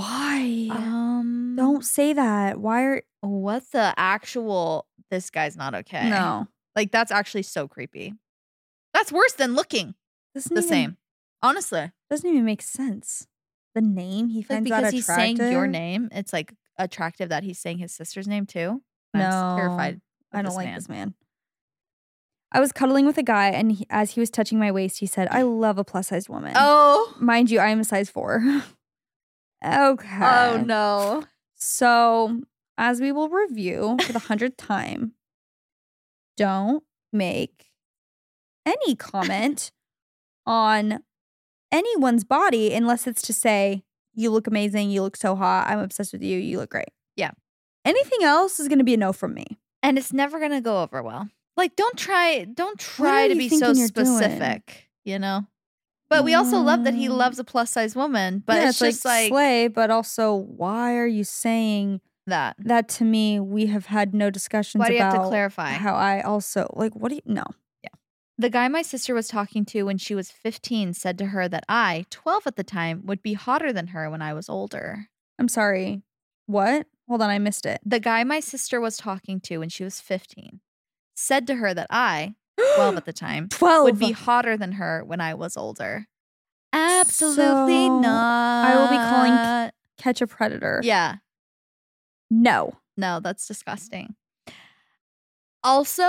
Why? 0.00 0.68
um 0.70 1.54
Don't 1.56 1.84
say 1.84 2.12
that. 2.14 2.58
Why 2.58 2.82
are 2.84 3.02
what 3.20 3.64
the 3.72 3.92
actual 3.98 4.86
this 5.10 5.28
guy's 5.30 5.56
not 5.56 5.74
okay 5.74 6.08
no? 6.08 6.46
like 6.76 6.90
that's 6.92 7.10
actually 7.12 7.42
so 7.42 7.66
creepy 7.68 8.14
that's 8.94 9.12
worse 9.12 9.32
than 9.34 9.54
looking 9.54 9.94
Doesn't 10.34 10.54
the 10.54 10.60
even- 10.62 10.68
same 10.68 10.96
honestly 11.42 11.90
Doesn't 12.10 12.28
even 12.30 12.44
make 12.44 12.62
sense. 12.62 13.26
The 13.74 13.80
name 13.82 14.28
he 14.28 14.40
Like 14.40 14.48
finds 14.48 14.64
because 14.64 14.82
that 14.84 14.92
he's 14.92 15.06
saying 15.06 15.36
your 15.36 15.66
name, 15.68 16.08
it's 16.12 16.32
like 16.32 16.54
attractive 16.78 17.28
that 17.28 17.44
he's 17.44 17.58
saying 17.58 17.78
his 17.78 17.92
sister's 17.92 18.26
name 18.26 18.44
too. 18.46 18.82
And 19.14 19.22
I'm 19.22 19.30
No, 19.30 19.56
terrified. 19.56 20.00
I 20.32 20.36
don't 20.38 20.46
this 20.46 20.54
like 20.56 20.66
man. 20.66 20.74
this 20.74 20.88
man. 20.88 21.14
I 22.52 22.58
was 22.58 22.72
cuddling 22.72 23.06
with 23.06 23.16
a 23.16 23.22
guy, 23.22 23.50
and 23.50 23.70
he, 23.70 23.86
as 23.90 24.10
he 24.12 24.20
was 24.20 24.28
touching 24.28 24.58
my 24.58 24.72
waist, 24.72 24.98
he 24.98 25.06
said, 25.06 25.28
"I 25.30 25.42
love 25.42 25.78
a 25.78 25.84
plus 25.84 26.08
sized 26.08 26.28
woman." 26.28 26.52
Oh, 26.56 27.14
mind 27.20 27.48
you, 27.48 27.60
I 27.60 27.68
am 27.68 27.78
a 27.78 27.84
size 27.84 28.10
four. 28.10 28.42
Oh, 29.62 29.92
okay. 29.92 30.18
oh 30.20 30.62
no. 30.64 31.24
So, 31.54 32.42
as 32.78 33.00
we 33.00 33.12
will 33.12 33.28
review 33.28 33.96
for 34.02 34.12
the 34.12 34.18
hundredth 34.18 34.56
time, 34.56 35.12
don't 36.36 36.82
make 37.12 37.66
any 38.64 38.94
comment 38.94 39.72
on 40.46 41.00
anyone's 41.70 42.24
body 42.24 42.72
unless 42.72 43.06
it's 43.06 43.22
to 43.22 43.32
say, 43.32 43.84
you 44.14 44.30
look 44.30 44.46
amazing, 44.46 44.90
you 44.90 45.02
look 45.02 45.16
so 45.16 45.36
hot, 45.36 45.68
I'm 45.68 45.78
obsessed 45.78 46.12
with 46.12 46.22
you, 46.22 46.38
you 46.38 46.58
look 46.58 46.70
great. 46.70 46.88
Yeah. 47.16 47.30
Anything 47.84 48.22
else 48.22 48.58
is 48.58 48.68
going 48.68 48.78
to 48.78 48.84
be 48.84 48.94
a 48.94 48.96
no 48.96 49.12
from 49.12 49.34
me. 49.34 49.58
And 49.82 49.96
it's 49.96 50.12
never 50.12 50.38
gonna 50.38 50.60
go 50.60 50.82
over 50.82 51.02
well. 51.02 51.28
Like, 51.56 51.74
don't 51.76 51.96
try, 51.96 52.44
don't 52.44 52.78
try 52.78 53.28
to 53.28 53.34
be 53.34 53.48
so 53.48 53.72
you're 53.72 53.88
doing? 53.88 54.06
specific, 54.06 54.88
you 55.04 55.18
know? 55.18 55.46
But 56.10 56.24
we 56.24 56.34
also 56.34 56.58
love 56.58 56.84
that 56.84 56.94
he 56.94 57.08
loves 57.08 57.38
a 57.38 57.44
plus 57.44 57.70
size 57.70 57.94
woman, 57.94 58.42
but 58.44 58.56
Yeah, 58.56 58.68
it's, 58.70 58.78
just 58.80 59.04
like, 59.04 59.28
slay, 59.28 59.68
but 59.68 59.90
also, 59.90 60.34
why 60.34 60.96
are 60.96 61.06
you 61.06 61.22
saying 61.22 62.00
that. 62.26 62.56
that 62.58 62.88
to 62.90 63.04
me? 63.04 63.38
We 63.38 63.66
have 63.66 63.86
had 63.86 64.12
no 64.12 64.28
discussions 64.28 64.80
Why 64.80 64.88
do 64.88 64.94
you 64.94 65.00
have 65.00 65.14
to 65.14 65.28
clarify? 65.28 65.70
how 65.70 65.94
I 65.94 66.20
also 66.20 66.72
like. 66.76 66.94
What 66.96 67.10
do 67.10 67.14
you? 67.14 67.22
know? 67.24 67.46
Yeah. 67.84 67.90
The 68.38 68.50
guy 68.50 68.66
my 68.66 68.82
sister 68.82 69.14
was 69.14 69.28
talking 69.28 69.64
to 69.66 69.84
when 69.84 69.98
she 69.98 70.16
was 70.16 70.30
15 70.32 70.94
said 70.94 71.16
to 71.18 71.26
her 71.26 71.48
that 71.48 71.64
I, 71.68 72.06
12 72.10 72.42
at 72.48 72.56
the 72.56 72.64
time, 72.64 73.02
would 73.06 73.22
be 73.22 73.34
hotter 73.34 73.72
than 73.72 73.88
her 73.88 74.10
when 74.10 74.20
I 74.20 74.34
was 74.34 74.48
older. 74.48 75.06
I'm 75.38 75.48
sorry. 75.48 76.02
What? 76.46 76.86
Hold 77.08 77.22
on, 77.22 77.30
I 77.30 77.38
missed 77.38 77.66
it. 77.66 77.80
The 77.84 78.00
guy 78.00 78.24
my 78.24 78.40
sister 78.40 78.80
was 78.80 78.96
talking 78.96 79.40
to 79.42 79.58
when 79.58 79.68
she 79.68 79.84
was 79.84 80.00
15 80.00 80.60
said 81.14 81.46
to 81.46 81.56
her 81.56 81.72
that 81.74 81.86
I, 81.90 82.34
12 82.76 82.96
at 82.96 83.04
the 83.06 83.12
time, 83.12 83.48
Twelve 83.48 83.84
would 83.84 83.98
be 83.98 84.12
hotter 84.12 84.56
than 84.56 84.72
her 84.72 85.04
when 85.04 85.20
I 85.20 85.34
was 85.34 85.56
older. 85.56 86.06
Absolutely 86.72 87.86
So, 87.86 87.98
not. 88.00 88.64
I 88.66 88.76
will 88.76 88.88
be 88.88 88.96
calling 88.96 89.72
catch 89.98 90.20
a 90.20 90.26
predator. 90.26 90.80
Yeah. 90.84 91.16
No. 92.30 92.74
No, 92.96 93.20
that's 93.20 93.46
disgusting. 93.46 94.14
Also, 95.62 96.08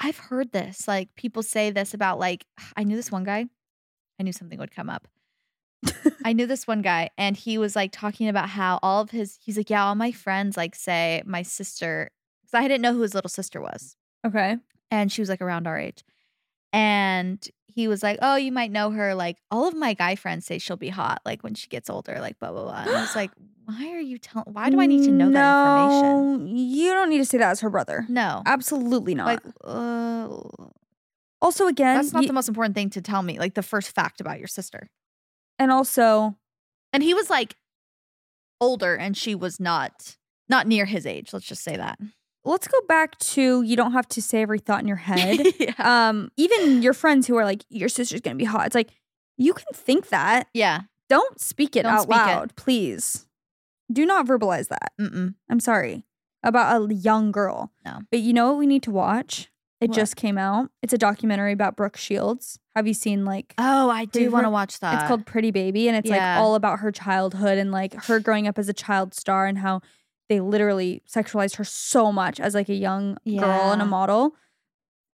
I've 0.00 0.18
heard 0.18 0.52
this. 0.52 0.86
Like 0.86 1.08
people 1.16 1.42
say 1.42 1.70
this 1.70 1.94
about 1.94 2.18
like 2.18 2.44
I 2.76 2.84
knew 2.84 2.96
this 2.96 3.10
one 3.12 3.24
guy. 3.24 3.46
I 4.18 4.22
knew 4.22 4.32
something 4.32 4.58
would 4.58 4.74
come 4.74 4.88
up. 4.88 5.08
I 6.24 6.32
knew 6.32 6.46
this 6.46 6.66
one 6.66 6.82
guy 6.82 7.10
and 7.16 7.36
he 7.36 7.58
was 7.58 7.76
like 7.76 7.92
talking 7.92 8.28
about 8.28 8.48
how 8.48 8.80
all 8.82 9.02
of 9.02 9.10
his 9.10 9.38
he's 9.40 9.56
like, 9.56 9.70
Yeah, 9.70 9.84
all 9.84 9.94
my 9.94 10.10
friends 10.10 10.56
like 10.56 10.74
say 10.74 11.22
my 11.26 11.42
sister 11.42 12.10
because 12.42 12.58
I 12.58 12.66
didn't 12.66 12.82
know 12.82 12.92
who 12.94 13.02
his 13.02 13.14
little 13.14 13.28
sister 13.28 13.60
was. 13.60 13.96
Okay. 14.26 14.56
And 14.90 15.10
she 15.10 15.20
was 15.20 15.28
like 15.28 15.40
around 15.42 15.66
our 15.66 15.78
age. 15.78 16.04
And 16.72 17.46
he 17.66 17.88
was 17.88 18.02
like, 18.02 18.18
Oh, 18.22 18.36
you 18.36 18.52
might 18.52 18.70
know 18.70 18.90
her. 18.90 19.14
Like 19.14 19.38
all 19.50 19.66
of 19.68 19.74
my 19.74 19.94
guy 19.94 20.14
friends 20.16 20.46
say 20.46 20.58
she'll 20.58 20.76
be 20.76 20.88
hot, 20.88 21.20
like 21.24 21.42
when 21.42 21.54
she 21.54 21.68
gets 21.68 21.90
older, 21.90 22.18
like 22.20 22.38
blah 22.38 22.52
blah 22.52 22.62
blah. 22.64 22.82
And 22.86 22.90
I 22.96 23.00
was 23.00 23.16
like, 23.16 23.30
Why 23.66 23.90
are 23.92 24.00
you 24.00 24.18
telling 24.18 24.52
why 24.52 24.70
do 24.70 24.80
I 24.80 24.86
need 24.86 25.04
to 25.06 25.10
know 25.10 25.28
that 25.30 25.82
information? 25.82 26.54
No, 26.54 26.60
You 26.60 26.92
don't 26.92 27.10
need 27.10 27.18
to 27.18 27.24
say 27.24 27.38
that 27.38 27.50
as 27.50 27.60
her 27.60 27.70
brother. 27.70 28.06
No. 28.08 28.42
Absolutely 28.46 29.16
not. 29.16 29.26
Like, 29.26 29.40
uh, 29.64 30.28
also, 31.42 31.66
again, 31.66 31.96
that's 31.96 32.12
not 32.12 32.26
the 32.28 32.32
most 32.32 32.48
important 32.48 32.76
thing 32.76 32.90
to 32.90 33.02
tell 33.02 33.22
me. 33.22 33.40
Like 33.40 33.54
the 33.54 33.64
first 33.64 33.92
fact 33.92 34.20
about 34.20 34.38
your 34.38 34.46
sister. 34.46 34.88
and 35.58 35.72
also, 35.72 36.36
And 36.92 37.02
he 37.02 37.12
was 37.12 37.28
like 37.28 37.56
older, 38.60 38.94
and 38.94 39.16
she 39.16 39.34
was 39.34 39.58
not 39.58 40.16
not 40.48 40.68
near 40.68 40.84
his 40.84 41.04
age. 41.04 41.32
Let's 41.32 41.46
just 41.46 41.64
say 41.64 41.76
that. 41.76 41.98
Let's 42.46 42.68
go 42.68 42.78
back 42.88 43.18
to 43.18 43.62
you 43.62 43.76
don't 43.76 43.92
have 43.92 44.08
to 44.08 44.22
say 44.22 44.42
every 44.42 44.58
thought 44.58 44.80
in 44.80 44.88
your 44.88 44.96
head. 44.96 45.40
yeah. 45.58 45.72
um, 46.08 46.30
even 46.36 46.82
your 46.82 46.94
friends 46.94 47.26
who 47.26 47.36
are 47.36 47.44
like, 47.44 47.64
your 47.68 47.88
sister's 47.88 48.20
gonna 48.20 48.36
be 48.36 48.44
hot. 48.44 48.66
It's 48.66 48.74
like 48.74 48.90
you 49.36 49.52
can 49.52 49.66
think 49.74 50.08
that. 50.08 50.48
yeah. 50.54 50.82
Don't 51.08 51.40
speak 51.40 51.76
it 51.76 51.82
Don't 51.84 51.92
out 51.92 52.02
speak 52.02 52.16
it. 52.16 52.20
loud, 52.20 52.56
please. 52.56 53.26
Do 53.92 54.04
not 54.04 54.26
verbalize 54.26 54.66
that. 54.68 54.92
Mm-mm. 55.00 55.34
I'm 55.48 55.60
sorry 55.60 56.04
about 56.42 56.90
a 56.90 56.92
young 56.94 57.30
girl. 57.30 57.70
No. 57.84 58.00
But 58.10 58.20
you 58.20 58.32
know 58.32 58.48
what 58.48 58.58
we 58.58 58.66
need 58.66 58.82
to 58.84 58.90
watch? 58.90 59.48
It 59.80 59.90
What? 59.90 59.94
just 59.96 60.16
came 60.16 60.36
out. 60.38 60.70
It's 60.82 60.92
a 60.92 60.98
documentary 60.98 61.52
about 61.52 61.76
Brooke 61.76 61.96
Shields. 61.96 62.58
Have 62.74 62.88
you 62.88 62.94
seen 62.94 63.24
like 63.24 63.54
Oh, 63.58 63.88
I 63.88 64.06
do 64.06 64.30
want 64.32 64.46
to 64.46 64.50
watch 64.50 64.80
that. 64.80 64.94
it's 64.94 65.06
called 65.06 65.26
Pretty 65.26 65.50
Baby 65.52 65.86
and 65.86 65.96
it's 65.96 66.08
yeah. 66.08 66.34
like 66.38 66.42
all 66.42 66.54
about 66.56 66.80
her 66.80 66.90
childhood 66.90 67.56
and 67.58 67.70
like 67.70 67.94
her 68.06 68.18
growing 68.18 68.48
up 68.48 68.58
as 68.58 68.68
a 68.68 68.72
child 68.74 69.14
star 69.14 69.46
and 69.46 69.58
how 69.58 69.82
they 70.28 70.40
literally 70.40 71.02
sexualized 71.08 71.56
her 71.56 71.64
so 71.64 72.10
much 72.12 72.40
as 72.40 72.54
like 72.54 72.68
a 72.68 72.74
young 72.74 73.16
girl 73.26 73.72
and 73.72 73.80
a 73.82 73.86
model. 73.86 74.34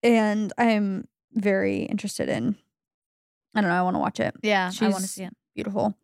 And 0.02 0.52
I'm 0.58 1.06
very 1.34 1.82
interested 1.82 2.28
in 2.28 2.56
I 3.54 3.60
don't 3.60 3.68
know, 3.70 3.76
I 3.78 3.82
want 3.82 3.94
to 3.96 4.00
watch 4.00 4.18
it. 4.20 4.34
Yeah, 4.42 4.70
I 4.80 4.84
want 4.84 4.94
to 4.96 5.00
She's- 5.02 5.10
see 5.10 5.24
it. 5.24 5.36
Beautiful. 5.54 5.94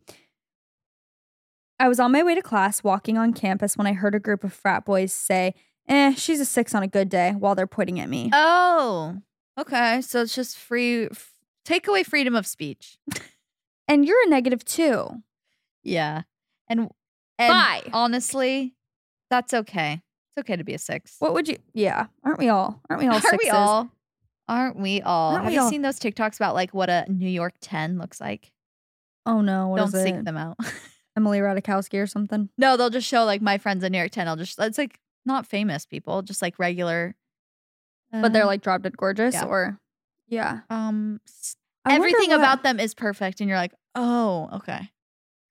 I 1.81 1.88
was 1.88 2.01
on 2.01 2.12
my 2.12 2.23
way 2.23 2.35
to 2.35 2.42
class 2.42 2.83
walking 2.83 3.16
on 3.16 3.33
campus 3.33 3.77
when 3.77 3.87
I 3.87 3.92
heard 3.92 4.14
a 4.14 4.18
group 4.21 4.42
of 4.44 4.53
frat 4.53 4.85
boys 4.85 5.12
say, 5.12 5.55
Eh, 5.88 6.12
she's 6.16 6.40
a 6.40 6.44
six 6.44 6.75
on 6.75 6.83
a 6.83 6.88
good 6.88 7.09
day 7.09 7.33
while 7.38 7.55
they're 7.55 7.66
pointing 7.66 7.99
at 8.01 8.11
me. 8.11 8.29
Oh, 8.33 9.16
okay. 9.59 10.03
So 10.03 10.21
it's 10.21 10.35
just 10.35 10.59
free. 10.59 11.05
F- 11.07 11.33
take 11.64 11.88
away 11.88 12.03
freedom 12.03 12.35
of 12.37 12.47
speech. 12.47 12.99
and 13.88 14.05
you're 14.05 14.23
a 14.27 14.29
negative 14.29 14.64
too. 14.66 15.23
Yeah, 15.83 16.23
and 16.68 16.90
and 17.38 17.49
Bye. 17.53 17.83
honestly, 17.94 18.75
that's 19.31 19.55
okay. 19.55 20.03
It's 20.37 20.45
okay 20.45 20.57
to 20.57 20.64
be 20.64 20.75
a 20.75 20.79
six. 20.79 21.17
What 21.19 21.35
would 21.35 21.49
you 21.49 21.57
yeah, 21.75 22.07
aren't 22.25 22.38
we 22.38 22.49
all? 22.49 22.81
Aren't 22.88 23.03
we 23.03 23.09
all 23.09 23.14
Aren't 23.14 23.25
sixes? 23.25 23.41
we 23.45 23.51
all? 23.51 23.91
Aren't 24.49 24.77
we 24.77 25.03
all? 25.03 25.33
Aren't 25.33 25.45
Have 25.45 25.51
we 25.51 25.57
you 25.57 25.62
all? 25.62 25.71
seen 25.71 25.83
those 25.83 26.01
TikToks 26.01 26.37
about 26.37 26.55
like 26.55 26.73
what 26.73 26.88
a 26.88 27.05
New 27.09 27.29
York 27.29 27.55
10 27.61 27.99
looks 27.99 28.21
like? 28.21 28.53
Oh 29.27 29.41
no, 29.43 29.69
what 29.69 29.77
Don't 29.79 29.95
is 29.95 30.03
seek 30.03 30.14
it? 30.14 30.25
them 30.25 30.37
out. 30.37 30.57
Emily 31.17 31.41
Ratajkowski 31.41 32.01
or 32.01 32.07
something. 32.07 32.49
no, 32.57 32.77
they'll 32.77 32.91
just 32.91 33.07
show 33.07 33.25
like 33.25 33.43
my 33.43 33.59
friends 33.59 33.83
in 33.85 33.93
New 33.93 33.99
York 33.99 34.12
10. 34.12 34.29
I'll 34.29 34.37
just, 34.37 34.59
it's 34.59 34.79
like 34.79 35.01
not 35.27 35.47
famous 35.47 35.85
people, 35.85 36.23
just 36.23 36.41
like 36.41 36.59
regular. 36.59 37.14
But 38.11 38.33
they're 38.33 38.45
uh, 38.45 38.47
like 38.47 38.62
drop 38.62 38.83
dead 38.83 38.97
gorgeous 38.97 39.35
yeah. 39.35 39.45
or 39.45 39.79
yeah. 40.29 40.61
um, 40.71 41.21
I 41.85 41.95
everything 41.95 42.31
what- 42.31 42.38
about 42.38 42.62
them 42.62 42.81
is 42.81 42.95
perfect. 42.95 43.41
And 43.41 43.49
you're 43.49 43.59
like, 43.59 43.75
oh, 43.95 44.49
okay. 44.55 44.91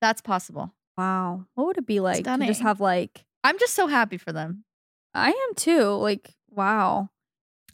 That's 0.01 0.21
possible. 0.21 0.73
Wow. 0.97 1.45
What 1.53 1.67
would 1.67 1.77
it 1.77 1.85
be 1.85 1.99
like 1.99 2.23
to 2.23 2.37
just 2.45 2.61
have 2.61 2.79
like 2.79 3.25
I'm 3.47 3.57
just 3.59 3.75
so 3.75 3.87
happy 3.87 4.17
for 4.17 4.33
them. 4.33 4.65
I 5.13 5.29
am 5.29 5.55
too. 5.55 5.83
Like, 5.91 6.35
wow. 6.49 7.09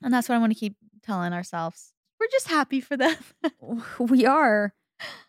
And 0.03 0.13
that's 0.13 0.29
what 0.29 0.35
I 0.35 0.37
want 0.37 0.53
to 0.53 0.59
keep 0.59 0.75
telling 1.01 1.33
ourselves. 1.33 1.93
We're 2.19 2.27
just 2.31 2.47
happy 2.47 2.79
for 2.79 2.95
them. 2.95 3.15
We 3.99 4.25
are 4.25 4.73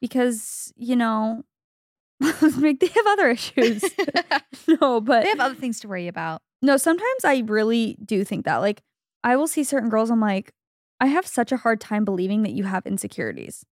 because, 0.01 0.73
you 0.77 0.97
know, 0.97 1.45
like 2.21 2.81
they 2.81 2.89
have 2.89 3.07
other 3.07 3.31
issues. 3.31 3.85
no, 4.81 5.01
but 5.01 5.23
they 5.23 5.31
have 5.31 5.41
other 5.41 5.55
things 5.55 5.81
to 5.81 5.89
worry 5.89 6.09
about. 6.09 6.43
no, 6.61 6.77
sometimes 6.77 7.25
I 7.25 7.39
really 7.47 7.97
do 8.05 8.23
think 8.25 8.45
that. 8.45 8.57
Like, 8.59 8.83
I 9.23 9.37
will 9.37 9.47
see 9.47 9.65
certain 9.65 9.89
girls, 9.89 10.11
I'm 10.11 10.21
like, 10.21 10.53
I 11.01 11.07
have 11.07 11.27
such 11.27 11.53
a 11.53 11.57
hard 11.57 11.81
time 11.81 12.05
believing 12.05 12.43
that 12.43 12.53
you 12.53 12.65
have 12.65 12.85
insecurities 12.87 13.65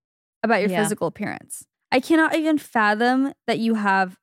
about 0.42 0.60
your 0.60 0.70
Yeah. 0.70 0.82
physical 0.82 1.06
appearance. 1.06 1.66
I 1.90 2.00
cannot 2.00 2.34
even 2.34 2.56
fathom 2.56 3.34
that 3.46 3.58
you 3.58 3.74
have 3.74 4.16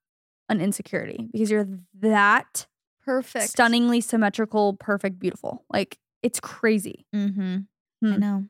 an 0.49 0.61
insecurity 0.61 1.29
because 1.31 1.51
you're 1.51 1.67
that 1.99 2.67
Perfect. 3.05 3.49
stunningly 3.49 4.01
symmetrical, 4.01 4.73
perfect, 4.73 5.19
beautiful. 5.19 5.65
Like, 5.69 5.97
it's 6.21 6.39
crazy. 6.39 7.05
Mm-hmm. 7.15 7.57
I 8.05 8.15
Hmm. 8.15 8.19
know. 8.19 8.45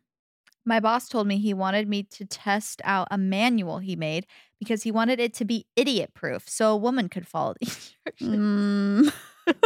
My 0.66 0.80
boss 0.80 1.08
told 1.10 1.26
me 1.28 1.38
he 1.40 1.54
wanted 1.54 1.88
me 1.88 2.04
to 2.04 2.26
test 2.26 2.82
out 2.84 3.08
a 3.10 3.18
manual 3.18 3.80
he 3.80 3.96
made 3.96 4.28
because 4.60 4.84
he 4.84 4.91
wanted 4.91 5.20
it 5.20 5.34
to 5.36 5.45
be 5.45 5.66
idiot 5.76 6.14
proof 6.14 6.47
so 6.47 6.72
a 6.74 6.78
woman 6.78 7.10
could 7.10 7.28
follow 7.28 7.54
the 7.60 7.66
instructions. 7.68 9.14
Mm. 9.47 9.54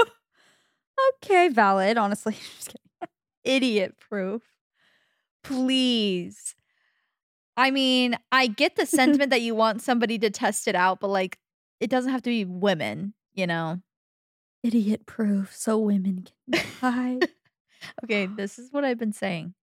okay, 1.24 1.50
valid, 1.50 1.98
honestly. 1.98 2.34
Just 2.58 2.68
kidding. 2.70 2.80
Idiot 3.44 3.96
proof. 4.00 4.42
Please. 5.44 6.56
I 7.56 7.70
mean, 7.72 8.18
I 8.32 8.48
get 8.48 8.76
the 8.76 8.86
sentiment 8.86 9.30
that 9.30 9.42
you 9.42 9.54
want 9.56 9.82
somebody 9.82 10.18
to 10.20 10.30
test 10.30 10.68
it 10.68 10.76
out, 10.76 11.00
but 11.00 11.10
like 11.10 11.38
it 11.84 11.90
doesn't 11.90 12.12
have 12.12 12.22
to 12.24 12.30
be 12.30 12.46
women, 12.46 13.14
you 13.34 13.46
know? 13.46 13.82
Idiot 14.64 15.06
proof 15.06 15.54
so 15.56 15.78
women 15.78 16.28
can 16.52 16.62
hide. 16.82 17.30
Okay, 18.06 18.28
this 18.28 18.58
is 18.58 18.72
what 18.72 18.86
I've 18.86 18.98
been 18.98 19.12
saying. 19.12 19.56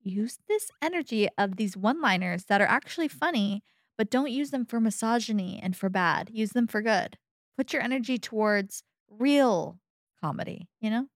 Use 0.00 0.38
this 0.48 0.70
energy 0.80 1.28
of 1.36 1.56
these 1.56 1.76
one 1.76 2.00
liners 2.00 2.44
that 2.44 2.60
are 2.60 2.68
actually 2.68 3.08
funny, 3.08 3.64
but 3.96 4.10
don't 4.10 4.30
use 4.30 4.50
them 4.52 4.64
for 4.64 4.78
misogyny 4.78 5.58
and 5.60 5.76
for 5.76 5.88
bad. 5.88 6.30
Use 6.32 6.50
them 6.50 6.68
for 6.68 6.80
good. 6.82 7.18
Put 7.56 7.72
your 7.72 7.82
energy 7.82 8.16
towards 8.16 8.84
real 9.10 9.80
comedy, 10.20 10.68
you 10.80 10.88
know? 10.88 11.08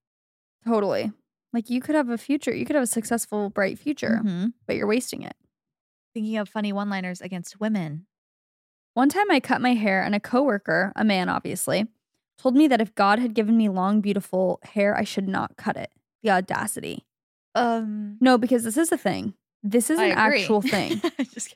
totally. 0.67 1.13
Like, 1.53 1.71
you 1.71 1.81
could 1.81 1.95
have 1.95 2.09
a 2.09 2.19
future. 2.19 2.53
You 2.55 2.65
could 2.67 2.75
have 2.75 2.83
a 2.85 2.87
successful, 2.99 3.49
bright 3.51 3.79
future, 3.79 4.21
Mhm. 4.25 4.55
but 4.67 4.75
you're 4.75 4.89
wasting 4.89 5.23
it. 5.23 5.37
thinking 6.15 6.37
of 6.39 6.49
funny 6.49 6.73
one-liners 6.73 7.21
against 7.23 7.61
women. 7.61 8.07
One 8.95 9.09
time 9.09 9.31
I 9.31 9.41
cut 9.41 9.61
my 9.61 9.75
hair, 9.75 10.03
and 10.03 10.15
a 10.15 10.21
coworker, 10.21 10.93
a 10.97 11.05
man 11.05 11.29
obviously, 11.29 11.87
told 12.39 12.55
me 12.57 12.69
that 12.69 12.81
if 12.81 12.95
God 12.95 13.19
had 13.19 13.35
given 13.35 13.57
me 13.57 13.69
long, 13.69 14.01
beautiful 14.01 14.61
hair, 14.63 14.97
I 14.97 15.05
should 15.05 15.29
not 15.29 15.57
cut 15.57 15.77
it. 15.77 15.91
The 16.23 16.31
audacity. 16.31 17.07
Um, 17.55 18.19
No, 18.21 18.39
because 18.39 18.65
this 18.65 18.77
is 18.77 18.93
a 18.93 18.99
thing. 18.99 19.35
This 19.63 19.91
is 19.91 19.99
I 19.99 20.07
an 20.07 20.19
agree. 20.19 20.41
actual 20.41 20.61
thing. 20.63 21.01
Just 21.33 21.55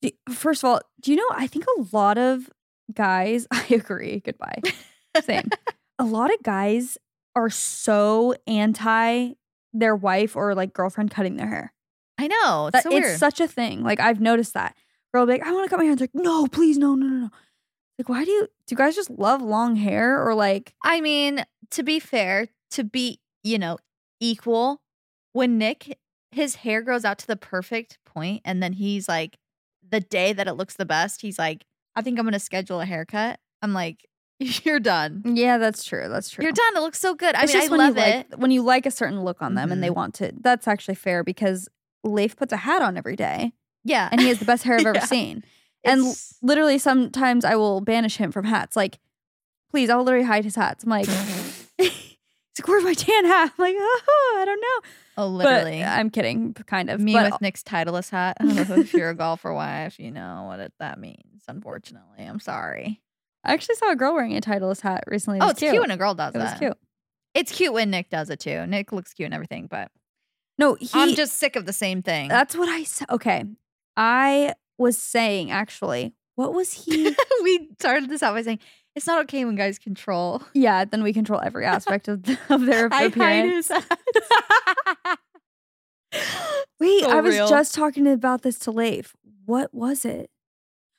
kidding. 0.00 0.12
First 0.30 0.62
of 0.62 0.68
all, 0.70 0.80
do 1.00 1.10
you 1.10 1.16
know? 1.16 1.26
I 1.32 1.46
think 1.46 1.64
a 1.78 1.82
lot 1.96 2.18
of 2.18 2.48
guys, 2.94 3.46
I 3.50 3.64
agree. 3.70 4.20
Goodbye. 4.24 4.60
Same. 5.24 5.48
a 5.98 6.04
lot 6.04 6.32
of 6.32 6.42
guys 6.42 6.96
are 7.34 7.50
so 7.50 8.34
anti 8.46 9.32
their 9.72 9.96
wife 9.96 10.36
or 10.36 10.54
like 10.54 10.72
girlfriend 10.72 11.10
cutting 11.10 11.36
their 11.36 11.48
hair. 11.48 11.72
I 12.18 12.26
know. 12.28 12.66
It's 12.68 12.82
That 12.84 12.90
so 12.90 12.96
it's 12.96 13.18
such 13.18 13.40
a 13.40 13.48
thing. 13.48 13.82
Like 13.82 14.00
I've 14.00 14.20
noticed 14.20 14.54
that. 14.54 14.76
Girl 15.14 15.26
be 15.26 15.32
like, 15.32 15.42
I 15.42 15.52
want 15.52 15.64
to 15.64 15.70
cut 15.70 15.78
my 15.78 15.84
hair. 15.84 15.92
It's 15.92 16.00
like, 16.00 16.14
no, 16.14 16.46
please, 16.46 16.78
no, 16.78 16.94
no, 16.94 17.06
no, 17.06 17.16
no. 17.16 17.30
Like, 17.98 18.08
why 18.08 18.24
do 18.24 18.30
you 18.30 18.42
do 18.66 18.72
you 18.72 18.76
guys 18.76 18.94
just 18.94 19.10
love 19.10 19.42
long 19.42 19.76
hair 19.76 20.22
or 20.24 20.34
like 20.34 20.74
I 20.84 21.00
mean, 21.00 21.44
to 21.72 21.82
be 21.82 21.98
fair, 21.98 22.48
to 22.72 22.84
be, 22.84 23.20
you 23.42 23.58
know, 23.58 23.78
equal, 24.20 24.80
when 25.32 25.58
Nick 25.58 25.98
his 26.30 26.56
hair 26.56 26.82
grows 26.82 27.04
out 27.04 27.18
to 27.18 27.26
the 27.26 27.36
perfect 27.36 27.98
point 28.04 28.42
and 28.44 28.62
then 28.62 28.74
he's 28.74 29.08
like 29.08 29.36
the 29.88 30.00
day 30.00 30.32
that 30.34 30.46
it 30.46 30.54
looks 30.54 30.74
the 30.76 30.84
best, 30.84 31.22
he's 31.22 31.38
like, 31.38 31.64
I 31.96 32.02
think 32.02 32.18
I'm 32.18 32.26
gonna 32.26 32.38
schedule 32.38 32.80
a 32.80 32.84
haircut. 32.84 33.40
I'm 33.62 33.72
like, 33.72 34.06
you're 34.38 34.78
done. 34.78 35.22
Yeah, 35.24 35.58
that's 35.58 35.82
true. 35.84 36.08
That's 36.08 36.30
true. 36.30 36.44
You're 36.44 36.52
done. 36.52 36.76
It 36.76 36.80
looks 36.80 37.00
so 37.00 37.14
good. 37.14 37.34
I 37.34 37.42
It's 37.44 37.52
mean, 37.52 37.56
I 37.56 37.60
just 37.62 37.70
when 37.72 37.80
love 37.80 37.96
you 37.96 38.02
it. 38.02 38.26
like 38.30 38.38
when 38.38 38.50
you 38.52 38.62
like 38.62 38.86
a 38.86 38.90
certain 38.92 39.24
look 39.24 39.42
on 39.42 39.54
them 39.54 39.72
and 39.72 39.82
they 39.82 39.88
Mhm. 39.88 39.94
want 39.96 40.14
to. 40.16 40.32
That's 40.40 40.68
actually 40.68 40.94
fair 40.96 41.24
because 41.24 41.68
Leif 42.04 42.36
puts 42.36 42.52
a 42.52 42.58
hat 42.58 42.82
on 42.82 42.96
every 42.96 43.16
day 43.16 43.52
yeah. 43.88 44.08
and 44.12 44.20
he 44.20 44.28
has 44.28 44.38
the 44.38 44.44
best 44.44 44.62
hair 44.64 44.76
I've 44.76 44.86
ever 44.86 44.98
Yeah. 44.98 45.04
seen. 45.04 45.44
And 45.84 46.00
It's- 46.00 46.34
literally, 46.42 46.78
sometimes 46.78 47.44
I 47.44 47.54
will 47.56 47.80
banish 47.80 48.16
him 48.16 48.30
from 48.32 48.44
hats. 48.44 48.76
Like, 48.76 48.98
please, 49.70 49.90
I'll 49.90 50.02
literally 50.02 50.26
hide 50.26 50.44
his 50.44 50.56
hats. 50.56 50.84
I'm 50.84 50.90
like, 50.90 51.06
he's 51.78 51.88
like, 52.58 52.66
where's 52.68 52.84
my 52.84 52.94
tan 52.94 53.24
hat? 53.24 53.52
I'm 53.58 53.62
like, 53.64 53.76
oh, 53.78 54.38
I 54.40 54.44
don't 54.44 54.60
know. 54.60 54.88
oh, 55.18 55.26
literally. 55.28 55.80
But 55.80 55.88
I'm 55.88 56.10
kidding, 56.10 56.54
kind 56.54 56.90
of. 56.90 57.00
Me 57.00 57.12
but 57.12 57.30
with 57.32 57.40
Nick's 57.40 57.62
Titleist 57.62 58.10
hat. 58.10 58.36
if 58.40 58.92
you're 58.92 59.10
a 59.10 59.14
golfer 59.14 59.52
wife, 59.52 59.98
you 59.98 60.10
know 60.10 60.44
what 60.46 60.60
it, 60.60 60.72
that 60.80 60.98
means. 60.98 61.42
Unfortunately, 61.46 62.24
I'm 62.24 62.40
sorry. 62.40 63.00
I 63.44 63.52
actually 63.54 63.76
saw 63.76 63.92
a 63.92 63.96
girl 63.96 64.14
wearing 64.14 64.36
a 64.36 64.40
Titleist 64.40 64.80
hat 64.82 65.04
recently. 65.06 65.38
It 65.38 65.42
Oh, 65.44 65.48
it's 65.50 65.60
cute. 65.60 65.78
when 65.80 65.90
a 65.90 65.96
girl 65.96 66.14
does 66.14 66.34
it 66.34 66.38
that. 66.38 66.58
cute. 66.58 66.76
It's 67.34 67.52
cute 67.52 67.72
when 67.72 67.90
Nick 67.90 68.10
does 68.10 68.30
it 68.30 68.40
too. 68.40 68.66
Nick 68.66 68.90
looks 68.92 69.14
cute 69.14 69.26
and 69.26 69.34
everything, 69.34 69.68
but 69.70 69.90
No, 70.58 70.74
he. 70.74 70.90
I'm 70.94 71.14
just 71.14 71.34
sick 71.38 71.54
of 71.56 71.64
the 71.66 71.72
same 71.72 72.02
thing. 72.02 72.28
That's 72.28 72.56
what 72.56 72.68
I 72.68 72.82
said. 72.82 73.08
Okay, 73.10 73.44
I 73.98 74.54
was 74.78 74.96
saying 74.96 75.50
actually. 75.50 76.14
What 76.36 76.54
was 76.54 76.72
he? 76.84 77.14
we 77.42 77.68
started 77.80 78.08
this 78.08 78.22
out 78.22 78.34
by 78.34 78.42
saying 78.42 78.60
it's 78.94 79.06
not 79.06 79.20
okay 79.24 79.44
when 79.44 79.54
guys 79.56 79.78
control. 79.78 80.42
yeah, 80.54 80.84
then 80.84 81.02
we 81.02 81.12
control 81.12 81.40
every 81.44 81.64
aspect 81.64 82.08
of, 82.08 82.24
of 82.48 82.64
their 82.64 82.88
I 82.92 83.04
appearance. 83.04 83.68
his 83.68 83.84
Wait, 86.80 87.02
So 87.02 87.10
I 87.10 87.20
was 87.20 87.34
real. 87.34 87.48
just 87.48 87.74
talking 87.74 88.06
about 88.06 88.42
this 88.42 88.58
to 88.60 88.70
Leif. 88.70 89.14
What 89.44 89.74
was 89.74 90.04
it? 90.04 90.30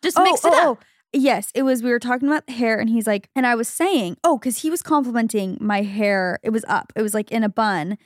Just 0.01 0.17
oh, 0.19 0.23
mix 0.23 0.43
it 0.45 0.51
oh, 0.53 0.59
oh. 0.61 0.71
up. 0.73 0.85
Yes, 1.11 1.51
it 1.55 1.63
was. 1.63 1.81
We 1.81 1.89
were 1.89 1.99
talking 1.99 2.27
about 2.27 2.45
the 2.45 2.53
hair, 2.53 2.79
and 2.79 2.89
he's 2.89 3.07
like, 3.07 3.29
and 3.35 3.47
I 3.47 3.55
was 3.55 3.67
saying, 3.67 4.17
oh, 4.23 4.37
because 4.37 4.59
he 4.59 4.69
was 4.69 4.83
complimenting 4.83 5.57
my 5.59 5.81
hair. 5.81 6.39
It 6.43 6.51
was 6.51 6.63
up. 6.67 6.93
It 6.95 7.01
was 7.01 7.13
like 7.13 7.31
in 7.31 7.43
a 7.43 7.49
bun, 7.49 7.97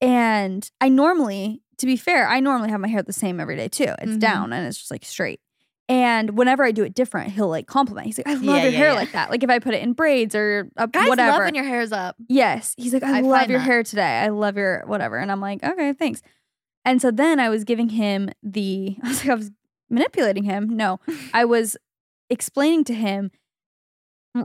and 0.00 0.68
I 0.80 0.88
normally, 0.88 1.62
to 1.78 1.86
be 1.86 1.96
fair, 1.96 2.28
I 2.28 2.40
normally 2.40 2.70
have 2.70 2.80
my 2.80 2.88
hair 2.88 3.02
the 3.02 3.12
same 3.12 3.38
every 3.40 3.56
day 3.56 3.68
too. 3.68 3.94
It's 4.00 4.12
Mhm. 4.12 4.18
down 4.20 4.52
and 4.52 4.66
it's 4.66 4.78
just 4.78 4.90
like 4.90 5.04
straight. 5.04 5.40
And 5.88 6.36
whenever 6.36 6.64
I 6.64 6.72
do 6.72 6.82
it 6.82 6.94
different, 6.94 7.30
he'll 7.32 7.48
like 7.48 7.66
compliment. 7.68 8.06
He's 8.06 8.18
like, 8.18 8.26
I 8.26 8.34
love 8.34 8.42
Yeah, 8.42 8.62
your 8.62 8.70
yeah, 8.72 8.78
hair 8.78 8.88
yeah. 8.88 8.94
like 8.94 9.12
that. 9.12 9.30
Like 9.30 9.44
if 9.44 9.50
I 9.50 9.58
put 9.60 9.72
it 9.74 9.82
in 9.82 9.92
braids 9.92 10.34
or 10.34 10.68
up, 10.76 10.90
Guys 10.92 11.08
whatever. 11.08 11.30
love 11.32 11.44
when 11.44 11.54
your 11.54 11.64
hair's 11.64 11.92
up. 11.92 12.16
Yes. 12.28 12.74
He's 12.76 12.92
like, 12.92 13.04
I, 13.04 13.18
I 13.18 13.20
love 13.20 13.48
your 13.50 13.60
that. 13.60 13.64
hair 13.64 13.82
today. 13.84 14.18
I 14.20 14.28
love 14.28 14.56
your 14.56 14.82
whatever. 14.86 15.16
And 15.18 15.30
I'm 15.30 15.40
like, 15.40 15.62
okay, 15.62 15.92
thanks. 15.92 16.22
And 16.84 17.00
so 17.00 17.10
then 17.12 17.38
I 17.38 17.48
was 17.50 17.62
giving 17.64 17.90
him 17.90 18.30
the, 18.42 18.96
I 19.02 19.08
was 19.08 19.20
like, 19.20 19.30
I 19.30 19.34
was 19.34 19.50
manipulating 19.88 20.42
him. 20.44 20.76
No, 20.76 20.98
I 21.32 21.44
was 21.44 21.76
explaining 22.30 22.82
to 22.84 22.94
him, 22.94 23.30
"R- 23.32 23.38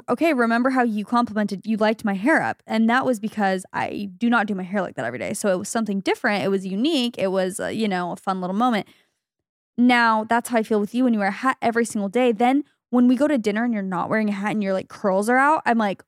okay, 0.09 0.33
remember 0.33 0.69
how 0.71 0.83
you 0.83 1.03
complimented, 1.05 1.65
you 1.65 1.77
liked 1.77 2.03
my 2.05 2.13
hair 2.13 2.41
up. 2.41 2.61
And 2.67 2.89
that 2.89 3.05
was 3.05 3.19
because 3.19 3.65
I 3.73 4.09
do 4.17 4.29
not 4.29 4.47
do 4.47 4.55
my 4.55 4.63
hair 4.63 4.81
like 4.81 4.95
that 4.95 5.05
every 5.05 5.19
day. 5.19 5.33
So 5.33 5.49
it 5.51 5.57
was 5.59 5.69
something 5.69 5.99
different. 5.99 6.43
It 6.43 6.49
was 6.49 6.65
unique. 6.65 7.17
It 7.17 7.27
was, 7.31 7.59
uh, 7.59 7.67
you 7.67 7.87
know, 7.87 8.11
a 8.11 8.15
fun 8.15 8.41
little 8.41 8.55
moment. 8.55 8.87
Now 9.77 10.23
that's 10.25 10.49
how 10.49 10.57
I 10.57 10.63
feel 10.63 10.79
with 10.79 10.93
you 10.93 11.03
when 11.03 11.13
you 11.13 11.19
wear 11.19 11.29
a 11.29 11.31
hat 11.31 11.57
every 11.61 11.85
single 11.85 12.09
day. 12.09 12.31
Then 12.31 12.63
when 12.89 13.07
we 13.07 13.15
go 13.15 13.27
to 13.27 13.37
dinner 13.37 13.63
and 13.63 13.73
you're 13.73 13.81
not 13.83 14.09
wearing 14.09 14.29
a 14.29 14.33
hat 14.33 14.51
and 14.51 14.61
your 14.63 14.73
like 14.73 14.89
curls 14.89 15.29
are 15.29 15.37
out, 15.37 15.61
I'm 15.65 15.77
like, 15.77 16.03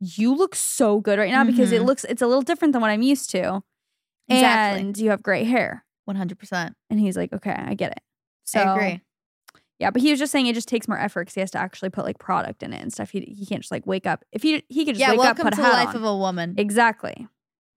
you 0.00 0.34
look 0.34 0.54
so 0.54 1.00
good 1.00 1.18
right 1.18 1.30
now 1.30 1.44
because 1.44 1.72
it 1.72 1.82
Mhm. 1.82 1.86
looks 1.86 2.04
it's 2.04 2.22
a 2.22 2.26
little 2.26 2.42
different 2.42 2.72
than 2.72 2.82
what 2.82 2.90
I'm 2.90 3.02
used 3.02 3.30
to. 3.30 3.62
Exactly. 4.28 4.80
And 4.80 4.96
you 4.98 5.10
have 5.10 5.22
great 5.22 5.46
hair. 5.46 5.84
100%. 6.04 6.74
And 6.90 7.00
he's 7.00 7.16
like, 7.16 7.32
okay, 7.32 7.54
I 7.56 7.74
get 7.74 7.92
it. 7.92 8.00
So 8.44 8.60
I 8.60 8.74
agree. 8.74 9.00
Yeah, 9.78 9.90
but 9.90 10.02
he 10.02 10.10
was 10.10 10.18
just 10.18 10.32
saying 10.32 10.46
it 10.46 10.54
just 10.54 10.66
takes 10.68 10.88
more 10.88 10.98
effort 10.98 11.22
because 11.22 11.34
he 11.34 11.40
has 11.40 11.50
to 11.52 11.58
actually 11.58 11.90
put 11.90 12.04
like 12.04 12.18
product 12.18 12.62
in 12.62 12.72
it 12.72 12.82
and 12.82 12.92
stuff. 12.92 13.10
He 13.10 13.20
he 13.20 13.46
can't 13.46 13.62
just 13.62 13.70
like 13.70 13.86
wake 13.86 14.06
up. 14.06 14.24
If 14.32 14.42
he 14.42 14.62
he 14.68 14.84
could 14.84 14.96
just 14.96 15.00
Yeah, 15.00 15.10
wake 15.12 15.20
up, 15.20 15.24
welcome 15.38 15.44
put 15.44 15.54
to 15.54 15.60
a 15.60 15.64
the 15.64 15.70
life 15.70 15.88
on. 15.90 15.96
of 15.96 16.04
a 16.04 16.16
woman. 16.16 16.54
exactly. 16.58 17.26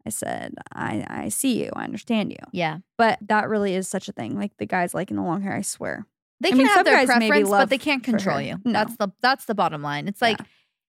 I 0.05 0.09
said, 0.09 0.55
I 0.73 1.05
I 1.07 1.29
see 1.29 1.63
you, 1.63 1.69
I 1.75 1.83
understand 1.83 2.31
you, 2.31 2.39
yeah. 2.51 2.79
but 2.97 3.19
that 3.27 3.47
really 3.49 3.75
is 3.75 3.87
such 3.87 4.09
a 4.09 4.11
thing. 4.11 4.35
Like 4.35 4.51
the 4.57 4.65
guys 4.65 4.95
liking 4.95 5.15
the 5.15 5.21
long 5.23 5.41
hair, 5.41 5.53
I 5.53 5.61
swear. 5.61 6.07
They 6.39 6.47
I 6.47 6.51
can 6.53 6.57
mean, 6.57 6.67
have 6.67 6.85
their 6.85 7.05
preference, 7.05 7.49
but 7.49 7.69
they 7.69 7.77
can't 7.77 8.03
control 8.03 8.41
you. 8.41 8.57
No. 8.65 8.71
That's 8.71 8.97
the 8.97 9.09
that's 9.21 9.45
the 9.45 9.53
bottom 9.53 9.83
line. 9.83 10.07
It's 10.07 10.21
like 10.21 10.39
Yeah. 10.39 10.45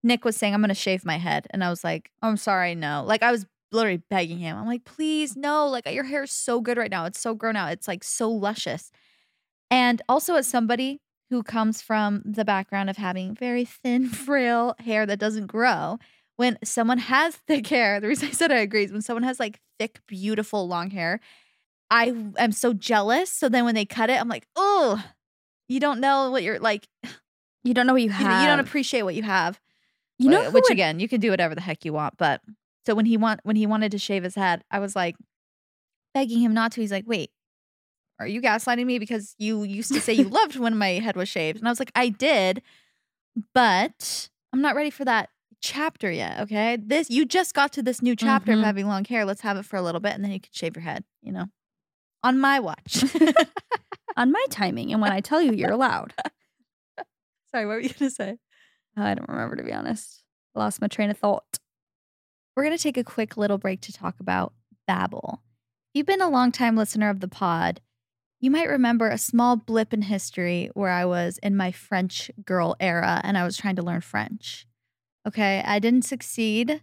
Nick 0.03 0.23
was 0.25 0.35
saying, 0.37 0.53
I'm 0.53 0.61
gonna 0.61 0.75
shave 0.75 1.03
my 1.05 1.17
head. 1.17 1.47
And 1.49 1.63
I 1.63 1.71
was 1.71 1.83
like, 1.83 2.11
oh, 2.21 2.27
I'm 2.29 2.37
sorry, 2.37 2.75
no. 2.75 3.03
Like 3.03 3.23
I 3.23 3.31
was 3.31 3.47
literally 3.71 4.01
begging 4.11 4.37
him. 4.37 4.55
I'm 4.55 4.67
like, 4.67 4.85
please, 4.85 5.35
no. 5.35 5.67
Like 5.67 5.91
your 5.91 6.03
hair 6.03 6.23
is 6.23 6.31
so 6.31 6.61
good 6.61 6.77
right 6.77 6.91
now. 6.91 7.05
It's 7.05 7.19
so 7.19 7.33
grown 7.33 7.55
out. 7.55 7.71
It's 7.71 7.87
like 7.87 8.03
so 8.03 8.29
luscious. 8.29 8.91
And 9.71 10.01
also 10.09 10.35
as 10.35 10.47
somebody 10.47 10.99
who 11.29 11.43
comes 11.43 11.81
from 11.81 12.23
the 12.25 12.43
background 12.45 12.89
of 12.89 12.97
having 12.97 13.35
very 13.35 13.65
thin, 13.65 14.07
frail 14.09 14.75
hair 14.79 15.05
that 15.05 15.19
doesn't 15.19 15.47
grow, 15.47 15.99
when 16.37 16.57
someone 16.63 16.97
has 16.97 17.35
thick 17.35 17.67
hair, 17.67 17.99
the 17.99 18.07
reason 18.07 18.29
I 18.29 18.31
said 18.31 18.51
I 18.51 18.57
agree 18.59 18.83
is 18.85 18.91
when 18.91 19.01
someone 19.01 19.23
has 19.23 19.39
like 19.39 19.59
thick, 19.77 19.99
beautiful 20.07 20.67
long 20.67 20.89
hair, 20.89 21.19
I 21.91 22.13
am 22.37 22.51
so 22.51 22.73
jealous. 22.73 23.31
So 23.31 23.49
then 23.49 23.65
when 23.65 23.75
they 23.75 23.85
cut 23.85 24.09
it, 24.09 24.19
I'm 24.19 24.29
like, 24.29 24.47
oh, 24.55 25.03
you 25.67 25.79
don't 25.79 25.99
know 25.99 26.31
what 26.31 26.43
you're 26.43 26.59
like. 26.59 26.87
You 27.65 27.73
don't 27.73 27.85
know 27.85 27.91
what 27.93 28.01
you 28.01 28.07
You, 28.07 28.13
have. 28.13 28.41
you 28.41 28.47
don't 28.47 28.61
appreciate 28.61 29.01
what 29.03 29.15
you 29.15 29.23
have. 29.23 29.59
You 30.17 30.29
know 30.29 30.49
which 30.49 30.63
would- 30.63 30.71
again, 30.71 31.01
you 31.01 31.09
can 31.09 31.19
do 31.19 31.29
whatever 31.29 31.53
the 31.55 31.59
heck 31.61 31.83
you 31.83 31.91
want. 31.91 32.15
But 32.17 32.39
so 32.85 32.95
when 32.95 33.05
he 33.05 33.17
want 33.17 33.41
when 33.43 33.57
he 33.57 33.67
wanted 33.67 33.91
to 33.91 33.97
shave 33.97 34.23
his 34.23 34.35
head, 34.35 34.63
I 34.71 34.79
was 34.79 34.95
like 34.95 35.17
begging 36.13 36.39
him 36.39 36.53
not 36.53 36.71
to. 36.71 36.81
He's 36.81 36.91
like, 36.91 37.03
wait, 37.05 37.31
are 38.19 38.27
you 38.27 38.41
gaslighting 38.41 38.85
me 38.85 38.99
because 38.99 39.33
you 39.37 39.63
used 39.63 39.93
to 39.93 40.01
say 40.01 40.13
you 40.13 40.25
loved 40.29 40.57
when 40.57 40.77
my 40.77 40.89
head 40.99 41.15
was 41.15 41.29
shaved? 41.29 41.59
And 41.59 41.67
I 41.67 41.71
was 41.71 41.79
like, 41.79 41.91
I 41.95 42.09
did, 42.09 42.61
but 43.53 44.29
I'm 44.53 44.61
not 44.61 44.75
ready 44.75 44.89
for 44.89 45.05
that 45.05 45.29
chapter 45.61 46.11
yet. 46.11 46.39
Okay, 46.41 46.77
this 46.81 47.09
you 47.09 47.25
just 47.25 47.53
got 47.53 47.73
to 47.73 47.81
this 47.83 48.01
new 48.01 48.15
chapter 48.15 48.51
Mhm. 48.53 48.59
of 48.59 48.63
having 48.65 48.87
long 48.87 49.05
hair. 49.05 49.25
Let's 49.25 49.41
have 49.41 49.57
it 49.57 49.63
for 49.65 49.77
a 49.77 49.81
little 49.81 50.01
bit, 50.01 50.13
and 50.13 50.23
then 50.23 50.31
you 50.31 50.39
can 50.39 50.49
shave 50.51 50.75
your 50.75 50.83
head. 50.83 51.03
You 51.21 51.31
know, 51.31 51.45
on 52.23 52.39
my 52.39 52.59
watch. 52.59 53.03
on 54.17 54.31
my 54.31 54.45
timing, 54.49 54.91
and 54.91 55.01
when 55.01 55.11
I 55.11 55.21
tell 55.21 55.41
you, 55.41 55.53
you're 55.53 55.71
allowed. 55.71 56.13
Sorry, 57.51 57.65
what 57.65 57.73
were 57.75 57.79
you 57.79 57.89
gonna 57.89 58.09
say? 58.11 58.37
I 58.97 59.13
don't 59.15 59.29
remember 59.29 59.55
to 59.55 59.63
be 59.63 59.71
honest. 59.73 60.23
I 60.55 60.59
lost 60.59 60.81
my 60.81 60.87
train 60.87 61.09
of 61.09 61.17
thought. 61.17 61.59
We're 62.55 62.63
going 62.65 62.75
to 62.75 62.81
take 62.83 62.97
a 62.97 63.03
quick 63.03 63.37
little 63.37 63.57
break 63.57 63.79
to 63.81 63.93
talk 63.93 64.19
about 64.19 64.51
Babbel. 64.89 65.35
If 65.35 65.39
you've 65.93 66.05
been 66.07 66.19
a 66.21 66.27
long 66.27 66.51
time 66.51 66.75
listener 66.75 67.09
of 67.09 67.21
the 67.21 67.27
pod, 67.29 67.79
you 68.39 68.51
might 68.51 68.69
remember 68.69 69.09
a 69.09 69.17
small 69.17 69.55
blip 69.55 69.93
in 69.93 70.03
history 70.03 70.69
where 70.73 70.89
I 70.89 71.05
was 71.05 71.37
in 71.43 71.57
my 71.57 71.71
French 71.71 72.31
girl 72.45 72.75
era 72.79 73.21
and 73.23 73.37
I 73.37 73.43
was 73.43 73.57
trying 73.57 73.75
to 73.77 73.81
learn 73.81 74.01
French. 74.01 74.65
Okay, 75.27 75.61
I 75.65 75.79
didn't 75.79 76.05
succeed, 76.05 76.81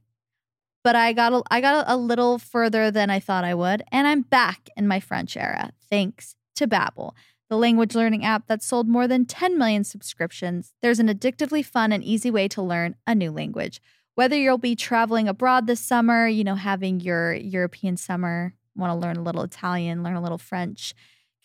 but 0.84 0.94
I 0.94 1.12
got 1.12 1.32
a, 1.32 1.42
I 1.50 1.60
got 1.60 1.84
a 1.88 1.96
little 1.96 2.38
further 2.38 2.90
than 2.90 3.10
I 3.10 3.18
thought 3.18 3.44
I 3.44 3.54
would, 3.54 3.82
and 3.90 4.06
I'm 4.06 4.22
back 4.22 4.68
in 4.76 4.86
my 4.86 5.00
French 5.00 5.36
era 5.36 5.72
thanks 5.90 6.36
to 6.56 6.68
Babbel, 6.68 7.12
the 7.48 7.56
language 7.56 7.94
learning 7.94 8.24
app 8.24 8.46
that 8.46 8.62
sold 8.62 8.88
more 8.88 9.08
than 9.08 9.24
10 9.24 9.56
million 9.56 9.84
subscriptions. 9.84 10.74
There's 10.82 11.00
an 11.00 11.08
addictively 11.08 11.64
fun 11.64 11.92
and 11.92 12.04
easy 12.04 12.30
way 12.30 12.48
to 12.48 12.62
learn 12.62 12.96
a 13.06 13.14
new 13.14 13.30
language 13.30 13.80
whether 14.16 14.34
you'll 14.34 14.58
be 14.58 14.74
traveling 14.74 15.28
abroad 15.28 15.66
this 15.66 15.80
summer, 15.80 16.26
you 16.26 16.42
know, 16.42 16.54
having 16.54 17.00
your 17.00 17.34
European 17.34 17.98
summer, 17.98 18.54
want 18.74 18.90
to 18.90 19.06
learn 19.06 19.16
a 19.16 19.22
little 19.22 19.42
Italian, 19.42 20.02
learn 20.02 20.16
a 20.16 20.22
little 20.22 20.38
French, 20.38 20.94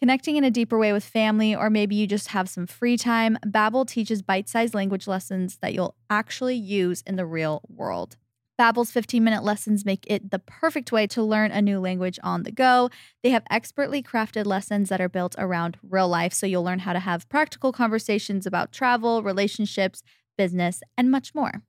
connecting 0.02 0.36
in 0.36 0.43
a 0.43 0.49
deeper 0.49 0.80
way 0.80 0.91
with 0.91 1.04
family, 1.04 1.56
or 1.56 1.70
maybe 1.70 1.95
you 1.95 2.08
just 2.08 2.30
have 2.30 2.49
some 2.49 2.66
free 2.66 2.97
time, 2.97 3.38
Babbel 3.45 3.88
teaches 3.88 4.24
bite-sized 4.24 4.74
language 4.74 5.06
lessons 5.06 5.60
that 5.62 5.76
you'll 5.76 5.95
actually 6.10 6.56
use 6.56 7.04
in 7.06 7.18
the 7.18 7.26
real 7.26 7.62
world. 7.70 8.18
Babbel's 8.60 8.91
15-minute 8.91 9.43
lessons 9.43 9.86
make 9.86 10.06
it 10.08 10.32
the 10.32 10.39
perfect 10.39 10.91
way 10.91 11.06
to 11.06 11.22
learn 11.22 11.52
a 11.52 11.62
new 11.62 11.80
language 11.80 12.18
on 12.24 12.41
the 12.41 12.52
go. 12.52 12.89
They 13.22 13.30
have 13.30 13.43
expertly 13.52 14.02
crafted 14.02 14.47
lessons 14.47 14.89
that 14.89 15.02
are 15.02 15.10
built 15.10 15.36
around 15.38 15.78
real 15.88 16.10
life, 16.10 16.34
so 16.34 16.47
you'll 16.47 16.64
learn 16.64 16.80
how 16.80 16.93
to 16.93 16.99
have 16.99 17.30
practical 17.30 17.72
conversations 17.72 18.47
about 18.47 18.72
travel, 18.72 19.22
relationships, 19.22 20.02
business, 20.36 20.82
and 20.97 21.12
much 21.12 21.36
more. 21.36 21.62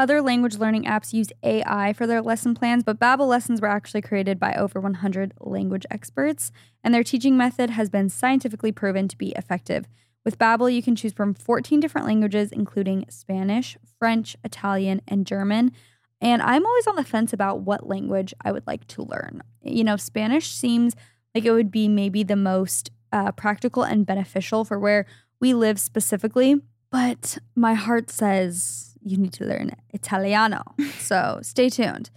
Other 0.00 0.22
language 0.22 0.56
learning 0.56 0.84
apps 0.84 1.12
use 1.12 1.28
AI 1.42 1.92
for 1.92 2.06
their 2.06 2.22
lesson 2.22 2.54
plans, 2.54 2.82
but 2.82 2.98
Babbel 2.98 3.28
lessons 3.28 3.60
were 3.60 3.68
actually 3.68 4.00
created 4.00 4.40
by 4.40 4.54
over 4.54 4.80
100 4.80 5.34
language 5.40 5.84
experts, 5.90 6.50
and 6.82 6.94
their 6.94 7.04
teaching 7.04 7.36
method 7.36 7.68
has 7.68 7.90
been 7.90 8.08
scientifically 8.08 8.72
proven 8.72 9.08
to 9.08 9.18
be 9.18 9.32
effective. 9.32 9.84
With 10.24 10.38
Babbel, 10.38 10.72
you 10.72 10.82
can 10.82 10.96
choose 10.96 11.12
from 11.12 11.34
14 11.34 11.80
different 11.80 12.06
languages 12.06 12.50
including 12.50 13.04
Spanish, 13.10 13.76
French, 13.98 14.38
Italian, 14.42 15.02
and 15.06 15.26
German. 15.26 15.70
And 16.18 16.40
I'm 16.40 16.64
always 16.64 16.86
on 16.86 16.96
the 16.96 17.04
fence 17.04 17.34
about 17.34 17.60
what 17.60 17.86
language 17.86 18.32
I 18.42 18.52
would 18.52 18.66
like 18.66 18.86
to 18.86 19.02
learn. 19.02 19.42
You 19.62 19.84
know, 19.84 19.98
Spanish 19.98 20.48
seems 20.48 20.96
like 21.34 21.44
it 21.44 21.52
would 21.52 21.70
be 21.70 21.88
maybe 21.88 22.22
the 22.22 22.36
most 22.36 22.90
uh, 23.12 23.32
practical 23.32 23.82
and 23.82 24.06
beneficial 24.06 24.64
for 24.64 24.78
where 24.78 25.04
we 25.40 25.52
live 25.52 25.78
specifically, 25.78 26.56
but 26.90 27.36
my 27.54 27.74
heart 27.74 28.08
says 28.08 28.89
you 29.02 29.16
need 29.16 29.32
to 29.34 29.44
learn 29.44 29.72
Italiano. 29.90 30.62
so 30.98 31.40
stay 31.42 31.68
tuned. 31.68 32.10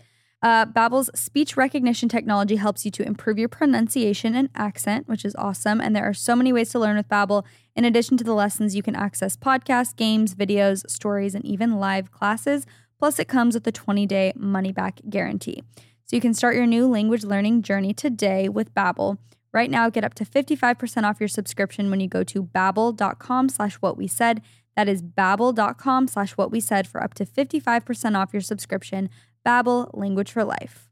Uh, 0.44 0.66
Babbel's 0.66 1.10
speech 1.18 1.56
recognition 1.56 2.10
technology 2.10 2.58
helps 2.58 2.84
you 2.84 2.92
to 2.92 3.04
improve 3.04 3.40
your 3.40 3.48
pronunciation 3.48 4.36
and 4.36 4.50
accent, 4.56 5.08
which 5.08 5.24
is 5.24 5.34
awesome. 5.36 5.80
And 5.80 5.96
there 5.96 6.04
are 6.04 6.14
so 6.14 6.36
many 6.36 6.52
ways 6.52 6.70
to 6.72 6.80
learn 6.80 6.98
with 6.98 7.08
Babbel. 7.08 7.46
In 7.78 7.86
addition 7.86 8.18
to 8.18 8.26
the 8.26 8.34
lessons, 8.34 8.76
you 8.76 8.84
can 8.84 8.96
access 8.96 9.38
podcasts, 9.38 9.96
games, 9.96 10.36
videos, 10.36 10.90
stories, 10.90 11.34
and 11.34 11.46
even 11.46 11.80
live 11.80 12.12
classes. 12.12 12.66
Plus, 13.00 13.20
it 13.20 13.30
comes 13.30 13.56
with 13.56 13.66
a 13.68 13.72
20-day 13.72 14.34
money-back 14.36 15.00
guarantee. 15.10 15.64
So 16.06 16.18
you 16.18 16.22
can 16.22 16.34
start 16.34 16.56
your 16.56 16.68
new 16.68 16.88
language 16.88 17.24
learning 17.24 17.62
journey 17.62 17.94
today 17.94 18.50
with 18.50 18.74
Babbel. 18.76 19.20
Right 19.54 19.72
now, 19.72 19.90
get 19.90 20.04
up 20.04 20.14
to 20.16 20.26
55% 20.26 21.04
off 21.04 21.22
your 21.22 21.30
subscription 21.30 21.90
when 21.90 22.02
you 22.02 22.08
go 22.08 22.24
to 22.24 22.44
babbel.com 22.44 23.50
slash 23.50 23.76
what 23.76 23.98
we 23.98 24.08
said. 24.08 24.42
That 24.76 24.90
is 24.90 25.02
babbel.com 25.04 26.08
slash 26.08 26.32
what 26.32 26.52
we 26.52 26.60
said 26.60 26.88
for 26.88 27.04
up 27.04 27.14
to 27.16 27.26
55% 27.26 28.18
off 28.18 28.34
your 28.34 28.42
subscription. 28.42 29.10
Babbel, 29.46 29.90
language 29.94 30.32
for 30.32 30.44
life. 30.44 30.90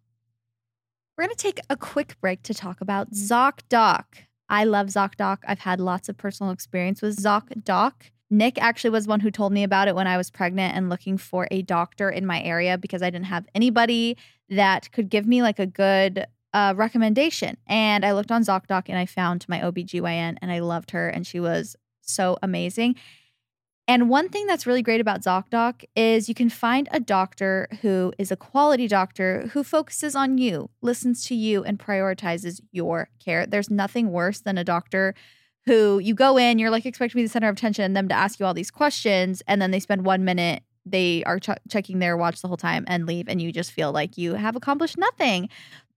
We're 1.17 1.25
going 1.25 1.35
to 1.35 1.43
take 1.43 1.59
a 1.69 1.77
quick 1.77 2.15
break 2.21 2.43
to 2.43 2.53
talk 2.53 2.81
about 2.81 3.11
ZocDoc. 3.11 4.03
I 4.49 4.63
love 4.63 4.87
ZocDoc. 4.87 5.39
I've 5.47 5.59
had 5.59 5.79
lots 5.79 6.09
of 6.09 6.17
personal 6.17 6.51
experience 6.51 7.01
with 7.01 7.17
ZocDoc. 7.17 7.93
Nick 8.29 8.61
actually 8.61 8.91
was 8.91 9.07
one 9.07 9.19
who 9.19 9.29
told 9.29 9.51
me 9.51 9.63
about 9.63 9.87
it 9.87 9.95
when 9.95 10.07
I 10.07 10.17
was 10.17 10.31
pregnant 10.31 10.75
and 10.75 10.89
looking 10.89 11.17
for 11.17 11.47
a 11.51 11.61
doctor 11.61 12.09
in 12.09 12.25
my 12.25 12.41
area 12.41 12.77
because 12.77 13.01
I 13.01 13.09
didn't 13.09 13.25
have 13.25 13.45
anybody 13.53 14.17
that 14.49 14.91
could 14.93 15.09
give 15.09 15.27
me 15.27 15.41
like 15.41 15.59
a 15.59 15.65
good 15.65 16.25
uh, 16.53 16.73
recommendation. 16.75 17.57
And 17.67 18.05
I 18.05 18.13
looked 18.13 18.31
on 18.31 18.43
ZocDoc 18.43 18.83
and 18.87 18.97
I 18.97 19.05
found 19.05 19.45
my 19.47 19.59
OBGYN 19.59 20.37
and 20.41 20.51
I 20.51 20.59
loved 20.59 20.91
her 20.91 21.09
and 21.09 21.27
she 21.27 21.39
was 21.39 21.75
so 22.01 22.37
amazing. 22.41 22.95
And 23.91 24.09
one 24.09 24.29
thing 24.29 24.47
that's 24.47 24.65
really 24.65 24.81
great 24.81 25.01
about 25.01 25.21
ZocDoc 25.21 25.83
is 25.97 26.29
you 26.29 26.33
can 26.33 26.49
find 26.49 26.87
a 26.91 26.99
doctor 27.01 27.67
who 27.81 28.13
is 28.17 28.31
a 28.31 28.37
quality 28.37 28.87
doctor 28.87 29.49
who 29.51 29.65
focuses 29.65 30.15
on 30.15 30.37
you, 30.37 30.69
listens 30.81 31.25
to 31.25 31.35
you, 31.35 31.65
and 31.65 31.77
prioritizes 31.77 32.61
your 32.71 33.09
care. 33.19 33.45
There's 33.45 33.69
nothing 33.69 34.13
worse 34.13 34.39
than 34.39 34.57
a 34.57 34.63
doctor 34.63 35.13
who 35.65 35.99
you 35.99 36.15
go 36.15 36.37
in, 36.37 36.57
you're 36.57 36.69
like 36.69 36.85
expecting 36.85 37.09
to 37.09 37.15
be 37.17 37.23
the 37.23 37.29
center 37.29 37.49
of 37.49 37.57
attention, 37.57 37.83
and 37.83 37.93
them 37.93 38.07
to 38.07 38.15
ask 38.15 38.39
you 38.39 38.45
all 38.45 38.53
these 38.53 38.71
questions, 38.71 39.43
and 39.45 39.61
then 39.61 39.71
they 39.71 39.81
spend 39.81 40.05
one 40.05 40.23
minute, 40.23 40.63
they 40.85 41.21
are 41.25 41.41
ch- 41.41 41.49
checking 41.69 41.99
their 41.99 42.15
watch 42.15 42.41
the 42.41 42.47
whole 42.47 42.55
time 42.55 42.85
and 42.87 43.05
leave, 43.05 43.27
and 43.27 43.41
you 43.41 43.51
just 43.51 43.73
feel 43.73 43.91
like 43.91 44.17
you 44.17 44.35
have 44.35 44.55
accomplished 44.55 44.97
nothing. 44.97 45.49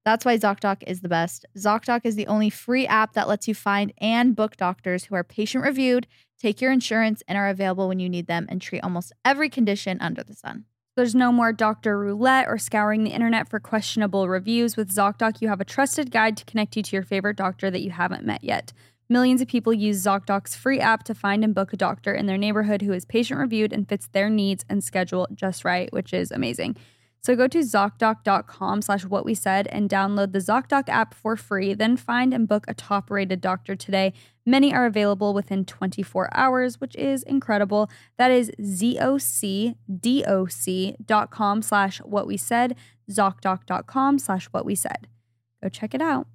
That's 0.04 0.24
why 0.24 0.36
ZocDoc 0.36 0.82
is 0.88 1.00
the 1.00 1.08
best. 1.08 1.46
ZocDoc 1.56 2.00
is 2.02 2.16
the 2.16 2.26
only 2.26 2.50
free 2.50 2.88
app 2.88 3.12
that 3.12 3.28
lets 3.28 3.46
you 3.46 3.54
find 3.54 3.92
and 3.98 4.34
book 4.34 4.56
doctors 4.56 5.04
who 5.04 5.14
are 5.14 5.22
patient 5.22 5.62
reviewed, 5.62 6.08
take 6.44 6.60
your 6.60 6.72
insurance, 6.72 7.22
and 7.26 7.38
are 7.38 7.48
available 7.48 7.88
when 7.88 7.98
you 7.98 8.08
need 8.08 8.26
them 8.26 8.46
and 8.50 8.60
treat 8.60 8.84
almost 8.84 9.14
every 9.24 9.48
condition 9.48 9.96
under 10.02 10.22
the 10.22 10.34
sun. 10.34 10.66
There's 10.94 11.14
no 11.14 11.32
more 11.32 11.54
doctor 11.54 11.98
roulette 11.98 12.46
or 12.48 12.58
scouring 12.58 13.02
the 13.02 13.10
internet 13.10 13.48
for 13.48 13.58
questionable 13.58 14.28
reviews. 14.28 14.76
With 14.76 14.94
ZocDoc, 14.94 15.40
you 15.40 15.48
have 15.48 15.62
a 15.62 15.64
trusted 15.64 16.10
guide 16.10 16.36
to 16.36 16.44
connect 16.44 16.76
you 16.76 16.82
to 16.82 16.96
your 16.96 17.02
favorite 17.02 17.38
doctor 17.38 17.70
that 17.70 17.80
you 17.80 17.90
haven't 17.90 18.26
met 18.26 18.44
yet. 18.44 18.74
Millions 19.08 19.40
of 19.40 19.48
people 19.48 19.72
use 19.72 20.04
ZocDoc's 20.04 20.54
free 20.54 20.80
app 20.80 21.02
to 21.04 21.14
find 21.14 21.44
and 21.44 21.54
book 21.54 21.72
a 21.72 21.78
doctor 21.78 22.12
in 22.14 22.26
their 22.26 22.38
neighborhood 22.38 22.82
who 22.82 22.92
is 22.92 23.06
patient 23.06 23.40
reviewed 23.40 23.72
and 23.72 23.88
fits 23.88 24.08
their 24.08 24.28
needs 24.28 24.66
and 24.68 24.84
schedule 24.84 25.26
just 25.34 25.64
right, 25.64 25.90
which 25.94 26.12
is 26.12 26.30
amazing. 26.30 26.76
So 27.24 27.34
go 27.34 27.48
to 27.48 27.60
ZocDoc.com 27.60 28.82
slash 28.82 29.06
what 29.06 29.24
we 29.24 29.34
said 29.34 29.66
and 29.68 29.88
download 29.88 30.32
the 30.32 30.40
ZocDoc 30.40 30.90
app 30.90 31.14
for 31.14 31.38
free. 31.38 31.72
Then 31.72 31.96
find 31.96 32.34
and 32.34 32.46
book 32.46 32.66
a 32.68 32.74
top 32.74 33.10
rated 33.10 33.40
doctor 33.40 33.74
today. 33.74 34.12
Many 34.44 34.74
are 34.74 34.84
available 34.84 35.32
within 35.32 35.64
24 35.64 36.28
hours, 36.36 36.82
which 36.82 36.94
is 36.96 37.22
incredible. 37.22 37.88
That 38.18 38.30
is 38.30 38.50
ZocDoc.com 38.60 39.72
slash 41.62 41.98
what 42.02 42.26
we 42.26 42.36
said, 42.36 42.76
ZocDoc.com 43.10 44.18
slash 44.18 44.44
what 44.50 44.66
we 44.66 44.74
said. 44.74 45.08
Go 45.62 45.70
check 45.70 45.94
it 45.94 46.02
out. 46.02 46.26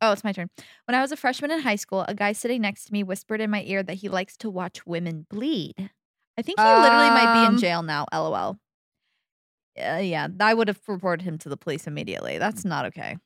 Oh, 0.00 0.12
it's 0.12 0.22
my 0.22 0.30
turn. 0.30 0.48
When 0.84 0.94
I 0.94 1.00
was 1.00 1.10
a 1.10 1.16
freshman 1.16 1.50
in 1.50 1.62
high 1.62 1.74
school, 1.74 2.04
a 2.06 2.14
guy 2.14 2.30
sitting 2.30 2.60
next 2.60 2.84
to 2.84 2.92
me 2.92 3.02
whispered 3.02 3.40
in 3.40 3.50
my 3.50 3.64
ear 3.64 3.82
that 3.82 3.94
he 3.94 4.08
likes 4.08 4.36
to 4.36 4.48
watch 4.48 4.86
women 4.86 5.26
bleed. 5.28 5.90
I 6.38 6.42
think 6.42 6.60
he 6.60 6.64
literally 6.64 7.10
might 7.10 7.34
be 7.34 7.40
in 7.46 7.54
Um, 7.54 7.58
jail 7.58 7.82
now. 7.82 8.06
LOL. 8.12 8.58
Uh, 9.78 9.98
yeah, 10.02 10.28
I 10.40 10.54
would 10.54 10.68
have 10.68 10.80
reported 10.88 11.22
him 11.24 11.38
to 11.38 11.48
the 11.48 11.56
police 11.56 11.86
immediately. 11.86 12.38
That's 12.38 12.64
not 12.64 12.86
okay. 12.86 13.16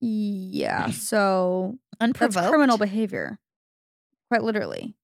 Yeah, 0.00 0.90
so 0.90 1.78
that's 1.98 2.10
Unprovoked. 2.10 2.48
criminal 2.48 2.78
behavior. 2.78 3.38
Quite 4.30 4.42
literally. 4.42 4.94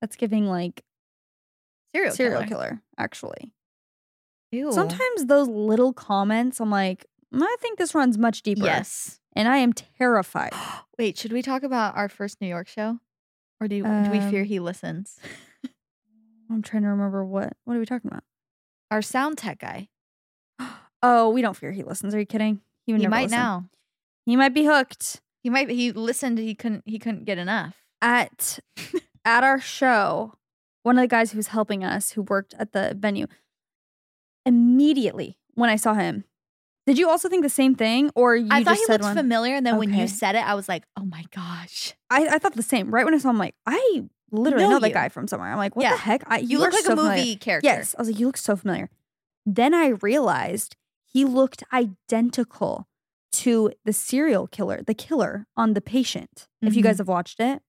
That's 0.00 0.16
giving 0.16 0.46
like 0.46 0.82
serial, 1.94 2.14
serial 2.14 2.42
killer. 2.42 2.48
killer, 2.68 2.82
actually. 2.98 3.52
Ew. 4.52 4.72
Sometimes 4.72 5.26
those 5.26 5.48
little 5.48 5.92
comments, 5.92 6.60
I'm 6.60 6.70
like, 6.70 7.06
"Mm, 7.34 7.42
I 7.42 7.56
think 7.60 7.78
this 7.78 7.94
runs 7.94 8.18
much 8.18 8.42
deeper. 8.42 8.64
Yes. 8.64 9.20
And 9.34 9.46
I 9.46 9.58
am 9.58 9.72
terrified. 9.72 10.52
Wait, 10.98 11.16
should 11.16 11.32
we 11.32 11.42
talk 11.42 11.62
about 11.62 11.96
our 11.96 12.08
first 12.08 12.40
New 12.40 12.48
York 12.48 12.66
show, 12.66 12.98
or 13.60 13.68
do 13.68 13.76
you, 13.76 13.84
do 13.84 14.10
we 14.10 14.20
fear 14.20 14.40
Um, 14.40 14.46
he 14.46 14.58
listens? 14.58 15.18
I'm 16.50 16.62
trying 16.62 16.82
to 16.82 16.88
remember 16.88 17.24
what 17.24 17.52
what 17.64 17.76
are 17.76 17.78
we 17.80 17.86
talking 17.86 18.10
about? 18.10 18.24
Our 18.90 19.02
sound 19.02 19.38
tech 19.38 19.58
guy. 19.60 19.88
Oh, 21.00 21.30
we 21.30 21.42
don't 21.42 21.56
fear 21.56 21.70
he 21.70 21.84
listens. 21.84 22.12
Are 22.12 22.18
you 22.18 22.26
kidding? 22.26 22.60
He, 22.84 22.92
would 22.92 23.00
He 23.00 23.06
might 23.06 23.22
listen. 23.26 23.38
now. 23.38 23.68
He 24.26 24.34
might 24.34 24.52
be 24.52 24.64
hooked. 24.64 25.20
He 25.44 25.48
might. 25.48 25.70
He 25.70 25.92
listened. 25.92 26.38
He 26.38 26.56
couldn't. 26.56 26.82
He 26.86 26.98
couldn't 26.98 27.24
get 27.24 27.38
enough. 27.38 27.76
At 28.02 28.58
at 29.24 29.44
our 29.44 29.60
show, 29.60 30.34
one 30.82 30.98
of 30.98 31.02
the 31.02 31.06
guys 31.06 31.30
who 31.30 31.36
was 31.36 31.46
helping 31.48 31.84
us, 31.84 32.10
who 32.12 32.22
worked 32.22 32.52
at 32.58 32.72
the 32.72 32.96
venue, 32.98 33.28
immediately 34.44 35.38
when 35.54 35.70
I 35.70 35.76
saw 35.76 35.94
him, 35.94 36.24
did 36.86 36.98
you 36.98 37.08
also 37.08 37.28
think 37.28 37.42
the 37.42 37.48
same 37.48 37.74
thing, 37.74 38.10
or 38.14 38.34
you 38.34 38.48
I 38.50 38.64
thought 38.64 38.76
he 38.76 38.84
looked 38.88 39.04
one? 39.04 39.16
familiar, 39.16 39.54
and 39.54 39.64
then 39.66 39.76
when 39.76 39.92
you 39.92 40.08
said 40.08 40.34
it, 40.34 40.46
I 40.46 40.54
was 40.54 40.68
like, 40.68 40.84
"Oh 40.96 41.04
my 41.04 41.24
gosh, 41.34 41.94
I, 42.10 42.26
I 42.26 42.38
thought 42.38 42.54
the 42.56 42.62
same. 42.62 42.90
Right 42.90 43.04
when 43.04 43.14
I 43.14 43.18
saw 43.18 43.28
him, 43.30 43.36
I'm 43.36 43.38
like, 43.38 43.54
I 43.66 44.04
literally 44.30 44.64
Know 44.64 44.70
know, 44.72 44.78
that 44.80 44.92
guy 44.92 45.08
from 45.08 45.26
somewhere. 45.28 45.50
I'm 45.50 45.58
like, 45.58 45.76
what 45.76 45.82
Yeah. 45.82 45.92
the 45.92 45.98
heck? 45.98 46.22
I, 46.26 46.38
you, 46.38 46.58
are 46.58 46.60
look 46.62 46.72
like 46.72 46.84
so 46.84 46.92
a 46.92 46.96
movie 46.96 47.08
familiar. 47.08 47.36
character." 47.38 47.66
Yes, 47.68 47.94
I 47.98 48.02
was 48.02 48.08
like, 48.10 48.18
you 48.20 48.26
look 48.26 48.36
so 48.36 48.56
familiar. 48.56 48.88
Then 49.46 49.74
I 49.74 49.88
realized 49.88 50.76
he 51.04 51.24
looked 51.24 51.62
identical 51.72 52.86
to 53.32 53.72
the 53.84 53.92
serial 53.92 54.46
killer, 54.46 54.82
the 54.86 54.94
killer 54.94 55.46
on 55.56 55.74
The 55.74 55.80
Patient. 55.80 56.48
If 56.62 56.74
you 56.74 56.80
Mhm. 56.82 56.84
guys 56.84 56.98
have 56.98 57.08
watched 57.08 57.40
it, 57.40 57.62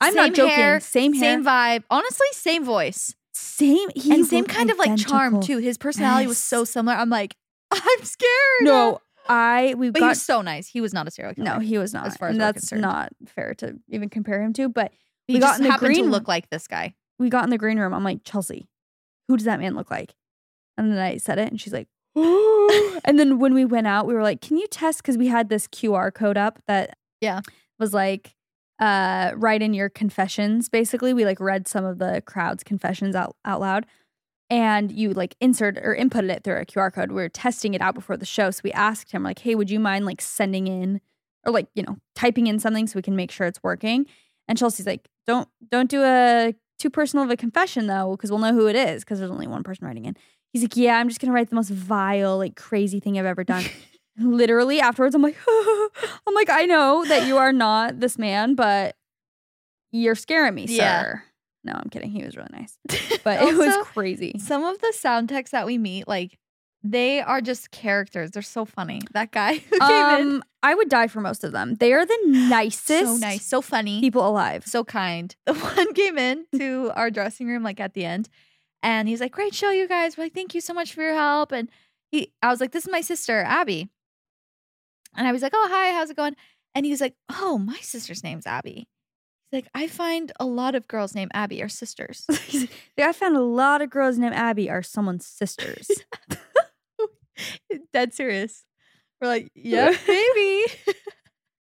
I'm 0.00 0.12
Same 0.12 0.22
not 0.22 0.34
joking. 0.34 0.54
hair, 0.54 0.80
same 0.80 1.12
hair, 1.14 1.20
same 1.36 1.44
vibe. 1.44 1.84
Honestly, 1.90 2.26
same 2.32 2.64
voice 2.64 3.14
same. 3.32 3.88
He 3.94 4.12
and 4.12 4.26
same 4.26 4.44
kind 4.46 4.70
of 4.70 4.78
like 4.78 4.96
charm 4.96 5.40
too. 5.42 5.58
His 5.58 5.76
personality 5.78 6.26
was 6.26 6.38
so 6.38 6.64
similar. 6.64 6.96
I'm 6.96 7.10
like, 7.10 7.36
I'm 7.70 8.02
scared. 8.02 8.28
No, 8.62 9.00
I 9.28 9.74
we 9.76 9.90
but 9.90 10.00
he 10.02 10.08
was 10.08 10.22
so 10.22 10.40
nice. 10.42 10.66
He 10.68 10.80
was 10.80 10.92
not 10.94 11.06
a 11.06 11.10
serial 11.10 11.34
killer. 11.34 11.44
no, 11.44 11.58
he 11.58 11.76
was 11.78 11.92
not. 11.92 12.06
as 12.06 12.16
far 12.16 12.28
as 12.28 12.32
and 12.34 12.40
that's 12.40 12.60
concerned. 12.60 12.82
not 12.82 13.12
fair 13.26 13.54
to 13.56 13.76
even 13.88 14.08
compare 14.08 14.42
him 14.42 14.52
to. 14.54 14.68
But 14.68 14.92
he 15.28 15.34
we 15.34 15.40
got 15.40 15.58
in 15.58 15.64
the 15.64 15.70
happened 15.70 15.94
to 15.94 16.00
green 16.02 16.10
look 16.10 16.28
like 16.28 16.50
this 16.50 16.66
guy. 16.68 16.94
we 17.18 17.28
got 17.28 17.44
in 17.44 17.50
the 17.50 17.58
green 17.58 17.78
room. 17.78 17.92
I'm 17.94 18.04
like, 18.04 18.22
Chelsey, 18.24 18.66
who 19.28 19.36
does 19.36 19.44
that 19.46 19.60
man 19.60 19.74
look 19.74 19.90
like? 19.90 20.14
And 20.76 20.92
then 20.92 20.98
I 20.98 21.16
said 21.16 21.38
it, 21.38 21.48
and 21.48 21.60
she's 21.60 21.72
like, 21.72 21.88
and 23.04 23.18
then 23.18 23.38
when 23.38 23.54
we 23.54 23.64
went 23.64 23.86
out, 23.86 24.06
we 24.06 24.14
were 24.14 24.22
like, 24.22 24.40
can 24.40 24.56
you 24.56 24.66
test? 24.68 24.98
Because 25.02 25.16
we 25.18 25.28
had 25.28 25.48
this 25.48 25.66
QR 25.68 26.12
code 26.12 26.36
up 26.36 26.58
that 26.66 26.96
Yeah. 27.20 27.40
was 27.78 27.92
like, 27.94 28.34
uh, 28.78 29.32
write 29.36 29.62
in 29.62 29.72
your 29.74 29.88
confessions. 29.88 30.68
Basically, 30.68 31.14
we 31.14 31.24
like 31.24 31.40
read 31.40 31.66
some 31.66 31.84
of 31.84 31.98
the 31.98 32.22
crowd's 32.26 32.62
confessions 32.62 33.16
out 33.16 33.34
out 33.44 33.60
loud, 33.60 33.86
and 34.50 34.92
you 34.92 35.12
like 35.14 35.34
insert 35.40 35.78
or 35.78 35.96
inputted 35.98 36.30
it 36.30 36.44
through 36.44 36.56
a 36.60 36.66
QR 36.66 36.92
code. 36.92 37.10
We 37.10 37.22
were 37.22 37.28
testing 37.30 37.74
it 37.74 37.80
out 37.80 37.94
before 37.94 38.16
the 38.18 38.26
show, 38.26 38.50
so 38.50 38.60
we 38.62 38.72
asked 38.72 39.12
him 39.12 39.22
like, 39.22 39.38
hey, 39.40 39.54
would 39.54 39.70
you 39.70 39.80
mind 39.80 40.04
like 40.04 40.20
sending 40.20 40.66
in 40.66 41.00
or 41.44 41.52
like 41.52 41.68
you 41.74 41.82
know 41.82 41.96
typing 42.14 42.46
in 42.48 42.58
something 42.58 42.86
so 42.86 42.96
we 42.96 43.02
can 43.02 43.16
make 43.16 43.30
sure 43.30 43.46
it's 43.46 43.62
working? 43.62 44.06
And 44.46 44.58
Chelsey's 44.58 44.86
like, 44.86 45.08
don't 45.26 45.48
don't 45.70 45.90
do 45.90 46.02
a 46.02 46.54
too 46.78 46.90
personal 46.90 47.24
of 47.24 47.30
a 47.30 47.36
confession 47.36 47.86
though, 47.86 48.12
because 48.16 48.30
we'll 48.30 48.40
know 48.40 48.52
who 48.52 48.66
it 48.68 48.76
is 48.76 49.02
because 49.04 49.18
there's 49.18 49.30
only 49.30 49.46
one 49.46 49.62
person 49.62 49.86
writing 49.86 50.04
in. 50.04 50.16
He's 50.52 50.62
like, 50.62 50.76
yeah, 50.76 50.98
I'm 50.98 51.08
just 51.08 51.20
gonna 51.20 51.32
write 51.32 51.48
the 51.50 51.56
most 51.56 51.70
vile, 51.70 52.38
like 52.38 52.56
crazy 52.56 53.00
thing 53.00 53.18
I've 53.18 53.26
ever 53.26 53.44
done. 53.44 53.64
Literally 54.18 54.80
afterwards, 54.80 55.14
I'm 55.14 55.22
like, 55.22 55.36
I'm 56.26 56.34
like, 56.34 56.48
I 56.48 56.64
know 56.64 57.04
that 57.04 57.26
you 57.26 57.36
are 57.36 57.52
not 57.52 58.00
this 58.00 58.16
man, 58.18 58.54
but 58.54 58.96
you're 59.92 60.14
scaring 60.14 60.54
me, 60.54 60.66
Yeah. 60.68 61.02
sir. 61.02 61.22
No, 61.64 61.72
I'm 61.74 61.90
kidding. 61.90 62.10
He 62.10 62.22
was 62.24 62.36
really 62.36 62.48
nice, 62.52 62.78
but 63.24 63.42
it 63.42 63.56
was 63.56 63.76
crazy. 63.88 64.38
Some 64.38 64.64
of 64.64 64.78
the 64.80 64.92
sound 64.94 65.28
techs 65.28 65.50
that 65.50 65.66
we 65.66 65.78
meet, 65.78 66.06
like 66.06 66.38
they 66.92 67.20
are 67.20 67.40
just 67.40 67.70
characters. 67.70 68.30
They're 68.30 68.42
so 68.42 68.64
funny. 68.64 69.00
That 69.12 69.30
guy 69.32 69.56
who 69.70 69.78
came 69.78 70.20
in, 70.20 70.26
Um, 70.36 70.44
I 70.62 70.74
would 70.74 70.88
die 70.88 71.06
for 71.06 71.20
most 71.20 71.44
of 71.44 71.52
them. 71.52 71.74
They 71.76 71.92
are 71.92 72.04
the 72.04 72.18
nicest, 72.26 73.04
so 73.06 73.16
nice, 73.16 73.46
so 73.46 73.60
funny, 73.60 74.00
people 74.00 74.26
alive. 74.26 74.64
so 74.66 74.84
kind. 74.84 75.34
The 75.46 75.54
one 75.76 75.92
came 75.94 76.18
in 76.18 76.46
to 76.58 76.92
our 76.94 77.10
dressing 77.10 77.46
room 77.46 77.62
like 77.62 77.80
at 77.80 77.94
the 77.94 78.04
end, 78.04 78.28
and 78.82 79.08
he's 79.08 79.20
like, 79.20 79.32
"Great 79.32 79.54
show, 79.54 79.70
you 79.70 79.86
guys! 79.88 80.16
We're 80.16 80.24
like, 80.24 80.34
thank 80.34 80.54
you 80.54 80.60
so 80.60 80.74
much 80.74 80.94
for 80.94 81.02
your 81.02 81.14
help." 81.14 81.52
And 81.52 81.68
he, 82.10 82.32
I 82.42 82.48
was 82.50 82.60
like, 82.60 82.72
"This 82.72 82.84
is 82.86 82.90
my 82.92 83.00
sister, 83.00 83.42
Abby," 83.42 83.88
and 85.16 85.26
I 85.26 85.32
was 85.32 85.42
like, 85.42 85.52
"Oh, 85.54 85.68
hi, 85.70 85.92
how's 85.92 86.10
it 86.10 86.16
going?" 86.16 86.36
And 86.74 86.84
he 86.84 86.90
was 86.92 87.00
like, 87.00 87.14
"Oh, 87.30 87.58
my 87.58 87.78
sister's 87.78 88.22
name's 88.24 88.46
Abby." 88.46 88.88
He's 89.50 89.58
like, 89.62 89.68
"I 89.74 89.86
find 89.86 90.32
a 90.40 90.44
lot 90.44 90.74
of 90.74 90.88
girls 90.88 91.14
named 91.14 91.30
Abby 91.32 91.62
are 91.62 91.68
sisters." 91.68 92.26
I 92.98 93.12
found 93.12 93.36
a 93.36 93.40
lot 93.40 93.80
of 93.82 93.90
girls 93.90 94.18
named 94.18 94.34
Abby 94.34 94.68
are 94.68 94.82
someone's 94.82 95.26
sisters. 95.26 95.88
Dead 97.92 98.12
serious. 98.14 98.64
We're 99.20 99.28
like, 99.28 99.50
yeah, 99.54 99.94
maybe. 100.08 100.64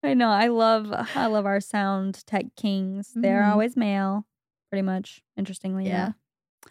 I 0.02 0.14
know. 0.14 0.28
I 0.30 0.48
love 0.48 0.92
I 1.14 1.26
love 1.26 1.46
our 1.46 1.60
sound 1.60 2.24
tech 2.26 2.46
kings. 2.56 3.10
They're 3.14 3.42
Mhm. 3.42 3.50
always 3.52 3.76
male, 3.76 4.26
pretty 4.70 4.82
much. 4.82 5.22
Interestingly, 5.36 5.86
Yeah. 5.86 6.12
yeah. 6.66 6.70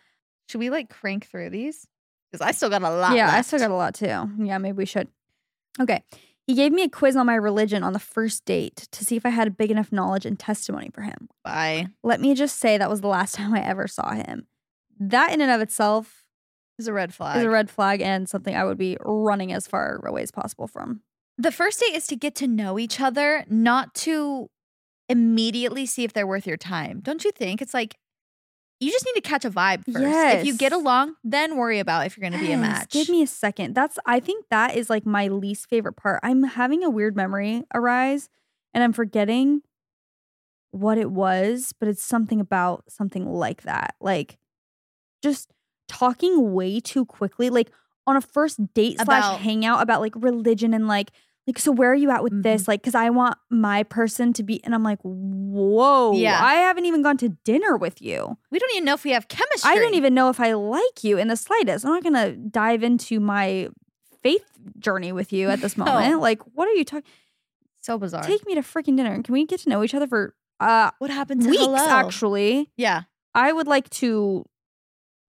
Should 0.50 0.60
we 0.60 0.70
like 0.70 0.90
crank 0.90 1.28
through 1.28 1.50
these? 1.52 1.88
Because 2.32 2.46
I 2.46 2.52
still 2.52 2.70
got 2.70 2.82
a 2.82 2.90
lot. 2.90 3.16
Yeah, 3.16 3.32
I 3.32 3.42
still 3.42 3.60
got 3.60 3.72
a 3.72 3.76
lot 3.76 3.96
too. 3.96 4.06
Yeah, 4.40 4.58
maybe 4.58 4.78
we 4.78 4.86
should. 4.86 5.08
Okay. 5.80 6.04
He 6.46 6.56
gave 6.56 6.72
me 6.74 6.84
a 6.84 6.90
quiz 6.90 7.16
on 7.16 7.26
my 7.26 7.36
religion 7.36 7.84
on 7.84 7.94
the 7.94 8.00
first 8.00 8.44
date 8.44 8.88
to 8.92 9.06
see 9.06 9.16
if 9.16 9.26
I 9.26 9.30
had 9.30 9.48
a 9.48 9.52
big 9.52 9.72
enough 9.72 9.92
knowledge 9.92 10.26
and 10.26 10.38
testimony 10.38 10.90
for 10.94 11.02
him. 11.02 11.30
Bye. 11.44 11.88
Let 12.04 12.20
me 12.20 12.36
just 12.36 12.60
say 12.60 12.78
that 12.78 12.90
was 12.90 13.02
the 13.02 13.08
last 13.08 13.36
time 13.36 13.54
I 13.54 13.64
ever 13.64 13.88
saw 13.88 14.12
him. 14.14 14.48
That 15.00 15.32
in 15.32 15.42
and 15.42 15.52
of 15.52 15.62
itself 15.62 16.23
Is 16.84 16.88
a 16.88 16.94
red 16.94 17.14
flag. 17.14 17.38
is 17.38 17.44
a 17.44 17.50
red 17.50 17.70
flag 17.70 18.02
and 18.02 18.28
something 18.28 18.56
I 18.56 18.64
would 18.66 18.78
be 18.78 18.98
running 19.02 19.52
as 19.54 19.68
far 19.68 20.02
away 20.06 20.22
as 20.22 20.32
possible 20.32 20.68
from. 20.68 21.02
the 21.38 21.52
first 21.52 21.80
date 21.80 21.96
is 21.96 22.06
to 22.08 22.16
get 22.16 22.36
to 22.36 22.48
know 22.48 22.78
each 22.78 23.00
other, 23.02 23.46
not 23.50 23.94
to 23.96 24.50
immediately 25.10 25.86
see 25.86 26.04
if 26.04 26.14
they're 26.14 26.28
worth 26.28 26.46
your 26.48 26.58
time. 26.58 27.00
Don't 27.02 27.24
you 27.24 27.32
think? 27.32 27.62
It's 27.62 27.74
like 27.74 27.96
you 28.80 28.92
just 28.92 29.06
need 29.06 29.14
to 29.14 29.22
catch 29.22 29.46
a 29.46 29.50
vibe 29.50 29.86
first. 29.86 29.98
If 30.40 30.46
you 30.46 30.58
get 30.58 30.74
along, 30.74 31.16
then 31.24 31.56
worry 31.56 31.80
about 31.80 32.06
if 32.06 32.18
you're 32.18 32.28
going 32.30 32.38
to 32.38 32.46
be 32.46 32.52
a 32.52 32.58
Yes, 32.58 32.60
match. 32.60 32.90
Give 32.92 33.08
me 33.10 33.22
a 33.24 33.28
second. 33.28 33.76
That's 33.76 33.98
I 34.06 34.20
think 34.20 34.46
that 34.50 34.76
is 34.76 34.90
like 34.90 35.06
my 35.06 35.28
least 35.30 35.70
favorite 35.70 35.94
part. 35.94 36.20
I'm 36.22 36.44
having 36.44 36.84
a 36.84 36.90
weird 36.90 37.16
memory 37.16 37.64
arise 37.74 38.30
and 38.74 38.84
I'm 38.84 38.92
forgetting 38.92 39.62
what 40.72 40.98
it 40.98 41.12
was, 41.12 41.74
but 41.80 41.88
it's 41.88 42.04
something 42.04 42.40
about 42.42 42.84
something 42.90 43.26
like 43.26 43.62
that. 43.64 43.96
Like 44.02 44.38
just 45.22 45.54
talking 45.88 46.54
way 46.54 46.80
too 46.80 47.06
quickly, 47.06 47.50
like 47.50 47.72
on 48.08 48.16
a 48.16 48.22
first 48.22 48.74
date 48.74 48.96
About- 49.00 49.06
slash 49.06 49.40
hangout 49.42 49.82
about 49.82 50.02
like 50.02 50.14
religion 50.16 50.74
and 50.74 50.88
like 50.88 51.12
like 51.46 51.60
so 51.60 51.74
where 51.74 51.92
are 51.92 51.96
you 51.96 52.10
at 52.10 52.24
with 52.24 52.32
Mm-hmm. 52.32 52.42
this? 52.44 52.68
Like, 52.70 52.82
cause 52.84 52.96
I 52.96 53.10
want 53.10 53.38
my 53.50 53.84
person 53.84 54.32
to 54.34 54.44
be, 54.44 54.64
and 54.64 54.74
I'm 54.74 54.82
like, 54.84 55.00
whoa, 55.02 56.14
Yeah. 56.14 56.40
I 56.42 56.54
haven't 56.56 56.86
even 56.86 57.02
gone 57.02 57.18
to 57.18 57.30
dinner 57.44 57.76
with 57.76 58.02
you. 58.02 58.38
we 58.50 58.60
don't 58.60 58.72
even 58.72 58.86
know 58.86 58.94
if 58.94 59.04
we 59.04 59.12
have 59.12 59.28
chemistry. 59.28 59.70
I 59.70 59.76
don't 59.76 59.94
even 59.96 60.14
know 60.14 60.30
if 60.30 60.40
I 60.40 60.54
like 60.54 61.04
you 61.04 61.18
in 61.18 61.28
the 61.28 61.36
slightest. 61.36 61.86
I'm 61.86 61.92
not 61.92 62.04
gonna 62.04 62.32
dive 62.32 62.82
into 62.84 63.20
my 63.20 63.68
faith 64.22 64.46
journey 64.80 65.12
with 65.12 65.34
you 65.34 65.50
at 65.50 65.60
this 65.60 65.76
No. 65.78 65.84
moment. 65.84 66.22
Like, 66.22 66.42
what 66.54 66.68
are 66.70 66.74
you 66.74 66.86
talking? 66.86 67.10
So 67.82 67.98
bizarre. 67.98 68.24
Take 68.24 68.46
me 68.46 68.56
to 68.56 68.62
freaking 68.62 68.96
dinner. 68.96 69.22
Can 69.22 69.34
we 69.34 69.46
get 69.46 69.60
to 69.62 69.70
know 69.70 69.84
each 69.84 69.94
other 69.94 70.08
for 70.08 70.34
uh 70.62 70.92
what 71.00 71.10
happened 71.12 71.42
to 71.42 71.50
weeks? 71.50 71.62
hello? 71.62 71.86
Actually, 71.90 72.72
Yeah. 72.78 73.02
I 73.36 73.52
would 73.52 73.68
like 73.68 73.90
to 73.90 74.46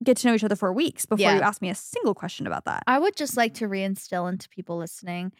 get 0.02 0.16
to 0.18 0.26
know 0.28 0.34
each 0.34 0.44
other 0.44 0.56
for 0.56 0.72
weeks 0.72 1.06
before 1.06 1.22
Yeah. 1.22 1.36
you 1.36 1.40
ask 1.42 1.62
me 1.62 1.70
a 1.70 1.74
single 1.74 2.14
question 2.14 2.46
about 2.46 2.64
that. 2.64 2.82
I 2.86 2.98
would 2.98 3.16
just 3.16 3.36
like 3.36 3.54
to 3.54 3.68
reinstill 3.68 4.28
into 4.28 4.48
people 4.48 4.76
listening 4.76 5.32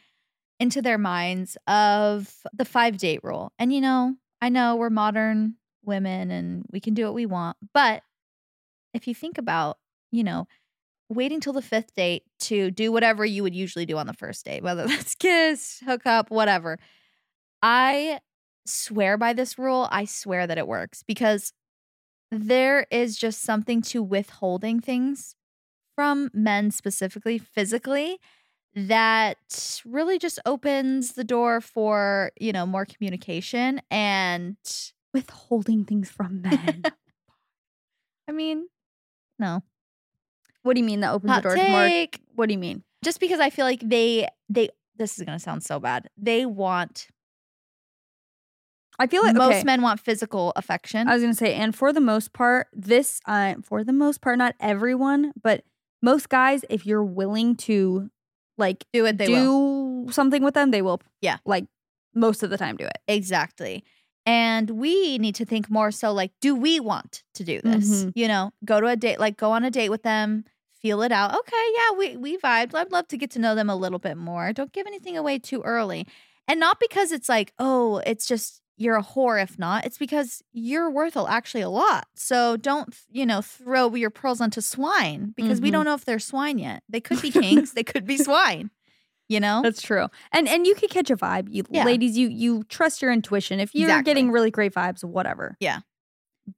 into 0.61 0.81
their 0.81 0.99
minds 0.99 1.57
of 1.67 2.33
the 2.53 2.65
five 2.65 2.97
date 2.97 3.21
rule. 3.23 3.53
And 3.59 3.73
you 3.73 3.81
know, 3.81 4.15
I 4.41 4.49
know 4.51 4.77
we're 4.77 4.91
modern 4.91 5.57
women 5.85 6.31
and 6.31 6.65
we 6.71 6.81
can 6.81 6.95
do 6.95 7.05
what 7.05 7.15
we 7.15 7.27
want, 7.27 7.57
but 7.75 8.03
if 8.95 9.09
you 9.09 9.15
think 9.15 9.37
about, 9.39 9.79
you 10.13 10.23
know, 10.23 10.47
waiting 11.11 11.41
till 11.41 11.53
the 11.53 11.61
fifth 11.61 11.95
date 11.95 12.23
to 12.41 12.71
do 12.71 12.91
whatever 12.93 13.25
you 13.25 13.43
would 13.43 13.55
usually 13.55 13.85
do 13.85 13.99
on 13.99 14.07
the 14.07 14.13
first 14.15 14.45
date, 14.45 14.63
whether 14.63 14.87
that's 14.89 15.15
kiss, 15.17 15.83
hook 15.85 16.07
up, 16.07 16.31
whatever. 16.31 16.79
I 17.63 18.21
swear 18.67 19.17
by 19.19 19.33
this 19.33 19.59
rule. 19.59 19.89
I 19.91 20.05
swear 20.05 20.47
that 20.47 20.59
it 20.59 20.67
works 20.69 21.03
because 21.03 21.53
there 22.35 22.87
is 22.91 23.16
just 23.16 23.43
something 23.43 23.80
to 23.82 24.03
withholding 24.03 24.80
things 24.80 25.35
from 25.95 26.30
men 26.35 26.70
specifically 26.70 27.39
physically 27.39 28.18
that 28.74 29.80
really 29.87 30.18
just 30.18 30.41
opens 30.45 31.12
the 31.12 31.22
door 31.24 31.61
for 31.61 32.32
you 32.39 32.53
know 32.53 32.66
more 32.66 32.85
communication 32.85 33.80
and 33.91 34.57
Withholding 35.12 35.85
things 35.85 36.11
from 36.11 36.43
men. 36.43 36.82
i 38.28 38.32
mean 38.32 38.66
no 39.39 39.62
what 40.62 40.74
do 40.74 40.80
you 40.80 40.87
mean 40.87 41.01
that 41.01 41.12
opens 41.12 41.30
hot 41.30 41.43
the 41.45 41.49
door 41.51 41.57
to 41.57 41.70
more? 41.70 41.87
take 41.87 42.20
What 42.35 42.49
do 42.49 42.55
you 42.55 42.59
mean? 42.59 42.82
just 43.05 43.20
because 43.20 43.39
i 43.39 43.51
feel 43.51 43.64
like 43.64 43.80
they 43.80 44.26
they 44.49 44.70
this 44.97 45.18
is 45.18 45.24
going 45.24 45.39
to 45.39 45.43
sound 45.43 45.62
so 45.62 45.78
bad 45.78 46.09
they 46.16 46.47
want 46.47 47.07
I 48.99 49.07
feel 49.07 49.22
like 49.22 49.34
most 49.34 49.57
okay. 49.57 49.64
men 49.64 49.82
want 49.82 50.01
physical 50.01 50.53
affection 50.57 51.09
I 51.09 51.14
was 51.14 51.22
gonna 51.22 51.34
say, 51.34 51.55
and 51.55 51.74
for 51.74 51.92
the 51.92 52.01
most 52.01 52.32
part, 52.32 52.68
this 52.72 53.20
uh, 53.26 53.55
for 53.62 53.84
the 53.84 53.92
most 53.92 54.20
part, 54.20 54.38
not 54.38 54.55
everyone, 54.61 55.32
but 55.42 55.64
most 56.03 56.28
guys, 56.28 56.64
if 56.70 56.86
you're 56.86 57.05
willing 57.05 57.57
to 57.57 58.11
like 58.57 58.84
do 58.92 59.07
it 59.07 59.18
they 59.18 59.26
do 59.26 59.32
will 59.53 60.12
something 60.12 60.42
with 60.42 60.55
them, 60.55 60.70
they 60.70 60.82
will. 60.82 61.01
Yeah. 61.20 61.38
like 61.45 61.66
most 62.14 62.42
of 62.42 62.51
the 62.51 62.57
time, 62.59 62.76
do 62.76 62.84
it. 62.84 62.99
Exactly. 63.09 63.82
And 64.26 64.70
we 64.70 65.18
need 65.18 65.34
to 65.34 65.45
think 65.45 65.68
more 65.68 65.90
so 65.90 66.12
like, 66.12 66.30
do 66.40 66.55
we 66.55 66.80
want 66.80 67.24
to 67.34 67.45
do 67.45 67.61
this? 67.62 68.05
Mhm. 68.05 68.12
You 68.14 68.28
know, 68.28 68.53
go 68.64 68.80
to 68.80 68.86
a 68.86 68.97
date, 68.97 69.20
like 69.20 69.36
go 69.36 69.51
on 69.51 69.64
a 69.64 69.70
date 69.70 69.90
with 69.90 70.03
them, 70.03 70.45
feel 70.80 71.03
it 71.03 71.12
out. 71.12 71.36
Okay, 71.36 71.64
yeah, 71.76 71.97
we 71.99 72.16
we 72.16 72.38
vibed. 72.38 72.74
I'd 72.74 72.92
love 72.92 73.09
to 73.09 73.16
get 73.16 73.30
to 73.32 73.38
know 73.38 73.55
them 73.55 73.68
a 73.68 73.76
little 73.76 73.99
bit 73.99 74.16
more. 74.16 74.53
Don't 74.53 74.72
give 74.72 74.86
anything 74.86 75.16
away 75.16 75.38
too 75.38 75.62
early. 75.62 76.07
And 76.47 76.61
not 76.61 76.78
because 76.78 77.11
it's 77.11 77.28
like, 77.28 77.53
oh, 77.59 78.03
it's 78.07 78.26
just 78.26 78.61
you're 78.77 78.97
a 78.97 79.03
whore 79.03 79.43
if 79.43 79.59
not. 79.59 79.85
It's 79.87 79.99
because 79.99 80.43
you're 80.53 80.91
worth 80.91 81.16
actually 81.16 81.61
a 81.62 81.68
lot. 81.68 82.07
So 82.14 82.57
don't, 82.57 82.95
you 83.11 83.25
know, 83.25 83.41
throw 83.41 83.95
your 83.95 84.11
pearls 84.11 84.41
onto 84.41 84.61
swine 84.61 85.33
because 85.37 85.61
we 85.61 85.68
Mhm. 85.68 85.72
don't 85.72 85.85
know 85.85 85.95
if 85.95 86.05
they're 86.05 86.18
swine 86.18 86.59
yet. 86.59 86.83
They 86.89 87.01
could 87.01 87.22
be 87.22 87.31
kings, 87.31 87.72
they 87.72 87.85
could 87.85 88.05
be 88.07 88.16
swine. 88.16 88.70
You 89.29 89.41
know? 89.41 89.62
That's 89.62 89.81
true. 89.81 90.09
And 90.33 90.49
and 90.49 90.66
you 90.66 90.75
could 90.75 90.91
catch 90.91 91.09
a 91.11 91.16
vibe. 91.16 91.47
You 91.51 91.62
Yeah. 91.70 91.85
ladies, 91.85 92.18
you 92.18 92.29
you 92.29 92.64
trust 92.64 93.01
your 93.01 93.11
intuition. 93.12 93.61
If 93.61 93.75
you're 93.75 93.89
Exactly. 93.89 94.11
getting 94.11 94.31
really 94.31 94.51
great 94.51 94.75
vibes, 94.75 95.03
whatever. 95.05 95.57
Yeah. 95.61 95.81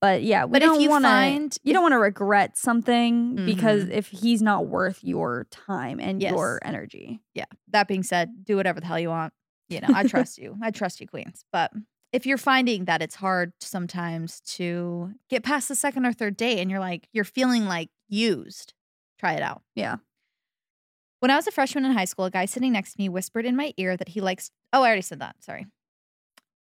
But 0.00 0.24
yeah, 0.24 0.46
we 0.46 0.52
But 0.52 0.62
if 0.62 0.68
don't 0.70 0.80
you 0.80 0.88
wanna, 0.90 1.06
find- 1.06 1.56
you 1.62 1.72
don't 1.72 1.82
want 1.82 1.92
to 1.92 1.98
regret 1.98 2.56
something 2.56 3.36
because 3.46 3.84
Mhm. 3.84 3.90
if 3.92 4.08
he's 4.08 4.42
not 4.42 4.66
worth 4.66 5.04
your 5.04 5.46
time 5.52 6.00
and 6.00 6.20
Yes. 6.20 6.32
your 6.32 6.58
energy. 6.64 7.20
yeah. 7.34 7.44
That 7.68 7.86
being 7.86 8.02
said, 8.02 8.44
do 8.44 8.56
whatever 8.56 8.80
the 8.80 8.86
hell 8.86 8.98
you 8.98 9.10
want. 9.10 9.32
You 9.68 9.80
know, 9.82 9.88
I 9.94 10.02
trust 10.04 10.38
you. 10.38 10.56
I 10.60 10.72
trust 10.72 11.00
you, 11.00 11.06
queens. 11.06 11.44
But 11.52 11.72
if 12.16 12.24
you're 12.24 12.38
finding 12.38 12.86
that 12.86 13.02
it's 13.02 13.16
hard 13.16 13.52
sometimes 13.60 14.40
to 14.40 15.12
get 15.28 15.44
past 15.44 15.68
the 15.68 15.74
second 15.74 16.06
or 16.06 16.14
third 16.14 16.34
date 16.34 16.60
and 16.60 16.70
you're 16.70 16.80
like, 16.80 17.08
you're 17.12 17.24
feeling 17.24 17.66
like 17.66 17.90
used, 18.08 18.72
try 19.20 19.34
it 19.34 19.42
out. 19.42 19.60
Yeah. 19.74 19.96
When 21.20 21.30
I 21.30 21.36
was 21.36 21.46
a 21.46 21.50
freshman 21.50 21.84
in 21.84 21.92
high 21.92 22.06
school, 22.06 22.24
a 22.24 22.30
guy 22.30 22.46
sitting 22.46 22.72
next 22.72 22.94
to 22.94 23.02
me 23.02 23.10
whispered 23.10 23.44
in 23.44 23.54
my 23.54 23.74
ear 23.76 23.98
that 23.98 24.08
he 24.08 24.22
likes. 24.22 24.50
Oh, 24.72 24.82
I 24.82 24.86
already 24.86 25.02
said 25.02 25.20
that. 25.20 25.36
Sorry. 25.40 25.66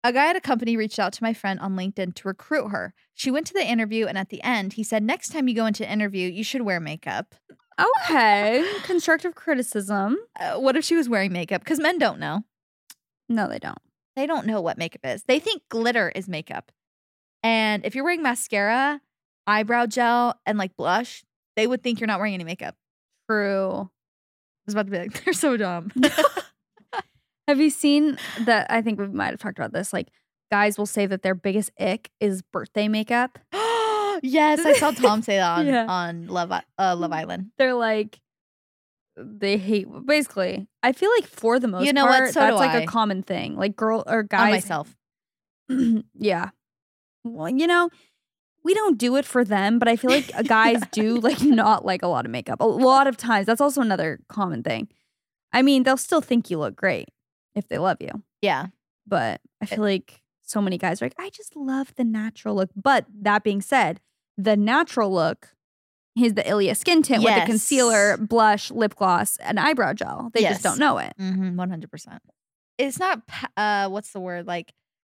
A 0.04 0.12
guy 0.12 0.30
at 0.30 0.36
a 0.36 0.40
company 0.40 0.76
reached 0.76 1.00
out 1.00 1.12
to 1.14 1.22
my 1.24 1.34
friend 1.34 1.58
on 1.58 1.74
LinkedIn 1.74 2.14
to 2.14 2.28
recruit 2.28 2.68
her. 2.68 2.94
She 3.14 3.32
went 3.32 3.48
to 3.48 3.52
the 3.52 3.66
interview, 3.66 4.06
and 4.06 4.16
at 4.16 4.28
the 4.28 4.42
end, 4.44 4.74
he 4.74 4.84
said, 4.84 5.02
Next 5.02 5.30
time 5.30 5.48
you 5.48 5.54
go 5.54 5.66
into 5.66 5.84
an 5.84 5.92
interview, 5.92 6.30
you 6.30 6.44
should 6.44 6.62
wear 6.62 6.78
makeup. 6.78 7.34
Okay. 8.06 8.64
Constructive 8.84 9.34
criticism. 9.34 10.16
Uh, 10.38 10.58
what 10.58 10.76
if 10.76 10.84
she 10.84 10.94
was 10.94 11.08
wearing 11.08 11.32
makeup? 11.32 11.62
Because 11.62 11.80
men 11.80 11.98
don't 11.98 12.20
know. 12.20 12.44
No, 13.28 13.48
they 13.48 13.58
don't. 13.58 13.78
They 14.16 14.26
don't 14.26 14.46
know 14.46 14.60
what 14.60 14.78
makeup 14.78 15.00
is. 15.04 15.22
They 15.24 15.38
think 15.38 15.62
glitter 15.68 16.10
is 16.14 16.28
makeup. 16.28 16.72
And 17.42 17.84
if 17.86 17.94
you're 17.94 18.04
wearing 18.04 18.22
mascara, 18.22 19.00
eyebrow 19.46 19.86
gel, 19.86 20.38
and 20.44 20.58
like 20.58 20.76
blush, 20.76 21.24
they 21.56 21.66
would 21.66 21.82
think 21.82 22.00
you're 22.00 22.06
not 22.06 22.18
wearing 22.18 22.34
any 22.34 22.44
makeup. 22.44 22.74
True. 23.28 23.88
I 23.90 24.62
was 24.66 24.74
about 24.74 24.86
to 24.86 24.92
be 24.92 24.98
like, 24.98 25.24
they're 25.24 25.32
so 25.32 25.56
dumb. 25.56 25.90
Have 27.48 27.60
you 27.60 27.70
seen 27.70 28.16
that? 28.40 28.70
I 28.70 28.80
think 28.82 29.00
we 29.00 29.08
might 29.08 29.30
have 29.30 29.40
talked 29.40 29.58
about 29.58 29.72
this. 29.72 29.92
Like, 29.92 30.08
guys 30.52 30.78
will 30.78 30.86
say 30.86 31.06
that 31.06 31.22
their 31.22 31.34
biggest 31.34 31.70
ick 31.80 32.10
is 32.20 32.42
birthday 32.42 32.86
makeup. 32.88 33.38
yes, 34.22 34.64
I 34.64 34.74
saw 34.78 34.90
Tom 34.92 35.22
say 35.22 35.36
that 35.36 35.50
on 35.58 35.66
Yeah. 35.66 35.86
on 35.88 36.26
Love 36.28 36.52
uh, 36.52 36.96
Love 36.96 37.12
Island. 37.12 37.50
They're 37.58 37.74
like 37.74 38.20
they 39.22 39.56
hate 39.58 39.86
basically. 40.06 40.66
I 40.82 40.92
feel 40.92 41.10
like 41.18 41.26
for 41.26 41.58
the 41.58 41.68
most 41.68 41.86
You 41.86 41.92
know 41.92 42.06
what? 42.06 42.18
part, 42.18 42.34
So 42.34 42.40
that's 42.40 42.56
like 42.56 42.70
I. 42.70 42.80
a 42.82 42.86
common 42.86 43.22
thing. 43.22 43.56
Like 43.56 43.76
girl 43.76 44.02
or 44.06 44.20
On 44.20 44.26
guys 44.26 44.50
myself. 44.52 44.96
yeah. 46.14 46.50
Well, 47.24 47.48
you 47.48 47.66
know, 47.66 47.90
we 48.64 48.74
don't 48.74 48.98
do 48.98 49.16
it 49.16 49.24
for 49.24 49.44
them, 49.44 49.78
but 49.78 49.88
I 49.88 49.96
feel 49.96 50.10
like 50.10 50.30
uh, 50.34 50.42
guys 50.46 50.80
do 50.92 51.16
like 51.20 51.42
not 51.42 51.84
like 51.84 52.02
a 52.02 52.06
lot 52.08 52.24
of 52.24 52.30
makeup. 52.30 52.60
A 52.60 52.64
lot 52.66 53.06
of 53.06 53.16
times. 53.16 53.46
That's 53.46 53.60
also 53.60 53.80
another 53.80 54.20
common 54.28 54.62
thing. 54.62 54.88
I 55.52 55.62
mean, 55.62 55.82
they'll 55.82 55.96
still 55.96 56.20
think 56.20 56.50
you 56.50 56.58
look 56.58 56.76
great 56.76 57.08
if 57.54 57.68
they 57.68 57.78
love 57.78 57.96
you. 58.00 58.22
Yeah. 58.40 58.66
But 59.06 59.40
I 59.60 59.66
feel 59.66 59.80
like 59.80 60.20
so 60.42 60.60
many 60.60 60.78
guys 60.78 61.02
are 61.02 61.06
like, 61.06 61.14
I 61.18 61.30
just 61.30 61.56
love 61.56 61.94
the 61.96 62.04
natural 62.04 62.54
look. 62.54 62.70
But 62.76 63.06
that 63.22 63.42
being 63.42 63.60
said, 63.60 64.00
the 64.38 64.56
natural 64.56 65.12
look 65.12 65.48
is 66.18 66.34
the 66.34 66.48
Ilia 66.48 66.74
skin 66.74 67.02
tint 67.02 67.22
with 67.22 67.34
the 67.34 67.46
concealer, 67.46 68.16
blush, 68.16 68.70
lip 68.70 68.94
gloss, 68.96 69.36
and 69.38 69.58
eyebrow 69.60 69.92
gel. 69.92 70.30
They 70.34 70.40
Yes. 70.42 70.54
just 70.54 70.64
don't 70.64 70.78
know 70.78 70.98
it. 70.98 71.14
Mm-hmm, 71.18 71.58
100%. 71.58 72.18
It's 72.78 72.98
not, 72.98 73.22
uh, 73.56 73.88
what's 73.88 74.12
the 74.12 74.20
word? 74.20 74.46
Like, 74.46 74.72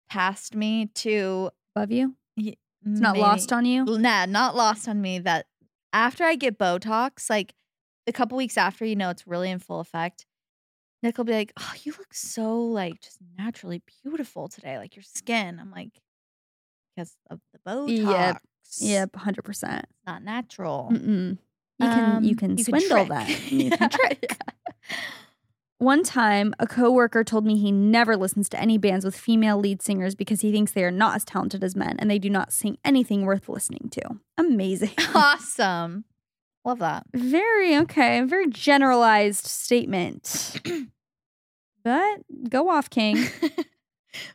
past 0.09 0.55
me 0.55 0.87
to. 0.95 1.49
above 1.75 1.91
you. 1.91 2.15
It's 2.37 2.55
It's 2.85 2.99
not 3.01 3.17
lost 3.17 3.51
on 3.51 3.65
you. 3.65 3.83
Nah, 3.85 4.25
not 4.25 4.55
lost 4.55 4.87
on 4.87 5.01
me 5.01 5.19
that 5.19 5.47
after 5.91 6.23
I 6.23 6.35
get 6.35 6.57
Botox, 6.59 7.29
like 7.29 7.53
a 8.07 8.13
couple 8.13 8.37
weeks 8.37 8.57
after, 8.57 8.85
you 8.85 8.95
know, 8.95 9.09
it's 9.09 9.25
really 9.27 9.49
in 9.49 9.59
full 9.59 9.79
effect. 9.79 10.25
Nick 11.03 11.17
will 11.17 11.25
be 11.25 11.33
like, 11.33 11.51
"Oh, 11.59 11.73
you 11.83 11.91
look 11.97 12.13
so 12.13 12.63
like 12.63 13.01
just 13.01 13.17
naturally 13.37 13.81
beautiful 14.03 14.47
today, 14.47 14.77
like 14.77 14.95
your 14.95 15.03
skin." 15.03 15.59
I'm 15.59 15.71
like, 15.71 15.99
because 16.95 17.17
of 17.29 17.39
the 17.53 17.59
Botox. 17.69 18.11
Yep. 18.11 18.41
Yep, 18.80 19.16
hundred 19.16 19.43
percent. 19.43 19.86
Not 20.05 20.24
natural. 20.24 20.89
Mm-mm. 20.91 21.38
You 21.80 21.89
can 21.89 22.24
you 22.24 22.32
Um, 22.32 22.36
can 22.36 22.57
swindle 22.57 23.05
that. 23.05 23.30
You 23.51 23.70
can 23.72 23.78
Yeah. 23.82 23.88
trick. 23.88 24.38
One 25.78 26.03
time, 26.03 26.55
a 26.57 26.66
coworker 26.68 27.24
told 27.26 27.45
me 27.45 27.57
he 27.57 27.70
never 27.72 28.16
listens 28.16 28.47
to 28.49 28.59
any 28.59 28.78
bands 28.78 29.03
with 29.03 29.16
female 29.16 29.57
lead 29.57 29.82
singers 29.82 30.16
because 30.16 30.39
he 30.39 30.51
thinks 30.51 30.72
they 30.72 30.86
are 30.86 30.91
not 30.91 31.18
as 31.18 31.26
talented 31.26 31.63
as 31.66 31.76
men 31.76 31.97
and 31.99 32.09
they 32.09 32.18
do 32.18 32.30
not 32.30 32.53
sing 32.53 32.78
anything 32.86 33.26
worth 33.26 33.49
listening 33.49 33.89
to. 33.91 34.01
Amazing. 34.38 34.91
awesome. 35.13 36.05
Love 36.63 36.80
that. 36.80 37.03
very 37.13 37.76
okay. 37.78 38.22
Very 38.22 38.47
generalized 38.49 39.45
statement. 39.45 40.61
but 41.84 42.20
go 42.49 42.70
off, 42.70 42.89
King. 42.89 43.18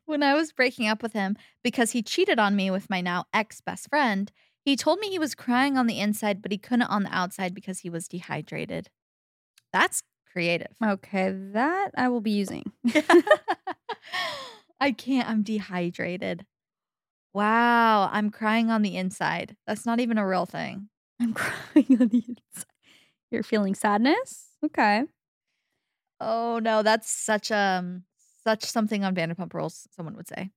when 0.07 0.23
I 0.23 0.35
was 0.35 0.53
breaking 0.53 0.89
up 0.89 1.03
with 1.03 1.13
him 1.13 1.37
because 1.63 1.93
he 1.93 2.03
cheated 2.03 2.39
on 2.39 2.57
me 2.57 2.71
with 2.71 2.91
my 2.91 3.01
now 3.01 3.25
ex 3.33 3.61
best 3.61 3.89
friend, 3.89 4.31
he 4.65 4.77
told 4.77 4.99
me 4.99 5.09
he 5.09 5.19
was 5.19 5.35
crying 5.35 5.77
on 5.79 5.87
the 5.87 6.01
inside, 6.01 6.43
but 6.43 6.53
he 6.53 6.59
couldn't 6.59 6.83
on 6.83 7.03
the 7.05 7.15
outside 7.15 7.55
because 7.55 7.81
he 7.81 7.91
was 7.91 8.09
dehydrated. 8.09 8.89
That's 9.73 10.03
creative. 10.31 10.75
Okay, 10.85 11.33
that 11.53 11.93
I 11.97 12.09
will 12.09 12.21
be 12.21 12.31
using. 12.33 12.73
I 14.81 14.93
can't. 14.93 15.29
I'm 15.29 15.43
dehydrated. 15.43 16.47
Wow. 17.33 18.09
I'm 18.13 18.31
crying 18.31 18.71
on 18.71 18.83
the 18.83 18.97
inside. 18.97 19.57
That's 19.67 19.87
not 19.87 20.01
even 20.01 20.19
a 20.19 20.27
real 20.27 20.47
thing. 20.47 20.89
I'm 21.21 21.33
crying 21.35 22.01
on 22.01 22.09
the 22.09 22.25
inside. 22.29 22.67
You're 23.31 23.43
feeling 23.43 23.75
sadness? 23.75 24.49
Okay. 24.65 25.05
Oh 26.21 26.59
no, 26.63 26.83
that's 26.83 27.11
such 27.11 27.51
um 27.51 28.05
such 28.45 28.65
something 28.65 29.05
on 29.05 29.15
Vanderpump 29.15 29.53
Rules. 29.55 29.87
Someone 29.95 30.17
would 30.17 30.29
say. 30.29 30.51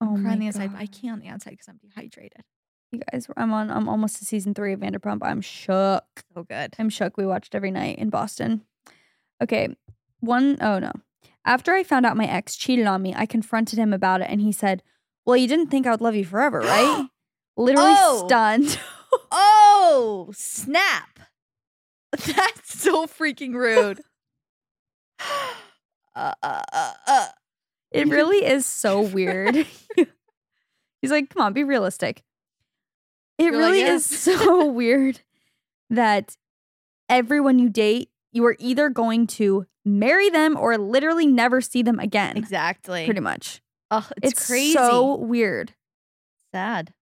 Oh 0.00 0.14
I'm 0.16 0.22
crying 0.24 0.40
the 0.40 0.46
inside, 0.48 0.72
but 0.72 0.80
I 0.80 0.86
can't 0.86 1.12
on 1.14 1.20
the 1.20 1.28
outside 1.28 1.50
because 1.50 1.68
I'm 1.68 1.78
dehydrated. 1.78 2.42
You 2.90 3.00
guys, 3.12 3.26
I'm 3.36 3.52
on. 3.52 3.70
I'm 3.70 3.88
almost 3.88 4.16
to 4.18 4.24
season 4.24 4.52
three 4.52 4.72
of 4.72 4.80
Vanderpump. 4.80 5.20
I'm 5.22 5.40
shook. 5.40 6.04
So 6.34 6.42
good. 6.42 6.74
I'm 6.78 6.88
shook. 6.90 7.16
We 7.16 7.24
watched 7.24 7.54
every 7.54 7.70
night 7.70 7.98
in 7.98 8.10
Boston. 8.10 8.62
Okay, 9.42 9.74
one 10.20 10.58
oh 10.60 10.78
no. 10.78 10.92
After 11.44 11.72
I 11.72 11.82
found 11.84 12.04
out 12.06 12.16
my 12.16 12.26
ex 12.26 12.54
cheated 12.56 12.86
on 12.86 13.00
me, 13.02 13.14
I 13.16 13.26
confronted 13.26 13.78
him 13.78 13.92
about 13.92 14.20
it, 14.20 14.28
and 14.28 14.40
he 14.40 14.52
said, 14.52 14.82
"Well, 15.24 15.36
you 15.36 15.48
didn't 15.48 15.68
think 15.68 15.86
I 15.86 15.90
would 15.92 16.00
love 16.00 16.14
you 16.16 16.24
forever, 16.24 16.60
right?" 16.60 17.06
Literally 17.56 17.94
Oh. 17.96 18.24
stunned. 18.26 18.78
Oh, 19.30 20.30
snap. 20.34 21.18
That's 22.12 22.80
so 22.80 23.06
freaking 23.06 23.52
rude. 23.54 24.00
uh, 26.14 26.32
uh, 26.42 26.62
uh, 26.72 26.92
uh. 27.06 27.26
it 27.90 28.08
really 28.08 28.44
is 28.44 28.66
so 28.66 29.00
weird. 29.00 29.54
He's 31.02 31.10
like, 31.10 31.30
"Come 31.30 31.42
on, 31.42 31.52
be 31.52 31.64
realistic." 31.64 32.22
It 33.38 33.44
You're 33.44 33.52
like, 33.52 33.60
really 33.60 33.80
"Yeah." 33.80 33.94
is 33.94 34.04
so 34.04 34.66
weird 34.70 35.20
that 35.90 36.36
everyone 37.08 37.58
you 37.58 37.68
date, 37.68 38.10
you 38.32 38.44
are 38.46 38.56
either 38.58 38.88
going 38.88 39.26
to 39.28 39.66
marry 39.84 40.30
them 40.30 40.56
or 40.56 40.78
literally 40.78 41.26
never 41.26 41.60
see 41.60 41.82
them 41.82 41.98
again. 41.98 42.36
Exactly. 42.36 43.04
Pretty 43.04 43.20
much. 43.20 43.60
Oh, 43.90 44.08
it's, 44.22 44.32
It's, 44.32 44.46
crazy. 44.46 44.72
so 44.74 45.16
weird. 45.16 45.74
sad. 46.52 46.94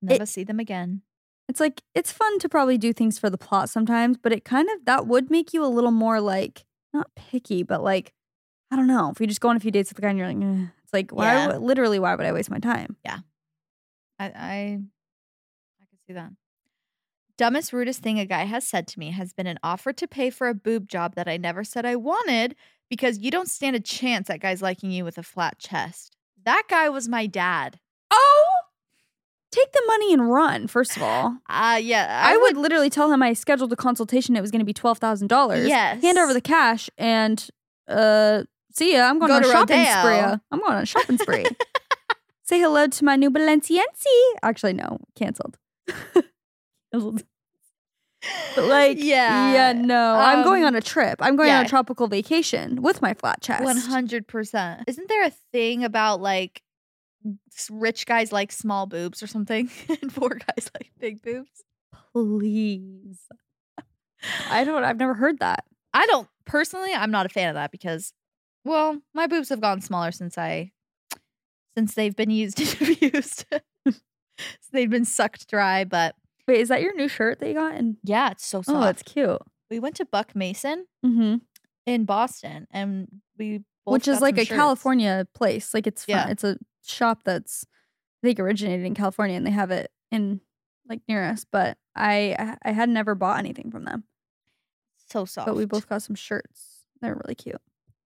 Never 0.00 0.26
see 0.26 0.44
them 0.44 0.60
again. 0.60 1.02
It's 1.48 1.60
like 1.60 1.82
it's 1.94 2.12
fun 2.12 2.38
to 2.38 2.48
probably 2.48 2.78
do 2.78 2.92
things 2.92 3.18
for 3.18 3.28
the 3.30 3.38
plot 3.38 3.68
sometimes, 3.68 4.16
but 4.16 4.32
it 4.32 4.44
kind 4.44 4.68
of 4.70 4.84
that 4.84 5.06
would 5.06 5.30
make 5.30 5.52
you 5.52 5.64
a 5.64 5.66
little 5.66 5.90
more 5.90 6.20
like 6.20 6.64
not 6.92 7.10
picky, 7.16 7.62
but 7.62 7.82
like 7.82 8.12
I 8.70 8.76
don't 8.76 8.86
know. 8.86 9.10
If 9.10 9.20
you 9.20 9.26
just 9.26 9.40
go 9.40 9.48
on 9.48 9.56
a 9.56 9.60
few 9.60 9.70
dates 9.70 9.90
with 9.90 9.98
a 9.98 10.02
guy 10.02 10.10
and 10.10 10.18
you're 10.18 10.28
like, 10.28 10.36
eh, 10.42 10.66
it's 10.84 10.92
like 10.92 11.10
why? 11.10 11.24
Yeah. 11.24 11.46
would- 11.48 11.62
literally, 11.62 11.98
why 11.98 12.14
would 12.14 12.26
I 12.26 12.32
waste 12.32 12.50
my 12.50 12.58
time? 12.58 12.96
Yeah, 13.04 13.18
I, 14.18 14.24
I, 14.26 14.30
I 14.30 15.84
can 15.88 15.98
see 16.06 16.12
that. 16.14 16.30
Dumbest, 17.36 17.72
rudest 17.72 18.00
thing 18.02 18.18
a 18.18 18.26
guy 18.26 18.44
has 18.44 18.66
said 18.66 18.88
to 18.88 18.98
me 18.98 19.12
has 19.12 19.32
been 19.32 19.46
an 19.46 19.58
offer 19.62 19.92
to 19.92 20.08
pay 20.08 20.28
for 20.28 20.48
a 20.48 20.54
boob 20.54 20.88
job 20.88 21.14
that 21.14 21.28
I 21.28 21.36
never 21.36 21.62
said 21.62 21.86
I 21.86 21.94
wanted 21.94 22.56
because 22.90 23.18
you 23.18 23.30
don't 23.30 23.48
stand 23.48 23.76
a 23.76 23.80
chance 23.80 24.28
at 24.28 24.40
guys 24.40 24.60
liking 24.60 24.90
you 24.90 25.04
with 25.04 25.18
a 25.18 25.22
flat 25.22 25.58
chest. 25.58 26.16
That 26.44 26.64
guy 26.68 26.88
was 26.88 27.08
my 27.08 27.26
dad. 27.26 27.78
Oh, 28.10 28.50
take 29.52 29.70
the 29.72 29.82
money 29.86 30.12
and 30.12 30.28
run. 30.28 30.66
First 30.66 30.96
of 30.96 31.02
all, 31.02 31.38
Uh 31.48 31.78
yeah, 31.80 32.22
I, 32.24 32.36
would, 32.36 32.56
literally 32.56 32.90
tell 32.90 33.12
him 33.12 33.22
I 33.22 33.34
scheduled 33.34 33.72
a 33.72 33.76
consultation. 33.76 34.36
It 34.36 34.40
was 34.40 34.50
going 34.50 34.60
to 34.60 34.64
be 34.66 34.74
twelve 34.74 34.98
thousand 34.98 35.28
dollars. 35.28 35.68
Yes. 35.68 36.02
hand 36.02 36.18
over 36.18 36.34
the 36.34 36.40
cash 36.40 36.90
and 36.98 37.48
uh, 37.86 38.42
see 38.78 38.94
ya. 38.94 39.08
I'm 39.08 39.18
going 39.18 39.28
Go 39.30 39.36
on 39.36 39.44
a 39.44 39.48
shopping 39.48 39.84
spree. 39.84 40.38
I'm 40.50 40.60
going 40.60 40.72
on 40.74 40.82
a 40.82 40.86
shopping 40.86 41.18
spree. 41.18 41.44
Say 42.44 42.60
hello 42.60 42.86
to 42.86 43.04
my 43.04 43.16
new 43.16 43.30
Balenciennes. 43.30 44.06
Actually, 44.42 44.72
no, 44.72 44.98
canceled. 45.16 45.58
canceled. 46.92 47.24
But 48.56 48.64
like, 48.64 48.98
Yeah. 49.00 49.52
yeah, 49.52 49.72
no. 49.72 50.14
I'm 50.14 50.42
going 50.42 50.62
Um, 50.62 50.68
on 50.68 50.74
a 50.74 50.80
trip. 50.80 51.16
I'm 51.20 51.36
going 51.36 51.50
on 51.50 51.64
a 51.66 51.68
tropical 51.68 52.08
vacation 52.08 52.82
with 52.82 53.00
my 53.02 53.14
flat 53.14 53.40
chest. 53.42 53.62
One 53.62 53.76
hundred 53.76 54.26
percent. 54.26 54.84
Isn't 54.88 55.08
there 55.08 55.24
a 55.24 55.30
thing 55.52 55.84
about 55.84 56.20
like 56.20 56.62
rich 57.70 58.06
guys 58.06 58.32
like 58.32 58.50
small 58.50 58.86
boobs 58.86 59.22
or 59.22 59.26
something, 59.26 59.70
and 60.02 60.12
poor 60.14 60.30
guys 60.30 60.70
like 60.74 60.90
big 60.98 61.22
boobs? 61.22 61.62
Please. 62.12 63.20
I 64.50 64.64
don't. 64.64 64.82
I've 64.82 64.98
never 64.98 65.14
heard 65.14 65.38
that. 65.40 65.64
I 65.94 66.06
don't 66.06 66.28
personally. 66.44 66.92
I'm 66.92 67.10
not 67.12 67.26
a 67.26 67.28
fan 67.28 67.50
of 67.50 67.54
that 67.54 67.70
because, 67.70 68.12
well, 68.68 69.00
my 69.14 69.26
boobs 69.26 69.48
have 69.48 69.60
gone 69.60 69.80
smaller 69.80 70.12
since 70.12 70.36
I, 70.38 70.72
since 71.76 71.94
they've 71.94 72.14
been 72.14 72.30
used 72.30 72.60
and 72.80 72.90
abused. 72.96 73.44
so 73.50 73.94
they've 74.72 74.90
been 74.90 75.04
sucked 75.04 75.48
dry. 75.48 75.84
But 75.84 76.14
Wait, 76.46 76.60
is 76.60 76.68
that 76.68 76.80
your 76.82 76.94
new 76.94 77.08
shirt 77.08 77.40
that 77.40 77.48
you 77.48 77.54
got? 77.54 77.74
And 77.74 77.96
yeah, 78.04 78.30
it's 78.30 78.46
so 78.46 78.62
soft. 78.62 78.84
oh, 78.86 78.88
it's 78.88 79.02
cute. 79.02 79.38
we 79.70 79.78
went 79.80 79.96
to 79.96 80.04
Buck 80.06 80.34
Mason 80.36 80.86
Mm-hmm. 81.04 81.36
in 81.86 82.04
Boston, 82.04 82.66
and 82.70 83.08
we 83.38 83.58
both 83.84 83.92
which 83.92 84.08
is 84.08 84.20
like 84.20 84.36
a 84.38 84.44
shirts. 84.44 84.56
California 84.56 85.26
place. 85.34 85.72
Like 85.74 85.86
it's 85.86 86.04
fun. 86.04 86.16
Yeah. 86.16 86.28
it's 86.28 86.44
a 86.44 86.56
shop 86.86 87.20
that's 87.24 87.64
I 88.22 88.26
think 88.28 88.40
originated 88.40 88.84
in 88.86 88.94
California 88.94 89.36
and 89.36 89.46
they 89.46 89.50
have 89.50 89.70
it 89.70 89.90
in 90.10 90.40
like 90.88 91.00
near 91.08 91.24
us. 91.24 91.44
But 91.50 91.76
I 91.96 92.56
I 92.62 92.72
had 92.72 92.88
never 92.88 93.14
bought 93.14 93.38
anything 93.38 93.70
from 93.70 93.84
them. 93.84 94.04
So 95.10 95.24
soft. 95.24 95.46
But 95.46 95.56
we 95.56 95.64
both 95.64 95.88
got 95.88 96.02
some 96.02 96.16
shirts. 96.16 96.84
They're 97.00 97.14
really 97.14 97.34
cute. 97.34 97.60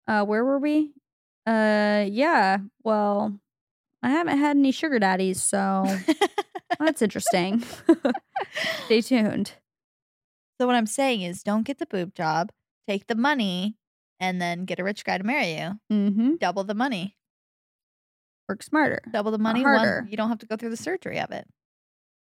Uh, 0.09 0.25
where 0.25 0.45
were 0.45 0.59
we? 0.59 0.93
Uh, 1.47 2.05
yeah. 2.09 2.59
Well, 2.85 3.39
I 4.03 4.11
haven't 4.11 4.39
had 4.39 4.57
any 4.57 4.73
sugar 4.73 4.99
daddies, 4.99 5.43
so 5.43 5.85
that's 6.79 7.03
interesting. 7.03 7.65
Stay 8.85 9.01
tuned. 9.01 9.53
So 10.61 10.67
what 10.67 10.77
I'm 10.77 10.87
saying 10.87 11.23
is, 11.23 11.43
don't 11.43 11.67
get 11.67 11.79
the 11.79 11.87
boob 11.87 12.15
job. 12.15 12.51
Take 12.89 13.07
the 13.09 13.15
money, 13.15 13.77
and 14.21 14.41
then 14.41 14.65
get 14.65 14.79
a 14.79 14.85
rich 14.85 15.05
guy 15.05 15.19
to 15.19 15.25
marry 15.25 15.55
you. 15.55 15.73
Mm-hmm. 15.93 16.35
Double 16.37 16.65
the 16.65 16.75
money. 16.75 17.17
Work 18.49 18.63
smarter. 18.63 19.03
Double 19.13 19.33
the 19.33 19.39
money. 19.39 19.63
harder. 19.63 20.03
One, 20.03 20.11
you 20.11 20.17
don't 20.17 20.29
have 20.29 20.39
to 20.39 20.47
go 20.47 20.57
through 20.57 20.71
the 20.71 20.77
surgery 20.77 21.19
of 21.19 21.31
it. 21.33 21.47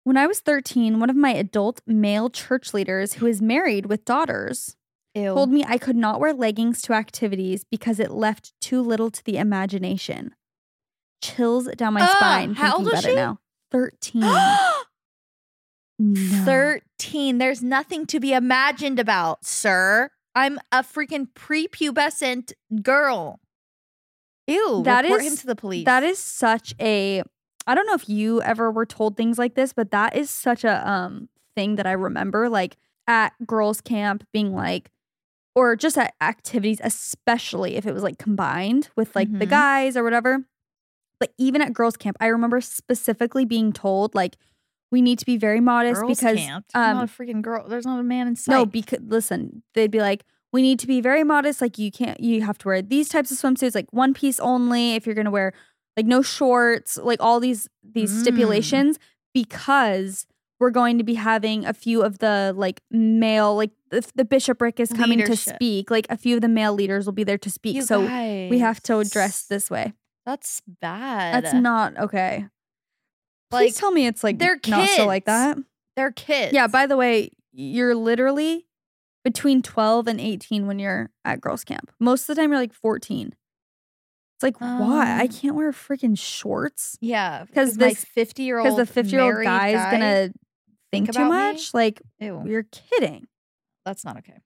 When 0.04 0.18
I 0.18 0.28
was 0.28 0.40
13, 0.40 1.00
one 1.00 1.10
of 1.10 1.16
my 1.16 1.32
adult 1.32 1.82
male 1.86 2.30
church 2.30 2.74
leaders 2.74 3.14
who 3.16 3.26
is 3.26 3.42
married 3.42 3.86
with 3.86 4.06
daughters 4.06 4.76
Ew. 5.24 5.34
told 5.34 5.52
me 5.52 5.64
I 5.68 5.78
could 5.78 5.96
not 5.96 6.20
wear 6.20 6.34
leggings 6.34 6.82
to 6.84 6.94
activities 6.94 7.64
because 7.64 8.00
it 8.00 8.12
left 8.12 8.54
too 8.62 8.82
little 8.82 9.10
to 9.12 9.24
the 9.24 9.38
imagination. 9.38 10.34
Chills 11.22 11.68
down 11.76 11.94
my 11.94 12.02
Ah, 12.02 12.16
spine 12.18 12.56
how 12.56 12.78
old 12.78 12.86
was 12.86 12.94
about 12.94 13.04
she? 13.04 13.16
now. 13.16 13.40
13. 13.72 14.22
No. 16.02 16.44
13. 16.46 17.40
There's 17.40 17.62
nothing 17.62 18.06
to 18.08 18.20
be 18.22 18.32
imagined 18.34 19.00
about, 19.00 19.44
sir. 19.46 20.10
I'm 20.34 20.58
a 20.72 20.82
freaking 20.82 21.28
prepubescent 21.34 22.54
girl. 22.82 23.42
Ew. 24.48 24.82
That 24.86 25.04
report 25.04 25.22
is- 25.24 25.32
him 25.34 25.38
to 25.40 25.48
the 25.48 25.56
police. 25.56 25.86
That 25.86 26.04
is 26.04 26.18
such 26.20 26.74
a 26.80 27.24
I 27.68 27.76
don't 27.76 27.86
know 27.86 27.94
if 27.94 28.08
you 28.10 28.42
ever 28.42 28.72
were 28.72 28.86
told 28.86 29.16
things 29.18 29.38
like 29.38 29.54
this, 29.56 29.74
but 29.74 29.92
that 29.92 30.16
is 30.16 30.30
such 30.30 30.64
a 30.64 30.90
um 30.90 31.28
thing 31.56 31.76
that 31.76 31.86
I 31.86 31.92
remember 31.92 32.48
like 32.50 32.78
at 33.06 33.34
girls 33.46 33.82
camp 33.82 34.24
being 34.32 34.54
like 34.56 34.90
or 35.60 35.76
just 35.76 35.98
at 35.98 36.14
activities 36.22 36.80
especially 36.84 37.76
if 37.76 37.86
it 37.86 37.94
was 37.94 38.04
like 38.04 38.18
combined 38.18 38.90
with 38.96 39.16
like 39.16 39.32
the 39.32 39.46
Mhm. 39.46 39.50
guys 39.50 39.98
or 39.98 40.04
whatever. 40.04 40.46
But 41.20 41.34
even 41.38 41.62
at 41.62 41.74
girls 41.74 41.98
camp, 41.98 42.16
I 42.22 42.28
remember 42.28 42.62
specifically 42.62 43.46
being 43.46 43.74
told 43.74 44.16
like 44.16 44.38
we 44.92 45.02
need 45.02 45.20
to 45.20 45.26
be 45.26 45.38
very 45.38 45.60
modest 45.60 46.02
Girls 46.02 46.18
because 46.20 46.38
can't. 46.38 46.66
Um 46.74 46.98
not 46.98 47.04
a 47.04 47.08
freaking 47.12 47.42
girl. 47.42 47.68
There's 47.68 47.86
not 47.86 48.00
a 48.00 48.04
man 48.04 48.28
in 48.28 48.36
sight. 48.36 48.54
no, 48.54 48.66
because 48.66 49.00
listen, 49.02 49.64
they'd 49.76 49.92
be 49.92 50.00
like, 50.00 50.24
we 50.52 50.62
need 50.64 50.80
to 50.80 50.88
be 50.88 51.00
very 51.02 51.24
modest. 51.24 51.62
Like 51.62 51.78
you 51.78 51.92
can't, 51.92 52.20
you 52.20 52.42
have 52.42 52.58
to 52.60 52.68
wear 52.70 52.82
these 52.82 53.08
types 53.10 53.30
of 53.32 53.38
swimsuits, 53.38 53.76
like 53.76 53.92
one 53.92 54.14
piece 54.16 54.40
only. 54.40 54.96
If 54.96 55.06
you're 55.06 55.14
gonna 55.16 55.30
wear 55.30 55.54
like 55.98 56.06
no 56.08 56.22
shorts, 56.22 56.98
like 56.98 57.22
all 57.22 57.40
these 57.40 57.68
these 57.84 58.12
Mm. 58.12 58.22
stipulations, 58.22 58.98
because 59.34 60.26
we're 60.60 60.70
going 60.72 60.98
to 60.98 61.04
be 61.04 61.14
having 61.16 61.66
a 61.66 61.74
few 61.74 62.02
of 62.02 62.20
the 62.20 62.54
like 62.56 62.82
male, 62.92 63.56
like 63.56 63.72
the, 63.92 64.06
the 64.16 64.26
bishopric 64.26 64.80
is 64.80 64.92
coming 64.92 65.20
to 65.26 65.36
speak. 65.36 65.90
Like 65.90 66.06
a 66.10 66.18
few 66.18 66.36
of 66.36 66.42
the 66.42 66.50
male 66.50 66.74
leaders 66.74 67.06
will 67.06 67.14
be 67.14 67.24
there 67.24 67.38
to 67.38 67.50
speak. 67.50 67.76
You 67.76 67.82
so 67.84 68.02
we 68.02 68.60
have 68.60 68.82
to 68.84 68.94
guys. 68.94 69.08
address 69.08 69.42
this 69.44 69.70
way. 69.72 69.94
That's 70.26 70.62
bad. 70.82 71.44
That's 71.44 71.54
not 71.54 71.98
okay. 71.98 72.46
like 73.52 73.68
Please 73.68 73.76
tell 73.78 73.92
me 73.92 74.06
it's 74.06 74.24
like 74.24 74.38
they're 74.38 74.60
not 74.68 74.90
so 74.90 75.06
like 75.08 75.26
that. 75.26 75.58
they're 75.96 76.12
kids. 76.12 76.54
Yeah, 76.54 76.68
by 76.68 76.86
the 76.88 76.98
way, 76.98 77.32
you're 77.52 77.96
literally 77.96 78.68
between 79.24 79.62
12 79.62 80.08
and 80.08 80.20
18 80.22 80.68
when 80.68 80.78
you're 80.80 81.10
at 81.26 81.42
girls 81.42 81.64
camp. 81.64 81.92
Most 82.00 82.24
of 82.30 82.36
the 82.36 82.42
time 82.42 82.52
you're 82.52 82.60
like 82.60 82.74
14. 82.74 83.34
It's 84.36 84.44
like, 84.44 84.62
why? 84.62 85.18
I 85.20 85.24
Um, 85.24 85.28
can't 85.28 85.56
wear 85.56 85.72
freaking 85.74 86.18
shorts 86.18 86.98
Yeah, 87.02 87.44
because 87.46 87.76
this- 87.76 88.06
fifty 88.06 88.44
year 88.44 88.60
old 88.60 88.66
because 88.68 88.78
the 88.78 88.86
50 88.86 89.12
year 89.12 89.22
old 89.38 89.44
guy 89.44 89.70
is 89.70 89.84
going 89.92 90.00
to 90.02 90.34
think 90.92 91.08
think 91.08 91.16
too 91.16 91.24
about 91.24 91.32
me? 91.36 91.54
much. 91.54 91.74
Like, 91.74 92.02
Ew. 92.20 92.44
you're 92.46 92.64
kidding. 92.72 93.28
That's 93.86 94.04
not 94.06 94.18
okay. 94.18 94.40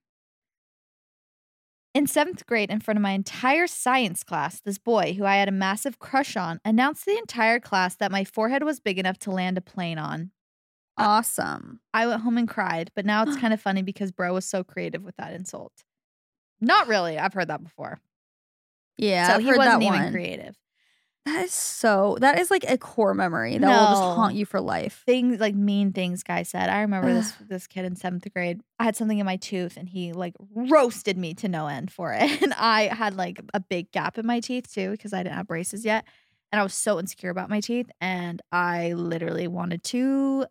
In 1.93 2.07
seventh 2.07 2.45
grade, 2.47 2.71
in 2.71 2.79
front 2.79 2.97
of 2.97 3.03
my 3.03 3.11
entire 3.11 3.67
science 3.67 4.23
class, 4.23 4.59
this 4.59 4.79
boy, 4.79 5.13
who 5.13 5.25
I 5.25 5.35
had 5.35 5.47
a 5.47 5.51
massive 5.51 5.99
crush 5.99 6.35
on, 6.35 6.59
announced 6.65 7.03
to 7.03 7.11
the 7.11 7.17
entire 7.19 7.59
class 7.59 7.95
that 7.97 8.11
my 8.11 8.23
forehead 8.23 8.63
was 8.63 8.79
big 8.79 8.97
enough 8.97 9.19
to 9.19 9.31
land 9.31 9.57
a 9.59 9.61
plane 9.61 9.99
on. 9.99 10.31
Awesome. 10.97 11.81
I 11.93 12.07
went 12.07 12.21
home 12.21 12.37
and 12.37 12.47
cried, 12.47 12.91
but 12.95 13.05
now 13.05 13.23
it's 13.23 13.37
kind 13.41 13.53
of 13.53 13.61
funny 13.61 13.83
because 13.83 14.11
bro 14.11 14.33
was 14.33 14.45
so 14.45 14.63
creative 14.63 15.03
with 15.03 15.15
that 15.17 15.33
insult. 15.33 15.71
Not 16.59 16.87
really. 16.87 17.19
I've 17.19 17.33
heard 17.33 17.49
that 17.49 17.63
before. 17.63 17.99
Yeah, 18.97 19.27
so 19.27 19.33
I've 19.35 19.41
he 19.41 19.53
wasn't 19.53 19.83
even 19.83 20.01
one. 20.01 20.11
creative. 20.11 20.55
That 21.25 21.45
is 21.45 21.53
so, 21.53 22.17
that 22.19 22.37
is 22.37 22.51
like 22.51 22.65
a 22.67 22.77
core 22.77 23.13
memory 23.13 23.57
that 23.57 23.65
will 23.65 23.89
just 23.91 24.01
haunt 24.01 24.35
you 24.35 24.45
for 24.45 24.59
life. 24.59 25.03
Things 25.05 25.39
like 25.39 25.55
mean 25.55 25.93
things 25.93 26.21
guy 26.21 26.43
said. 26.43 26.69
I 26.69 26.81
remember 26.81 27.13
this 27.13 27.31
this 27.47 27.65
kid 27.67 27.85
in 27.85 27.95
seventh 27.95 28.27
grade. 28.33 28.59
I 28.77 28.83
had 28.83 28.97
something 28.97 29.19
in 29.19 29.25
my 29.25 29.37
tooth 29.37 29.77
and 29.77 29.87
he 29.87 30.11
like 30.11 30.33
roasted 30.53 31.17
me 31.17 31.33
to 31.35 31.47
no 31.47 31.67
end 31.67 31.91
for 31.91 32.13
it. 32.13 32.23
And 32.43 32.53
I 32.53 32.93
had 32.93 33.15
like 33.15 33.39
a 33.53 33.61
big 33.61 33.91
gap 33.91 34.17
in 34.17 34.25
my 34.25 34.41
teeth 34.41 34.73
too 34.73 34.91
because 34.91 35.13
I 35.13 35.23
didn't 35.23 35.35
have 35.35 35.47
braces 35.47 35.85
yet. 35.85 36.05
And 36.51 36.59
I 36.59 36.63
was 36.63 36.73
so 36.73 36.99
insecure 36.99 37.29
about 37.29 37.49
my 37.49 37.61
teeth. 37.61 37.89
And 38.01 38.41
I 38.51 38.91
literally 38.93 39.47
wanted 39.47 39.83
to 39.85 40.45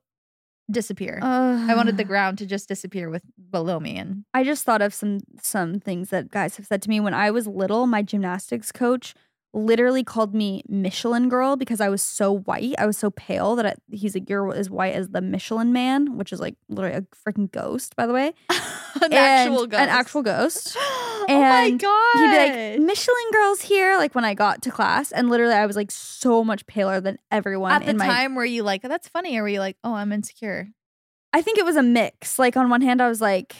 disappear. 0.70 1.18
I 1.22 1.74
wanted 1.74 1.98
the 1.98 2.04
ground 2.04 2.38
to 2.38 2.46
just 2.46 2.66
disappear 2.66 3.10
with 3.10 3.22
below 3.50 3.78
me. 3.78 3.96
And 3.98 4.24
I 4.32 4.42
just 4.42 4.64
thought 4.64 4.80
of 4.80 4.94
some 4.94 5.20
some 5.42 5.80
things 5.80 6.08
that 6.10 6.30
guys 6.30 6.56
have 6.56 6.66
said 6.66 6.80
to 6.82 6.88
me 6.88 6.98
when 6.98 7.14
I 7.14 7.30
was 7.30 7.46
little. 7.46 7.86
My 7.86 8.00
gymnastics 8.02 8.72
coach 8.72 9.14
literally 9.55 10.03
called 10.03 10.34
me 10.34 10.62
Michelin 10.68 11.28
girl 11.28 11.57
because 11.57 11.80
I 11.80 11.88
was 11.88 12.03
so 12.03 12.32
white. 12.38 12.74
I 12.78 12.86
was 12.86 12.96
so 12.96 13.11
pale 13.11 13.55
that 13.57 13.66
I, 13.66 13.74
he's 13.90 14.14
like, 14.14 14.28
"You're 14.28 14.55
as 14.55 14.70
white 14.70 14.94
as 14.94 15.11
the 15.11 15.20
Michelin 15.20 15.72
Man," 15.72 16.16
which 16.16 16.32
is 16.32 16.40
like 16.40 16.57
literally 16.68 16.96
a 16.96 17.03
freaking 17.28 17.50
ghost, 17.53 17.94
by 17.96 18.07
the 18.07 18.12
way. 18.12 18.32
an 18.50 19.05
And- 19.05 19.14
actual 19.14 19.66
ghost. 19.66 19.82
an 19.82 19.88
actual 19.88 20.22
ghost. 20.22 20.74
oh 20.78 21.26
And 21.28 21.40
my 21.40 21.70
god. 21.76 22.14
He'd 22.14 22.30
be 22.30 22.78
like, 22.78 22.80
"Michelin 22.86 23.30
girls 23.32 23.61
here!" 23.62 23.96
Like 23.96 24.14
when 24.14 24.24
I 24.24 24.34
got 24.34 24.62
to 24.62 24.70
class, 24.70 25.12
and 25.12 25.28
literally 25.28 25.55
I 25.55 25.66
was 25.66 25.76
like 25.76 25.90
so 25.90 26.42
much 26.44 26.66
paler 26.66 27.00
than 27.00 27.18
everyone 27.30 27.72
at 27.72 27.86
the 27.86 27.94
my. 27.94 28.07
time 28.07 28.34
were 28.34 28.44
you 28.44 28.62
like, 28.62 28.80
oh, 28.84 28.88
that's 28.88 29.09
funny, 29.09 29.36
or 29.38 29.42
were 29.42 29.48
you 29.48 29.61
like, 29.61 29.76
oh, 29.84 29.94
I'm 29.94 30.12
insecure? 30.12 30.68
I 31.34 31.40
think 31.42 31.59
it 31.59 31.64
was 31.64 31.76
a 31.76 31.82
mix. 31.82 32.38
Like 32.38 32.57
on 32.57 32.68
one 32.70 32.82
hand, 32.82 33.00
I 33.03 33.09
was 33.09 33.20
like, 33.20 33.55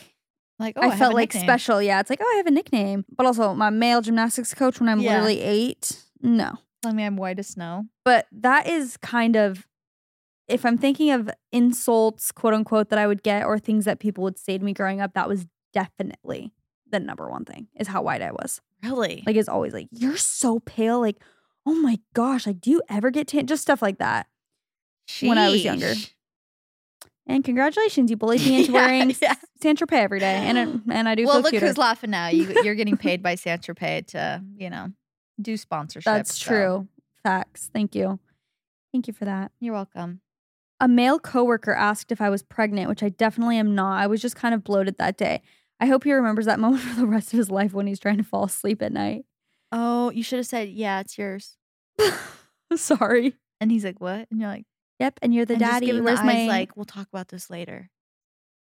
Like, 0.63 0.75
oh, 0.77 0.83
I, 0.83 0.89
have 0.91 0.99
felt 0.99 1.15
like 1.15 1.31
nickname. 1.35 1.43
special. 1.45 1.83
Yeah, 1.83 2.01
it's 2.01 2.09
like, 2.09 2.21
oh, 2.23 2.31
I 2.35 2.37
have 2.37 2.47
a 2.47 2.51
nickname. 2.51 3.05
But 3.15 3.27
also, 3.27 3.53
my 3.55 3.69
male 3.71 4.01
gymnastics 4.01 4.55
coach 4.55 4.81
when 4.81 4.89
I'm 4.89 5.01
Yeah. 5.01 5.11
literally 5.13 5.41
eight, 5.41 6.01
no. 6.23 6.59
I 6.85 6.93
mean, 6.93 7.07
I'm 7.07 7.17
white 7.17 7.39
as 7.39 7.49
snow. 7.49 7.87
But 8.05 8.27
that 8.33 8.67
is 8.69 8.97
kind 8.97 9.37
of, 9.37 9.67
if 10.49 10.65
I'm 10.65 10.79
thinking 10.79 11.11
of 11.11 11.31
insults, 11.53 12.33
quote 12.33 12.55
unquote, 12.55 12.89
that 12.91 12.99
I 12.99 13.07
would 13.07 13.23
get 13.23 13.45
or 13.45 13.59
things 13.59 13.85
that 13.85 13.99
people 14.01 14.25
would 14.25 14.39
say 14.39 14.57
to 14.59 14.65
me 14.65 14.73
growing 14.73 15.01
up, 15.01 15.15
that 15.15 15.29
was 15.29 15.47
definitely 15.73 16.53
the 16.91 17.01
number 17.01 17.29
one 17.31 17.45
thing 17.45 17.69
is 17.77 17.89
how 17.89 18.03
white 18.03 18.23
I 18.23 18.31
was. 18.33 18.61
Really? 18.83 19.23
Like, 19.27 19.37
it's 19.37 19.49
always 19.49 19.73
like, 19.73 19.89
you're 19.93 20.17
so 20.17 20.61
pale. 20.61 21.01
Like, 21.01 21.17
oh 21.67 21.75
my 21.75 21.99
gosh, 22.15 22.47
like, 22.47 22.61
do 22.61 22.71
you 22.71 22.83
ever 22.89 23.11
get 23.11 23.29
tan? 23.29 23.47
Just 23.47 23.63
stuff 23.63 23.83
like 23.83 23.99
that. 23.99 24.27
when 25.21 25.39
I 25.39 25.51
was 25.51 25.65
younger. 25.65 25.95
And 27.27 27.45
congratulations, 27.45 28.11
you 28.11 28.17
bullied 28.17 28.41
me 28.45 28.61
into 28.61 28.73
Yeah, 28.73 28.87
wearing 28.87 29.15
yeah. 29.23 29.35
Saint 29.63 29.79
Tropez 29.79 29.93
every 29.99 30.19
day, 30.19 30.35
and 30.35 30.59
it, 30.59 30.69
and 30.91 31.09
I 31.09 31.15
do 31.15 31.25
Well, 31.27 31.41
look 31.41 31.51
cuter. 31.51 31.67
who's 31.67 31.79
laughing 31.79 32.11
now. 32.11 32.29
You, 32.29 32.53
you're 32.65 32.75
getting 32.75 32.97
paid 32.97 33.23
by 33.23 33.37
Saint 33.37 33.63
Tropez 33.63 34.07
to, 34.09 34.43
you 34.57 34.71
know, 34.71 34.89
do 35.41 35.57
sponsorship. 35.57 36.05
That's 36.05 36.37
so 36.37 36.49
true. 36.51 36.89
Facts. 37.23 37.71
Thank 37.73 37.95
you. 37.95 38.19
Thank 38.93 39.07
you 39.07 39.15
for 39.15 39.25
that. 39.25 39.53
You're 39.61 39.75
welcome. 39.75 40.21
A 40.81 40.89
male 40.89 41.21
coworker 41.21 41.73
asked 41.73 42.11
if 42.11 42.21
I 42.21 42.29
was 42.29 42.43
pregnant, 42.43 42.89
which 42.89 43.05
I 43.05 43.09
definitely 43.11 43.57
am 43.57 43.75
not. 43.75 44.01
I 44.01 44.09
was 44.09 44.21
just 44.21 44.35
kind 44.35 44.53
of 44.55 44.65
bloated 44.65 44.99
that 44.99 45.17
day. 45.17 45.41
I 45.79 45.87
hope 45.87 46.03
he 46.05 46.13
remembers 46.13 46.47
that 46.47 46.59
moment 46.61 46.83
for 46.83 47.01
the 47.01 47.07
rest 47.07 47.33
of 47.33 47.37
his 47.39 47.51
life 47.51 47.73
when 47.73 47.87
he's 47.87 48.01
trying 48.01 48.17
to 48.19 48.25
fall 48.25 48.45
asleep 48.45 48.83
at 48.83 48.93
night. 48.93 49.25
Oh, 49.71 50.11
you 50.11 50.23
should 50.25 50.39
have 50.41 50.47
said, 50.47 50.69
yeah, 50.71 50.99
it's 51.01 51.17
yours. 51.17 51.57
Sorry. 52.75 53.35
And 53.61 53.71
he's 53.71 53.85
like, 53.85 54.01
what? 54.01 54.27
And 54.31 54.41
you're 54.41 54.49
like, 54.49 54.65
Yep, 55.03 55.19
and 55.21 55.35
you're 55.35 55.45
the 55.45 55.55
and 55.55 55.61
just 55.61 55.73
daddy. 55.73 55.91
him 55.91 56.05
Where's 56.05 56.21
the 56.21 56.27
my 56.27 56.43
eyes 56.43 56.49
like, 56.49 56.77
we'll 56.77 56.85
talk 56.85 57.09
about 57.13 57.27
this 57.27 57.51
later. 57.51 57.91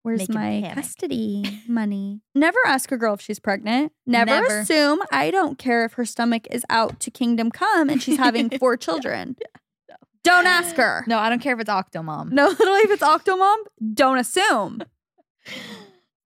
Where's 0.04 0.20
make 0.20 0.30
my 0.30 0.62
panic. 0.62 0.74
custody 0.76 1.62
money? 1.68 2.22
Never 2.36 2.60
ask 2.68 2.92
a 2.92 2.98
girl 2.98 3.16
if 3.16 3.22
she's 3.22 3.40
pregnant. 3.40 3.92
Never, 4.06 4.30
Never. 4.30 4.60
assume. 4.60 5.02
I 5.12 5.32
don't 5.32 5.58
care 5.58 5.84
if 5.84 5.94
her 5.94 6.06
stomach 6.06 6.46
is 6.52 6.64
out 6.70 7.00
to 7.00 7.10
kingdom 7.12 7.50
come 7.50 7.90
and 7.90 8.02
she's 8.04 8.18
having 8.18 8.52
four 8.52 8.78
children. 8.86 9.36
Don't 10.24 10.46
ask 10.46 10.76
her. 10.76 11.04
No, 11.08 11.18
I 11.18 11.30
don't 11.30 11.40
care 11.42 11.56
if 11.56 11.60
it's 11.60 11.70
Octomom. 11.72 12.32
No, 12.32 12.48
literally, 12.60 12.82
if 12.82 12.92
it's 12.92 13.02
Octomom, 13.04 13.56
don't 13.96 14.20
assume. 14.20 14.84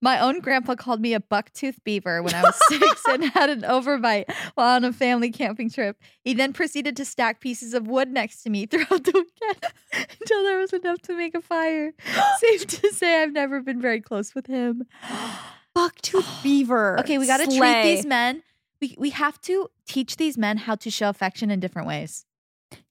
My 0.01 0.19
own 0.19 0.39
grandpa 0.39 0.75
called 0.75 0.99
me 0.99 1.13
a 1.13 1.19
bucktooth 1.19 1.75
beaver 1.83 2.23
when 2.23 2.33
I 2.33 2.41
was 2.41 2.59
six 2.69 3.03
and 3.07 3.23
had 3.23 3.49
an 3.51 3.61
overbite 3.61 4.33
while 4.55 4.75
on 4.75 4.83
a 4.83 4.91
family 4.91 5.31
camping 5.31 5.69
trip. 5.69 5.97
He 6.23 6.33
then 6.33 6.53
proceeded 6.53 6.97
to 6.97 7.05
stack 7.05 7.39
pieces 7.39 7.73
of 7.75 7.87
wood 7.87 8.11
next 8.11 8.41
to 8.43 8.49
me 8.49 8.65
throughout 8.65 9.03
the 9.03 9.11
weekend 9.13 9.73
until 10.19 10.43
there 10.43 10.57
was 10.57 10.73
enough 10.73 11.01
to 11.03 11.15
make 11.15 11.35
a 11.35 11.41
fire. 11.41 11.93
Safe 12.39 12.65
to 12.65 12.93
say, 12.93 13.21
I've 13.21 13.31
never 13.33 13.61
been 13.61 13.79
very 13.79 14.01
close 14.01 14.33
with 14.33 14.47
him. 14.47 14.83
Bucktooth 15.77 16.25
beaver. 16.43 16.99
Okay, 16.99 17.17
we 17.17 17.27
got 17.27 17.37
to 17.37 17.45
treat 17.45 17.83
these 17.83 18.05
men. 18.05 18.41
We, 18.81 18.95
we 18.97 19.09
have 19.11 19.39
to 19.41 19.69
teach 19.87 20.17
these 20.17 20.37
men 20.37 20.57
how 20.57 20.73
to 20.75 20.89
show 20.89 21.09
affection 21.09 21.51
in 21.51 21.59
different 21.59 21.87
ways. 21.87 22.25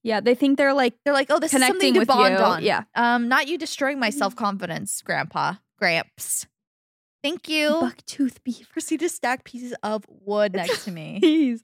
Yeah, 0.03 0.21
they 0.21 0.35
think 0.35 0.59
they're 0.59 0.75
like 0.75 0.95
They're 1.05 1.15
like, 1.15 1.31
oh, 1.31 1.41
this 1.41 1.53
is 1.53 1.61
something 1.67 1.95
to 1.95 2.07
bond 2.07 2.35
you. 2.35 2.39
on. 2.41 2.63
Yeah. 2.63 2.85
Um, 2.95 3.29
not 3.29 3.49
you 3.49 3.59
destroying 3.59 3.99
my 3.99 4.11
self 4.11 4.37
confidence, 4.37 5.03
Grandpa, 5.03 5.55
Gramps. 5.79 6.47
Thank 7.23 7.49
you. 7.49 7.69
Bucktooth 7.71 8.43
beaver. 8.45 8.69
Proceed 8.73 9.01
to 9.01 9.09
stack 9.09 9.45
pieces 9.45 9.75
of 9.83 10.05
wood 10.09 10.55
next 10.55 10.85
to 10.85 10.91
me. 10.93 11.19
Please, 11.21 11.63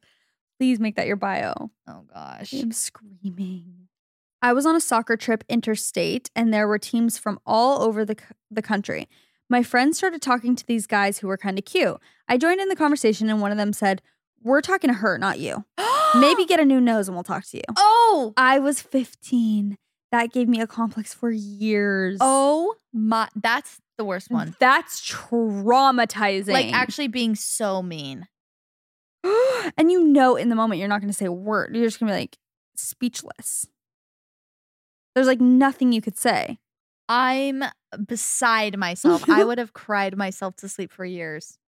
please 0.59 0.79
make 0.79 0.97
that 0.97 1.07
your 1.07 1.17
bio. 1.17 1.71
Oh 1.89 2.05
gosh. 2.13 2.53
I'm 2.53 2.73
screaming. 2.73 3.89
I 4.43 4.53
was 4.53 4.67
on 4.67 4.77
a 4.77 4.81
soccer 4.81 5.17
trip 5.17 5.45
interstate, 5.49 6.31
and 6.37 6.53
there 6.53 6.69
were 6.69 6.79
teams 6.79 7.19
from 7.19 7.41
all 7.47 7.83
over 7.83 8.05
the, 8.05 8.17
the 8.51 8.63
country. 8.63 9.09
My 9.49 9.63
friends 9.63 9.97
started 9.97 10.21
talking 10.21 10.55
to 10.57 10.67
these 10.67 10.87
guys 10.87 11.19
who 11.19 11.29
were 11.29 11.39
kind 11.39 11.59
of 11.59 11.65
cute. 11.65 11.97
I 12.29 12.37
joined 12.37 12.61
in 12.61 12.69
the 12.69 12.77
conversation, 12.77 13.31
and 13.31 13.41
one 13.41 13.51
of 13.51 13.57
them 13.57 13.73
said, 13.73 14.03
We're 14.43 14.61
talking 14.61 14.89
to 14.89 14.95
her, 14.95 15.17
not 15.19 15.39
you. 15.39 15.65
Maybe 16.15 16.45
get 16.47 16.61
a 16.61 16.65
new 16.65 16.81
nose 16.81 17.09
and 17.09 17.17
we'll 17.17 17.25
talk 17.25 17.45
to 17.47 17.57
you. 17.57 17.63
Oh. 17.77 18.35
I 18.37 18.59
was 18.59 18.81
15. 18.83 19.79
That 20.13 20.33
gave 20.33 20.49
me 20.49 20.61
a 20.61 20.67
complex 20.67 21.13
for 21.15 21.31
years. 21.31 22.19
Oh 22.21 22.77
my 22.93 23.29
that's 23.35 23.81
the 23.97 24.05
worst 24.05 24.31
mm. 24.31 24.35
one. 24.35 24.57
That's 24.59 25.01
traumatizing. 25.01 26.53
Like 26.53 26.73
actually 26.73 27.09
being 27.09 27.35
so 27.35 27.83
mean. 27.83 28.27
and 29.77 29.91
you 29.91 30.05
know 30.05 30.37
in 30.37 30.49
the 30.49 30.57
moment 30.57 30.79
you're 30.79 30.89
not 30.89 31.01
going 31.01 31.11
to 31.11 31.17
say 31.17 31.27
a 31.27 31.33
word. 31.33 31.75
You're 31.75 31.87
just 31.87 32.01
going 32.01 32.09
to 32.09 32.15
be 32.15 32.21
like 32.21 32.39
speechless. 32.77 33.67
There's 35.15 35.27
like 35.27 35.41
nothing 35.41 35.93
you 35.93 36.03
could 36.03 36.19
say. 36.19 36.59
I'm 37.09 37.65
beside 38.05 38.77
myself. 38.77 39.29
I 39.29 39.45
would 39.45 39.59
have 39.59 39.73
cried 39.73 40.17
myself 40.17 40.57
to 40.57 40.69
sleep 40.69 40.93
for 40.93 41.05
years. 41.05 41.59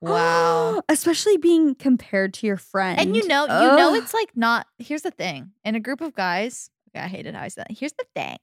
Wow. 0.00 0.82
Especially 0.88 1.36
being 1.36 1.74
compared 1.74 2.34
to 2.34 2.46
your 2.46 2.56
friend. 2.56 3.00
And 3.00 3.16
you 3.16 3.26
know, 3.26 3.44
you 3.44 3.76
know, 3.76 3.94
it's 3.94 4.14
like 4.14 4.36
not. 4.36 4.66
Here's 4.78 5.02
the 5.02 5.10
thing: 5.10 5.52
in 5.64 5.74
a 5.74 5.80
group 5.80 6.00
of 6.00 6.14
guys, 6.14 6.70
okay, 6.90 7.04
I 7.04 7.08
hated 7.08 7.34
how 7.34 7.42
I 7.42 7.48
said 7.48 7.66
that. 7.68 7.78
Here's 7.78 7.92
the 7.92 8.06
thing: 8.14 8.38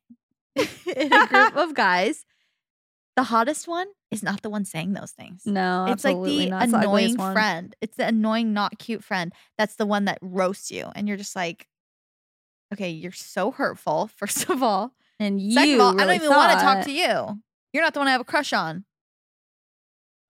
in 0.95 1.13
a 1.13 1.27
group 1.27 1.55
of 1.55 1.73
guys, 1.73 2.25
the 3.15 3.23
hottest 3.23 3.67
one 3.67 3.87
is 4.09 4.23
not 4.23 4.41
the 4.41 4.49
one 4.49 4.65
saying 4.65 4.93
those 4.93 5.11
things. 5.11 5.43
no, 5.45 5.85
it's 5.89 6.03
like 6.03 6.21
the 6.23 6.49
not. 6.49 6.63
It's 6.63 6.71
the 6.71 6.79
annoying 6.79 7.17
friend. 7.17 7.75
It's 7.81 7.97
the 7.97 8.07
annoying, 8.07 8.53
not 8.53 8.79
cute 8.79 9.03
friend. 9.03 9.33
That's 9.57 9.75
the 9.75 9.85
one 9.85 10.05
that 10.05 10.19
roasts 10.21 10.71
you, 10.71 10.89
and 10.95 11.07
you're 11.07 11.17
just 11.17 11.35
like, 11.35 11.67
okay, 12.73 12.89
you're 12.89 13.11
so 13.11 13.51
hurtful. 13.51 14.07
First 14.15 14.49
of 14.49 14.63
all, 14.63 14.93
And 15.19 15.41
you 15.41 15.53
second 15.53 15.75
of 15.75 15.81
all, 15.81 16.01
I 16.01 16.05
don't 16.05 16.15
even 16.15 16.29
want 16.29 16.57
to 16.59 16.65
talk 16.65 16.85
to 16.85 16.91
you. 16.91 17.41
You're 17.73 17.83
not 17.83 17.93
the 17.93 17.99
one 17.99 18.07
I 18.07 18.11
have 18.11 18.21
a 18.21 18.25
crush 18.25 18.53
on. 18.53 18.85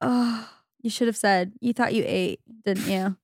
Oh, 0.02 0.50
you 0.82 0.90
should 0.90 1.08
have 1.08 1.18
said 1.18 1.54
you 1.60 1.74
thought 1.74 1.94
you 1.94 2.04
ate, 2.06 2.40
didn't 2.66 2.88
you? 2.88 3.16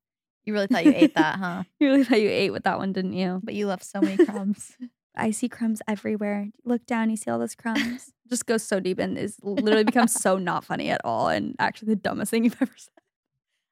You 0.45 0.53
really 0.53 0.68
thought 0.68 0.86
you 0.86 0.93
ate 0.95 1.16
that, 1.16 1.36
huh? 1.39 1.64
You 1.80 1.88
really 1.89 2.03
thought 2.03 2.22
you 2.22 2.30
ate 2.30 2.51
with 2.51 2.64
that 2.64 2.78
one, 2.78 2.93
didn't 2.93 3.14
you? 3.14 3.41
But 3.43 3.53
you 3.53 3.68
left 3.68 3.84
so 3.84 3.99
many 3.99 4.24
crumbs. 4.24 4.78
I 5.18 5.32
see 5.32 5.49
crumbs 5.49 5.82
everywhere. 5.88 6.49
Look 6.63 6.86
down, 6.86 7.09
you 7.09 7.18
see 7.18 7.30
all 7.32 7.39
those 7.39 7.55
crumbs. 7.55 8.13
Just 8.30 8.45
goes 8.45 8.63
so 8.63 8.80
deep 8.80 8.99
and 8.99 9.18
is 9.18 9.38
literally 9.41 9.84
becomes 9.84 10.13
so 10.13 10.38
not 10.38 10.63
funny 10.63 10.89
at 10.89 11.01
all, 11.03 11.28
and 11.30 11.55
actually 11.59 11.88
the 11.89 11.95
dumbest 11.95 12.32
thing 12.32 12.43
you've 12.45 12.61
ever 12.61 12.72
said. 12.78 12.91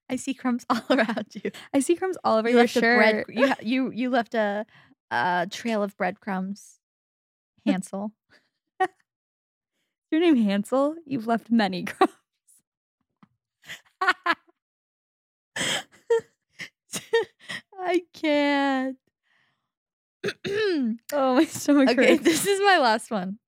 I 0.10 0.16
see 0.18 0.34
crumbs 0.34 0.66
all 0.70 0.82
around 0.90 1.28
you. 1.34 1.52
I 1.74 1.80
see 1.80 1.96
crumbs 1.96 2.18
all 2.24 2.38
over 2.38 2.50
you 2.50 2.58
your 2.58 2.66
a 2.66 2.68
bread. 2.80 3.26
shirt. 3.28 3.30
You 3.30 3.54
you 3.62 3.92
you 3.92 4.10
left 4.10 4.34
a 4.34 4.66
a 5.12 5.48
trail 5.50 5.84
of 5.84 5.96
breadcrumbs. 5.98 6.80
Hansel. 7.66 8.12
Your 10.12 10.22
name 10.22 10.36
Hansel. 10.38 10.96
You've 11.06 11.28
left 11.28 11.50
many 11.52 11.84
crumbs. 11.84 12.14
I 17.80 18.02
can't. 18.14 18.98
Oh, 21.14 21.36
my 21.36 21.46
stomach 21.46 21.90
okay, 21.90 22.12
hurts. 22.12 22.24
this 22.24 22.46
is 22.46 22.60
my 22.62 22.78
last 22.78 23.12
one. 23.12 23.40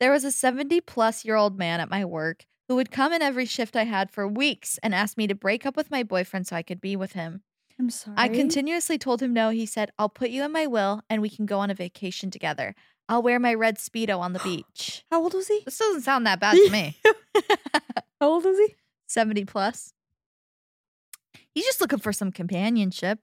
There 0.00 0.12
was 0.12 0.24
a 0.24 0.30
70 0.30 0.80
plus 0.82 1.24
year 1.24 1.36
old 1.36 1.58
man 1.58 1.80
at 1.80 1.90
my 1.90 2.04
work 2.04 2.44
who 2.68 2.76
would 2.76 2.90
come 2.90 3.12
in 3.12 3.22
every 3.22 3.46
shift 3.46 3.76
I 3.76 3.84
had 3.84 4.10
for 4.10 4.26
weeks 4.26 4.78
and 4.82 4.94
ask 4.94 5.16
me 5.16 5.26
to 5.26 5.34
break 5.34 5.64
up 5.64 5.76
with 5.76 5.90
my 5.90 6.02
boyfriend 6.02 6.46
so 6.46 6.56
I 6.56 6.62
could 6.62 6.80
be 6.80 6.96
with 6.96 7.12
him. 7.12 7.42
I'm 7.78 7.90
sorry. 7.90 8.16
I 8.18 8.28
continuously 8.28 8.98
told 8.98 9.22
him 9.22 9.32
no. 9.32 9.50
He 9.50 9.66
said, 9.66 9.90
I'll 9.98 10.08
put 10.08 10.30
you 10.30 10.42
in 10.44 10.52
my 10.52 10.66
will 10.66 11.02
and 11.10 11.22
we 11.22 11.30
can 11.30 11.46
go 11.46 11.58
on 11.60 11.70
a 11.70 11.74
vacation 11.74 12.30
together. 12.30 12.74
I'll 13.08 13.22
wear 13.22 13.38
my 13.38 13.54
red 13.54 13.76
Speedo 13.78 14.18
on 14.18 14.32
the 14.32 14.40
beach. 14.40 15.04
How 15.10 15.22
old 15.22 15.34
was 15.34 15.48
he? 15.48 15.62
This 15.64 15.78
doesn't 15.78 16.02
sound 16.02 16.26
that 16.26 16.40
bad 16.40 16.56
to 16.56 16.70
me. 16.70 16.96
How 18.20 18.28
old 18.28 18.44
was 18.44 18.58
he? 18.58 18.74
70 19.06 19.44
plus. 19.44 19.92
He's 21.54 21.64
just 21.64 21.80
looking 21.80 22.00
for 22.00 22.12
some 22.12 22.32
companionship. 22.32 23.20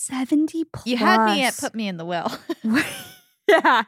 70 0.00 0.64
plus. 0.64 0.86
You 0.86 0.96
had 0.96 1.26
me 1.26 1.44
at 1.44 1.56
put 1.58 1.74
me 1.74 1.86
in 1.88 1.96
the 1.96 2.04
will. 2.04 2.30
yeah. 3.48 3.84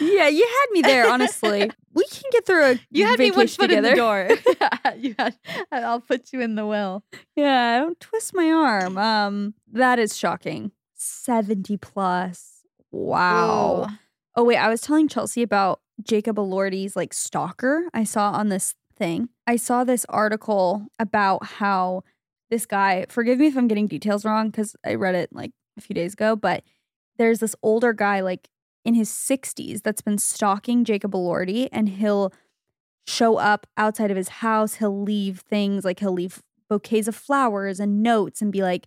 Yeah, 0.00 0.28
you 0.28 0.46
had 0.46 0.66
me 0.72 0.82
there, 0.82 1.08
honestly. 1.08 1.70
we 1.94 2.04
can 2.04 2.22
get 2.32 2.46
through 2.46 2.64
a 2.64 2.80
You 2.90 3.06
had 3.06 3.18
me 3.18 3.30
one 3.30 3.46
foot 3.46 3.68
together. 3.68 3.88
in 3.88 3.94
the 3.94 3.96
door. 3.96 4.28
you 4.98 5.14
had, 5.18 5.36
I'll 5.70 6.00
put 6.00 6.32
you 6.32 6.40
in 6.40 6.54
the 6.54 6.66
will. 6.66 7.04
Yeah, 7.36 7.80
don't 7.80 8.00
twist 8.00 8.34
my 8.34 8.50
arm. 8.50 8.98
Um, 8.98 9.54
that 9.72 9.98
is 9.98 10.16
shocking. 10.16 10.72
70 10.94 11.76
plus. 11.76 12.62
Wow. 12.90 13.86
Ooh. 13.88 13.92
Oh 14.34 14.44
wait, 14.44 14.56
I 14.56 14.68
was 14.68 14.80
telling 14.80 15.08
Chelsey 15.08 15.42
about 15.42 15.80
Jacob 16.02 16.36
Elordi's 16.36 16.96
like 16.96 17.14
stalker 17.14 17.88
I 17.94 18.04
saw 18.04 18.30
on 18.32 18.48
this 18.48 18.74
thing. 18.96 19.28
I 19.46 19.56
saw 19.56 19.84
this 19.84 20.04
article 20.08 20.86
about 20.98 21.44
how 21.44 22.02
this 22.50 22.66
guy, 22.66 23.06
forgive 23.08 23.38
me 23.38 23.46
if 23.46 23.56
I'm 23.56 23.68
getting 23.68 23.86
details 23.86 24.24
wrong 24.24 24.50
because 24.50 24.76
I 24.84 24.94
read 24.94 25.14
it 25.14 25.32
like 25.32 25.52
a 25.76 25.80
few 25.80 25.94
days 25.94 26.12
ago, 26.14 26.36
but 26.36 26.62
there's 27.18 27.40
this 27.40 27.56
older 27.62 27.92
guy 27.92 28.20
like 28.20 28.48
in 28.84 28.94
his 28.94 29.10
60s 29.10 29.82
that's 29.82 30.02
been 30.02 30.18
stalking 30.18 30.84
Jacob 30.84 31.12
Elordi 31.12 31.68
and 31.72 31.88
he'll 31.88 32.32
show 33.06 33.36
up 33.36 33.66
outside 33.76 34.10
of 34.10 34.16
his 34.16 34.28
house. 34.28 34.74
He'll 34.74 35.02
leave 35.02 35.40
things 35.40 35.84
like 35.84 36.00
he'll 36.00 36.12
leave 36.12 36.42
bouquets 36.68 37.08
of 37.08 37.16
flowers 37.16 37.80
and 37.80 38.02
notes 38.02 38.42
and 38.42 38.52
be 38.52 38.62
like, 38.62 38.86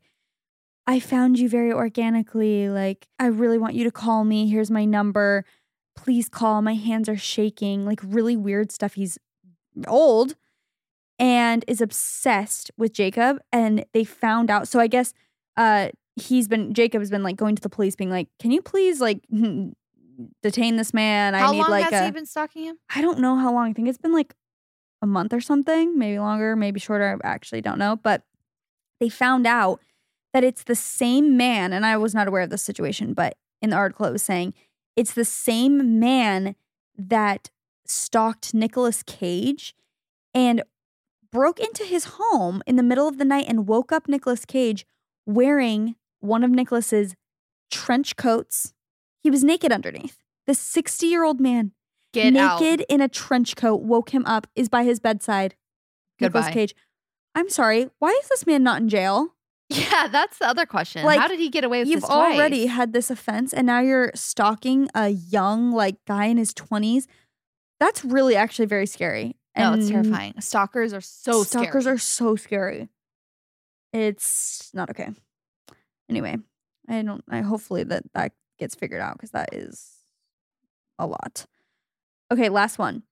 I 0.88 1.00
found 1.00 1.38
you 1.38 1.48
very 1.48 1.72
organically. 1.72 2.68
Like, 2.68 3.08
I 3.20 3.28
really 3.28 3.60
want 3.60 3.76
you 3.76 3.84
to 3.84 3.92
call 3.92 4.24
me. 4.24 4.50
Here's 4.50 4.72
my 4.72 4.86
number. 4.86 5.46
Please 5.96 6.28
call. 6.28 6.62
My 6.62 6.74
hands 6.74 7.08
are 7.08 7.18
shaking. 7.18 7.86
Like, 7.86 8.00
really 8.04 8.36
weird 8.36 8.72
stuff. 8.72 8.96
He's 8.96 9.20
old 9.88 10.36
and 11.20 11.64
is 11.68 11.82
obsessed 11.82 12.72
with 12.78 12.94
Jacob. 12.94 13.40
And 13.52 13.86
they 13.94 14.04
found 14.04 14.50
out. 14.50 14.68
So 14.68 14.80
I 14.80 14.88
guess 14.88 15.14
uh 15.58 15.90
he's 16.16 16.48
been 16.48 16.74
Jacob 16.74 17.02
has 17.02 17.12
been 17.12 17.24
like 17.24 17.36
going 17.36 17.56
to 17.56 17.62
the 17.62 17.70
police, 17.70 17.96
being 17.96 18.10
like, 18.10 18.30
Can 18.40 18.52
you 18.52 18.62
please 18.62 19.00
like 19.02 19.24
detain 20.44 20.78
this 20.78 20.94
man? 20.94 21.36
I 21.36 21.40
How 21.40 21.52
need 21.52 21.60
long 21.60 21.72
like 21.72 21.92
has 21.92 22.02
a 22.02 22.06
he 22.06 22.12
been 22.12 22.26
stalking 22.26 22.64
him? 22.64 22.78
I 22.96 23.02
don't 23.02 23.20
know 23.20 23.36
how 23.36 23.54
long. 23.54 23.70
I 23.70 23.74
think 23.74 23.88
it's 23.88 23.98
been 23.98 24.14
like 24.14 24.34
a 25.02 25.08
month 25.08 25.34
or 25.34 25.42
something, 25.42 25.98
maybe 25.98 26.20
longer, 26.20 26.56
maybe 26.56 26.80
shorter. 26.80 27.20
I 27.24 27.28
actually 27.28 27.62
don't 27.62 27.80
know. 27.80 27.96
But 27.96 28.24
they 29.00 29.10
found 29.10 29.46
out 29.48 29.82
that 30.34 30.44
it's 30.44 30.64
the 30.64 30.76
same 30.76 31.38
man, 31.38 31.74
and 31.74 31.86
I 31.86 31.98
was 31.98 32.14
not 32.14 32.28
aware 32.28 32.42
of 32.42 32.50
this 32.50 32.62
situation, 32.62 33.14
but 33.14 33.36
in 33.62 33.72
the 33.72 33.76
article 33.76 34.06
it 34.06 34.12
was 34.12 34.24
saying 34.24 34.54
it's 34.96 35.14
the 35.14 35.26
same 35.26 36.00
man 36.00 36.56
that 36.98 37.50
stalked 37.86 38.54
Nicolas 38.54 39.04
Cage 39.04 39.74
and 40.34 40.62
broke 41.32 41.60
into 41.60 41.84
his 41.84 42.06
home 42.20 42.62
in 42.66 42.76
the 42.76 42.84
middle 42.84 43.08
of 43.08 43.18
the 43.18 43.26
night 43.26 43.46
and 43.48 43.68
woke 43.68 43.92
up 43.92 44.08
Nicolas 44.08 44.46
Cage 44.46 44.86
wearing 45.26 45.96
one 46.20 46.44
of 46.44 46.52
Nicolas's 46.52 47.16
trench 47.72 48.16
coats. 48.16 48.74
He 49.22 49.30
was 49.30 49.44
naked 49.44 49.72
underneath. 49.72 50.18
The 50.48 50.54
60 50.56 51.06
year 51.06 51.24
old 51.24 51.40
man 51.40 51.72
Get 52.14 52.36
out. 52.36 52.60
naked 52.60 52.86
in 52.90 53.02
a 53.02 53.08
trench 53.08 53.56
coat 53.56 53.82
woke 53.82 54.10
him 54.10 54.26
up 54.26 54.48
is 54.56 54.68
by 54.70 54.84
his 54.84 55.00
bedside 55.00 55.56
Nicolas 56.20 56.48
cage 56.50 56.74
i'm 57.36 57.48
sorry 57.50 57.88
why 58.00 58.10
is 58.10 58.28
this 58.30 58.46
man 58.48 58.64
not 58.64 58.82
in 58.82 58.90
jail 58.90 59.36
Yeah, 59.70 60.08
that's 60.08 60.40
the 60.40 60.48
other 60.48 60.66
question. 60.66 61.06
Like, 61.06 61.20
How 61.20 61.28
did 61.28 61.38
he 61.40 61.50
get 61.50 61.64
away 61.64 61.80
with 61.82 61.88
this? 61.88 61.94
you've 61.94 62.04
already 62.10 62.66
had 62.66 62.92
this 62.92 63.12
offense 63.12 63.54
and 63.54 63.68
now 63.68 63.80
you're 63.82 64.12
stalking 64.16 64.90
a 64.96 65.10
young 65.10 65.72
like 65.72 65.98
guy 66.08 66.26
in 66.26 66.38
his 66.38 66.54
20s 66.56 67.06
that's 67.80 68.04
really 68.04 68.36
actually 68.36 68.66
very 68.66 68.88
scary 68.88 69.36
No, 69.58 69.74
it's 69.74 69.90
terrifying. 69.90 70.34
Stalkers 70.40 70.94
are 70.94 71.02
so 71.02 71.44
stalkers 71.44 71.84
scary. 71.84 71.96
are 71.96 71.98
so 71.98 72.36
scary. 72.36 72.90
It's 73.92 74.70
not 74.74 74.90
okay. 74.92 75.10
Anyway 76.10 76.38
i 76.90 77.02
don't 77.02 77.24
i 77.30 77.42
hopefully 77.42 77.84
that 77.84 78.04
that 78.14 78.32
gets 78.58 78.76
figured 78.76 79.00
out 79.00 79.14
because 79.14 79.32
that 79.32 79.54
is 79.54 79.92
a 80.98 81.06
lot. 81.08 81.46
Okay 82.32 82.50
last 82.50 82.78
one. 82.80 83.04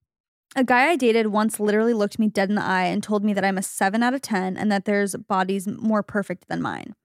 A 0.55 0.63
guy 0.63 0.89
i 0.89 0.95
dated 0.95 1.27
once 1.27 1.59
literally 1.59 1.93
looked 1.93 2.19
me 2.19 2.27
dead 2.27 2.49
in 2.49 2.55
the 2.55 2.63
eye 2.63 2.85
and 2.85 3.01
told 3.03 3.23
me 3.23 3.33
that 3.33 3.45
i'm 3.45 3.57
a 3.57 3.63
7 3.63 4.01
out 4.03 4.13
of 4.13 4.21
10 4.21 4.57
and 4.57 4.71
that 4.71 4.85
there's 4.85 5.15
bodies 5.15 5.67
more 5.67 6.03
perfect 6.03 6.47
than 6.47 6.61
mine. 6.61 6.95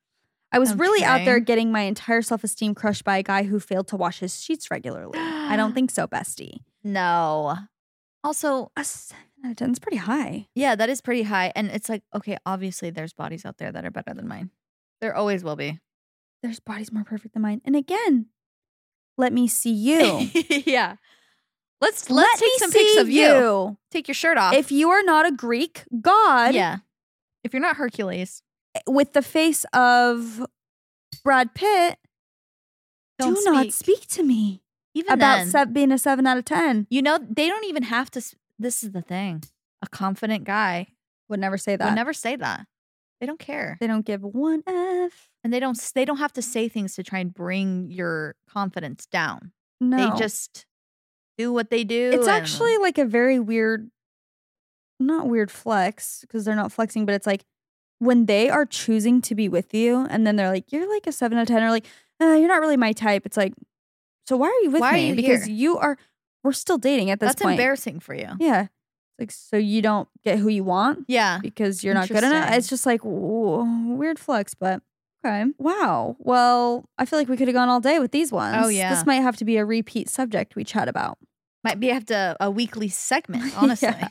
I 0.55 0.59
was 0.59 0.75
really 0.75 1.03
out 1.03 1.25
there 1.25 1.41
getting 1.41 1.73
my 1.73 1.81
entire 1.83 2.21
self-esteem 2.21 2.75
crushed 2.75 3.05
by 3.05 3.17
a 3.17 3.23
guy 3.23 3.45
who 3.45 3.59
failed 3.59 3.89
to 3.89 3.97
wash 3.97 4.19
his 4.19 4.43
sheets 4.43 4.71
regularly. 4.71 5.19
I 5.19 5.57
don't 5.57 5.73
think 5.75 5.91
so 5.91 6.07
bestie. 6.07 6.59
No. 6.85 7.57
Also, 8.25 8.71
a 8.77 8.85
7 8.85 9.23
out 9.45 9.51
of 9.51 9.57
10 9.57 9.73
is 9.73 9.79
pretty 9.81 9.97
high 9.97 10.47
yeah, 10.55 10.75
that 10.77 10.89
is 10.89 11.01
pretty 11.01 11.23
high. 11.25 11.53
And 11.57 11.69
it's 11.71 11.89
like, 11.89 12.03
okay, 12.15 12.37
obviously 12.47 12.91
there's 12.91 13.13
bodies 13.13 13.45
out 13.45 13.59
there 13.59 13.73
that 13.73 13.85
are 13.85 13.91
better 13.91 14.15
than 14.15 14.29
mine. 14.29 14.51
There 15.01 15.15
always 15.15 15.43
will 15.43 15.57
be. 15.57 15.81
there's 16.43 16.61
bodies 16.61 16.93
more 16.93 17.05
perfect 17.05 17.35
than 17.35 17.43
mine. 17.43 17.61
And 17.65 17.75
again, 17.77 18.27
let 19.19 19.33
me 19.33 19.49
see 19.49 19.73
you. 19.73 20.31
yeah. 20.67 20.97
Let's 21.81 22.09
let's 22.09 22.11
let 22.11 22.39
take 22.39 22.47
me 22.47 22.59
some 22.59 22.71
pics 22.71 22.97
of 22.99 23.11
you. 23.11 23.77
Take 23.91 24.07
your 24.07 24.15
shirt 24.15 24.39
off. 24.39 24.55
If 24.55 24.71
you 24.71 24.91
are 24.91 25.03
not 25.03 25.27
a 25.27 25.33
Greek 25.33 25.83
god 26.01 26.55
yeah. 26.55 26.79
If 27.43 27.53
you're 27.53 27.63
not 27.63 27.75
Hercules, 27.77 28.43
eh, 28.77 28.81
with 28.87 29.15
the 29.15 29.23
face 29.23 29.67
of 29.73 30.47
Brad 31.25 31.55
Pitt, 31.57 31.99
don't 33.19 33.35
do 33.35 33.43
not 33.45 33.73
speak 33.73 34.07
to 34.11 34.23
me 34.23 34.62
Even 34.95 35.13
about 35.13 35.37
then, 35.39 35.47
se- 35.49 35.65
being 35.73 35.91
a 35.93 35.99
seven 35.99 36.27
out 36.27 36.37
of 36.39 36.45
10. 36.45 36.87
you 36.91 37.01
know, 37.03 37.19
they 37.19 37.49
don't 37.49 37.65
even 37.65 37.85
have 37.85 38.11
to. 38.13 38.23
This 38.59 38.83
is 38.85 38.93
the 38.93 39.03
thing. 39.03 39.43
A 39.81 39.89
confident 39.89 40.45
guy 40.45 40.89
Would 41.29 41.41
never 41.41 41.57
say 41.59 41.77
that. 41.77 41.85
would 41.85 41.95
never 41.95 42.13
say 42.13 42.37
that. 42.37 42.67
They 43.21 43.27
don't 43.27 43.39
care, 43.39 43.77
They 43.81 43.87
don't 43.87 44.05
give 44.05 44.23
one 44.23 44.63
F. 44.67 45.31
and 45.45 45.53
they 45.53 45.61
don't. 45.61 45.79
They 45.95 46.05
don't 46.05 46.17
have 46.19 46.33
to 46.35 46.43
say 46.43 46.69
things 46.69 46.95
to 46.97 47.03
try 47.05 47.21
and 47.21 47.33
bring 47.33 47.91
your 47.91 48.35
confidence 48.49 49.07
down. 49.07 49.53
No. 49.81 49.97
They 49.97 50.19
just 50.19 50.67
do 51.39 51.53
what 51.53 51.71
they 51.71 51.85
do. 51.85 52.11
It's 52.13 52.27
and- 52.27 52.37
actually 52.37 52.77
like 52.79 52.99
a 52.99 53.05
very 53.05 53.39
weird, 53.41 53.91
not 55.01 55.29
weird 55.29 55.51
flex 55.51 56.21
because 56.23 56.45
they're 56.45 56.57
not 56.57 56.73
flexing, 56.73 57.07
but 57.07 57.15
it's 57.15 57.27
like 57.27 57.45
when 57.99 58.27
they 58.27 58.51
are 58.51 58.67
choosing 58.67 59.21
to 59.23 59.35
be 59.35 59.49
with 59.49 59.73
you 59.73 60.07
and 60.11 60.27
then 60.27 60.37
they're 60.37 60.51
like, 60.51 60.73
you're 60.73 60.93
like 60.93 61.07
a 61.07 61.13
seven 61.13 61.39
out 61.39 61.43
of 61.43 61.49
10 61.49 61.63
or 61.63 61.71
like, 61.71 61.87
uh, 62.21 62.35
you're 62.35 62.49
not 62.49 62.61
really 62.61 62.77
my 62.77 62.93
type. 62.93 63.25
It's 63.25 63.37
like, 63.37 63.55
So 64.27 64.37
why 64.37 64.49
are 64.49 64.63
you 64.63 64.71
with 64.71 64.81
Why 64.81 64.91
are 64.91 64.95
me? 64.95 65.09
you 65.09 65.15
because 65.15 65.45
here? 65.45 65.55
you 65.55 65.79
are. 65.79 65.97
We're 66.45 66.53
still 66.53 66.79
dating 66.79 67.11
at 67.11 67.21
this 67.21 67.31
That's 67.31 67.43
point. 67.43 67.59
embarrassing 67.59 68.01
for 68.01 68.15
you. 68.15 68.29
Yeah. 68.39 68.67
Like 69.19 69.31
so 69.31 69.57
you 69.57 69.83
don't 69.83 70.09
get 70.25 70.39
who 70.39 70.49
you 70.49 70.65
want 70.65 71.05
Yeah. 71.09 71.39
because 71.43 71.85
you're 71.85 71.95
not 71.95 72.09
good 72.09 72.25
enough. 72.25 72.53
It's 72.53 72.69
just 72.69 72.87
like 72.87 73.03
w- 73.03 73.95
weird 73.95 74.19
flex, 74.19 74.55
but 74.55 74.83
okay. 75.25 75.45
Wow. 75.59 76.17
Well, 76.19 76.89
I 76.99 77.05
feel 77.05 77.19
like 77.19 77.29
we 77.29 77.37
could 77.37 77.47
have 77.49 77.55
gone 77.55 77.69
all 77.69 77.81
day 77.81 77.99
with 77.99 78.11
these 78.11 78.33
oh, 78.33 78.37
ones. 78.37 78.57
Oh, 78.67 78.69
yeah. 78.69 78.93
This 78.95 79.07
might 79.07 79.17
have 79.23 79.37
to 79.37 79.45
be 79.45 79.57
a 79.59 79.65
repeat 79.65 80.09
subject 80.09 80.57
we 80.57 80.65
chat 80.65 80.89
about. 80.89 81.19
Might 81.63 81.79
be 81.79 81.89
have 81.89 82.07
to 82.07 82.37
a 82.41 82.51
weekly 82.51 82.89
segment, 82.89 83.53
honestly. 83.63 83.89
Yeah. 83.89 84.09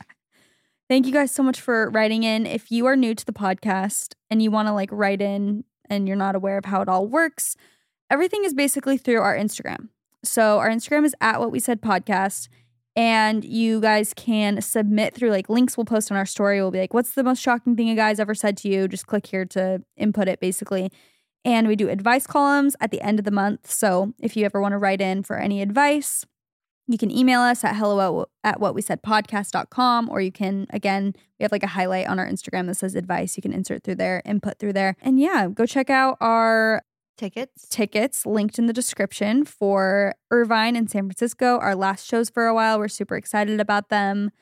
Thank 0.88 1.06
you 1.06 1.12
guys 1.12 1.32
so 1.32 1.42
much 1.42 1.60
for 1.60 1.90
writing 1.90 2.22
in. 2.22 2.46
If 2.46 2.70
you 2.70 2.86
are 2.86 2.96
new 2.96 3.14
to 3.14 3.24
the 3.26 3.32
podcast 3.32 4.14
and 4.30 4.42
you 4.42 4.50
want 4.50 4.68
to 4.68 4.72
like 4.72 4.90
write 4.92 5.20
in 5.20 5.64
and 5.90 6.06
you're 6.06 6.16
not 6.16 6.34
aware 6.34 6.58
of 6.58 6.64
how 6.66 6.80
it 6.80 6.88
all 6.88 7.06
works, 7.06 7.56
everything 8.10 8.44
is 8.44 8.54
basically 8.54 8.96
through 8.96 9.20
our 9.20 9.36
Instagram. 9.36 9.88
So 10.24 10.58
our 10.58 10.68
Instagram 10.68 11.04
is 11.04 11.14
at 11.20 11.40
what 11.40 11.50
we 11.50 11.60
said 11.60 11.80
podcast. 11.80 12.48
And 12.94 13.42
you 13.42 13.80
guys 13.80 14.12
can 14.14 14.60
submit 14.60 15.14
through 15.14 15.30
like 15.30 15.48
links 15.48 15.76
we'll 15.76 15.86
post 15.86 16.10
on 16.10 16.18
our 16.18 16.26
story. 16.26 16.60
We'll 16.60 16.70
be 16.70 16.80
like, 16.80 16.92
what's 16.92 17.12
the 17.12 17.24
most 17.24 17.40
shocking 17.40 17.74
thing 17.74 17.88
a 17.88 17.94
guy's 17.94 18.20
ever 18.20 18.34
said 18.34 18.56
to 18.58 18.68
you? 18.68 18.86
Just 18.86 19.06
click 19.06 19.26
here 19.26 19.46
to 19.46 19.82
input 19.96 20.28
it 20.28 20.40
basically. 20.40 20.92
And 21.44 21.66
we 21.66 21.74
do 21.74 21.88
advice 21.88 22.26
columns 22.26 22.76
at 22.80 22.90
the 22.90 23.00
end 23.00 23.18
of 23.18 23.24
the 23.24 23.30
month. 23.30 23.70
So 23.70 24.12
if 24.20 24.36
you 24.36 24.44
ever 24.44 24.60
want 24.60 24.72
to 24.72 24.78
write 24.78 25.00
in 25.00 25.22
for 25.22 25.38
any 25.38 25.62
advice, 25.62 26.26
you 26.86 26.98
can 26.98 27.10
email 27.10 27.40
us 27.40 27.64
at 27.64 27.76
hello 27.76 28.22
at, 28.44 28.52
at 28.52 28.60
what 28.60 28.74
we 28.74 28.82
said 28.82 29.02
podcast.com 29.02 30.08
or 30.10 30.20
you 30.20 30.32
can 30.32 30.66
again 30.70 31.14
we 31.38 31.44
have 31.44 31.52
like 31.52 31.62
a 31.62 31.68
highlight 31.68 32.08
on 32.08 32.18
our 32.18 32.28
instagram 32.28 32.66
that 32.66 32.74
says 32.74 32.94
advice 32.94 33.36
you 33.36 33.42
can 33.42 33.52
insert 33.52 33.82
through 33.84 33.94
there 33.94 34.20
input 34.24 34.58
through 34.58 34.72
there 34.72 34.96
and 35.00 35.20
yeah 35.20 35.46
go 35.48 35.64
check 35.64 35.90
out 35.90 36.16
our 36.20 36.82
Tickets. 37.22 37.68
tickets 37.68 38.26
linked 38.26 38.58
in 38.58 38.66
the 38.66 38.72
description 38.72 39.44
for 39.44 40.14
irvine 40.30 40.74
and 40.74 40.90
san 40.90 41.04
francisco 41.04 41.58
our 41.58 41.76
last 41.76 42.08
shows 42.08 42.28
for 42.28 42.46
a 42.46 42.54
while 42.54 42.78
we're 42.78 42.88
super 42.88 43.14
excited 43.14 43.60
about 43.60 43.90
them 43.90 44.32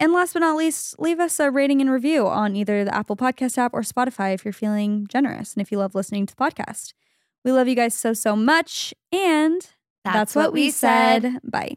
and 0.00 0.14
last 0.14 0.32
but 0.32 0.40
not 0.40 0.56
least 0.56 0.98
leave 0.98 1.20
us 1.20 1.38
a 1.38 1.50
rating 1.50 1.82
and 1.82 1.90
review 1.90 2.26
on 2.26 2.56
either 2.56 2.84
the 2.84 2.94
apple 2.94 3.16
podcast 3.16 3.58
app 3.58 3.74
or 3.74 3.82
spotify 3.82 4.32
if 4.32 4.46
you're 4.46 4.52
feeling 4.52 5.06
generous 5.08 5.52
and 5.52 5.60
if 5.60 5.70
you 5.70 5.76
love 5.76 5.94
listening 5.94 6.24
to 6.24 6.34
the 6.34 6.42
podcast 6.42 6.94
we 7.44 7.52
love 7.52 7.68
you 7.68 7.76
guys 7.76 7.94
so 7.94 8.14
so 8.14 8.34
much 8.34 8.94
and 9.12 9.68
that's, 10.04 10.34
what, 10.34 10.52
we 10.52 10.70
said. 10.70 11.38
Bye. 11.44 11.76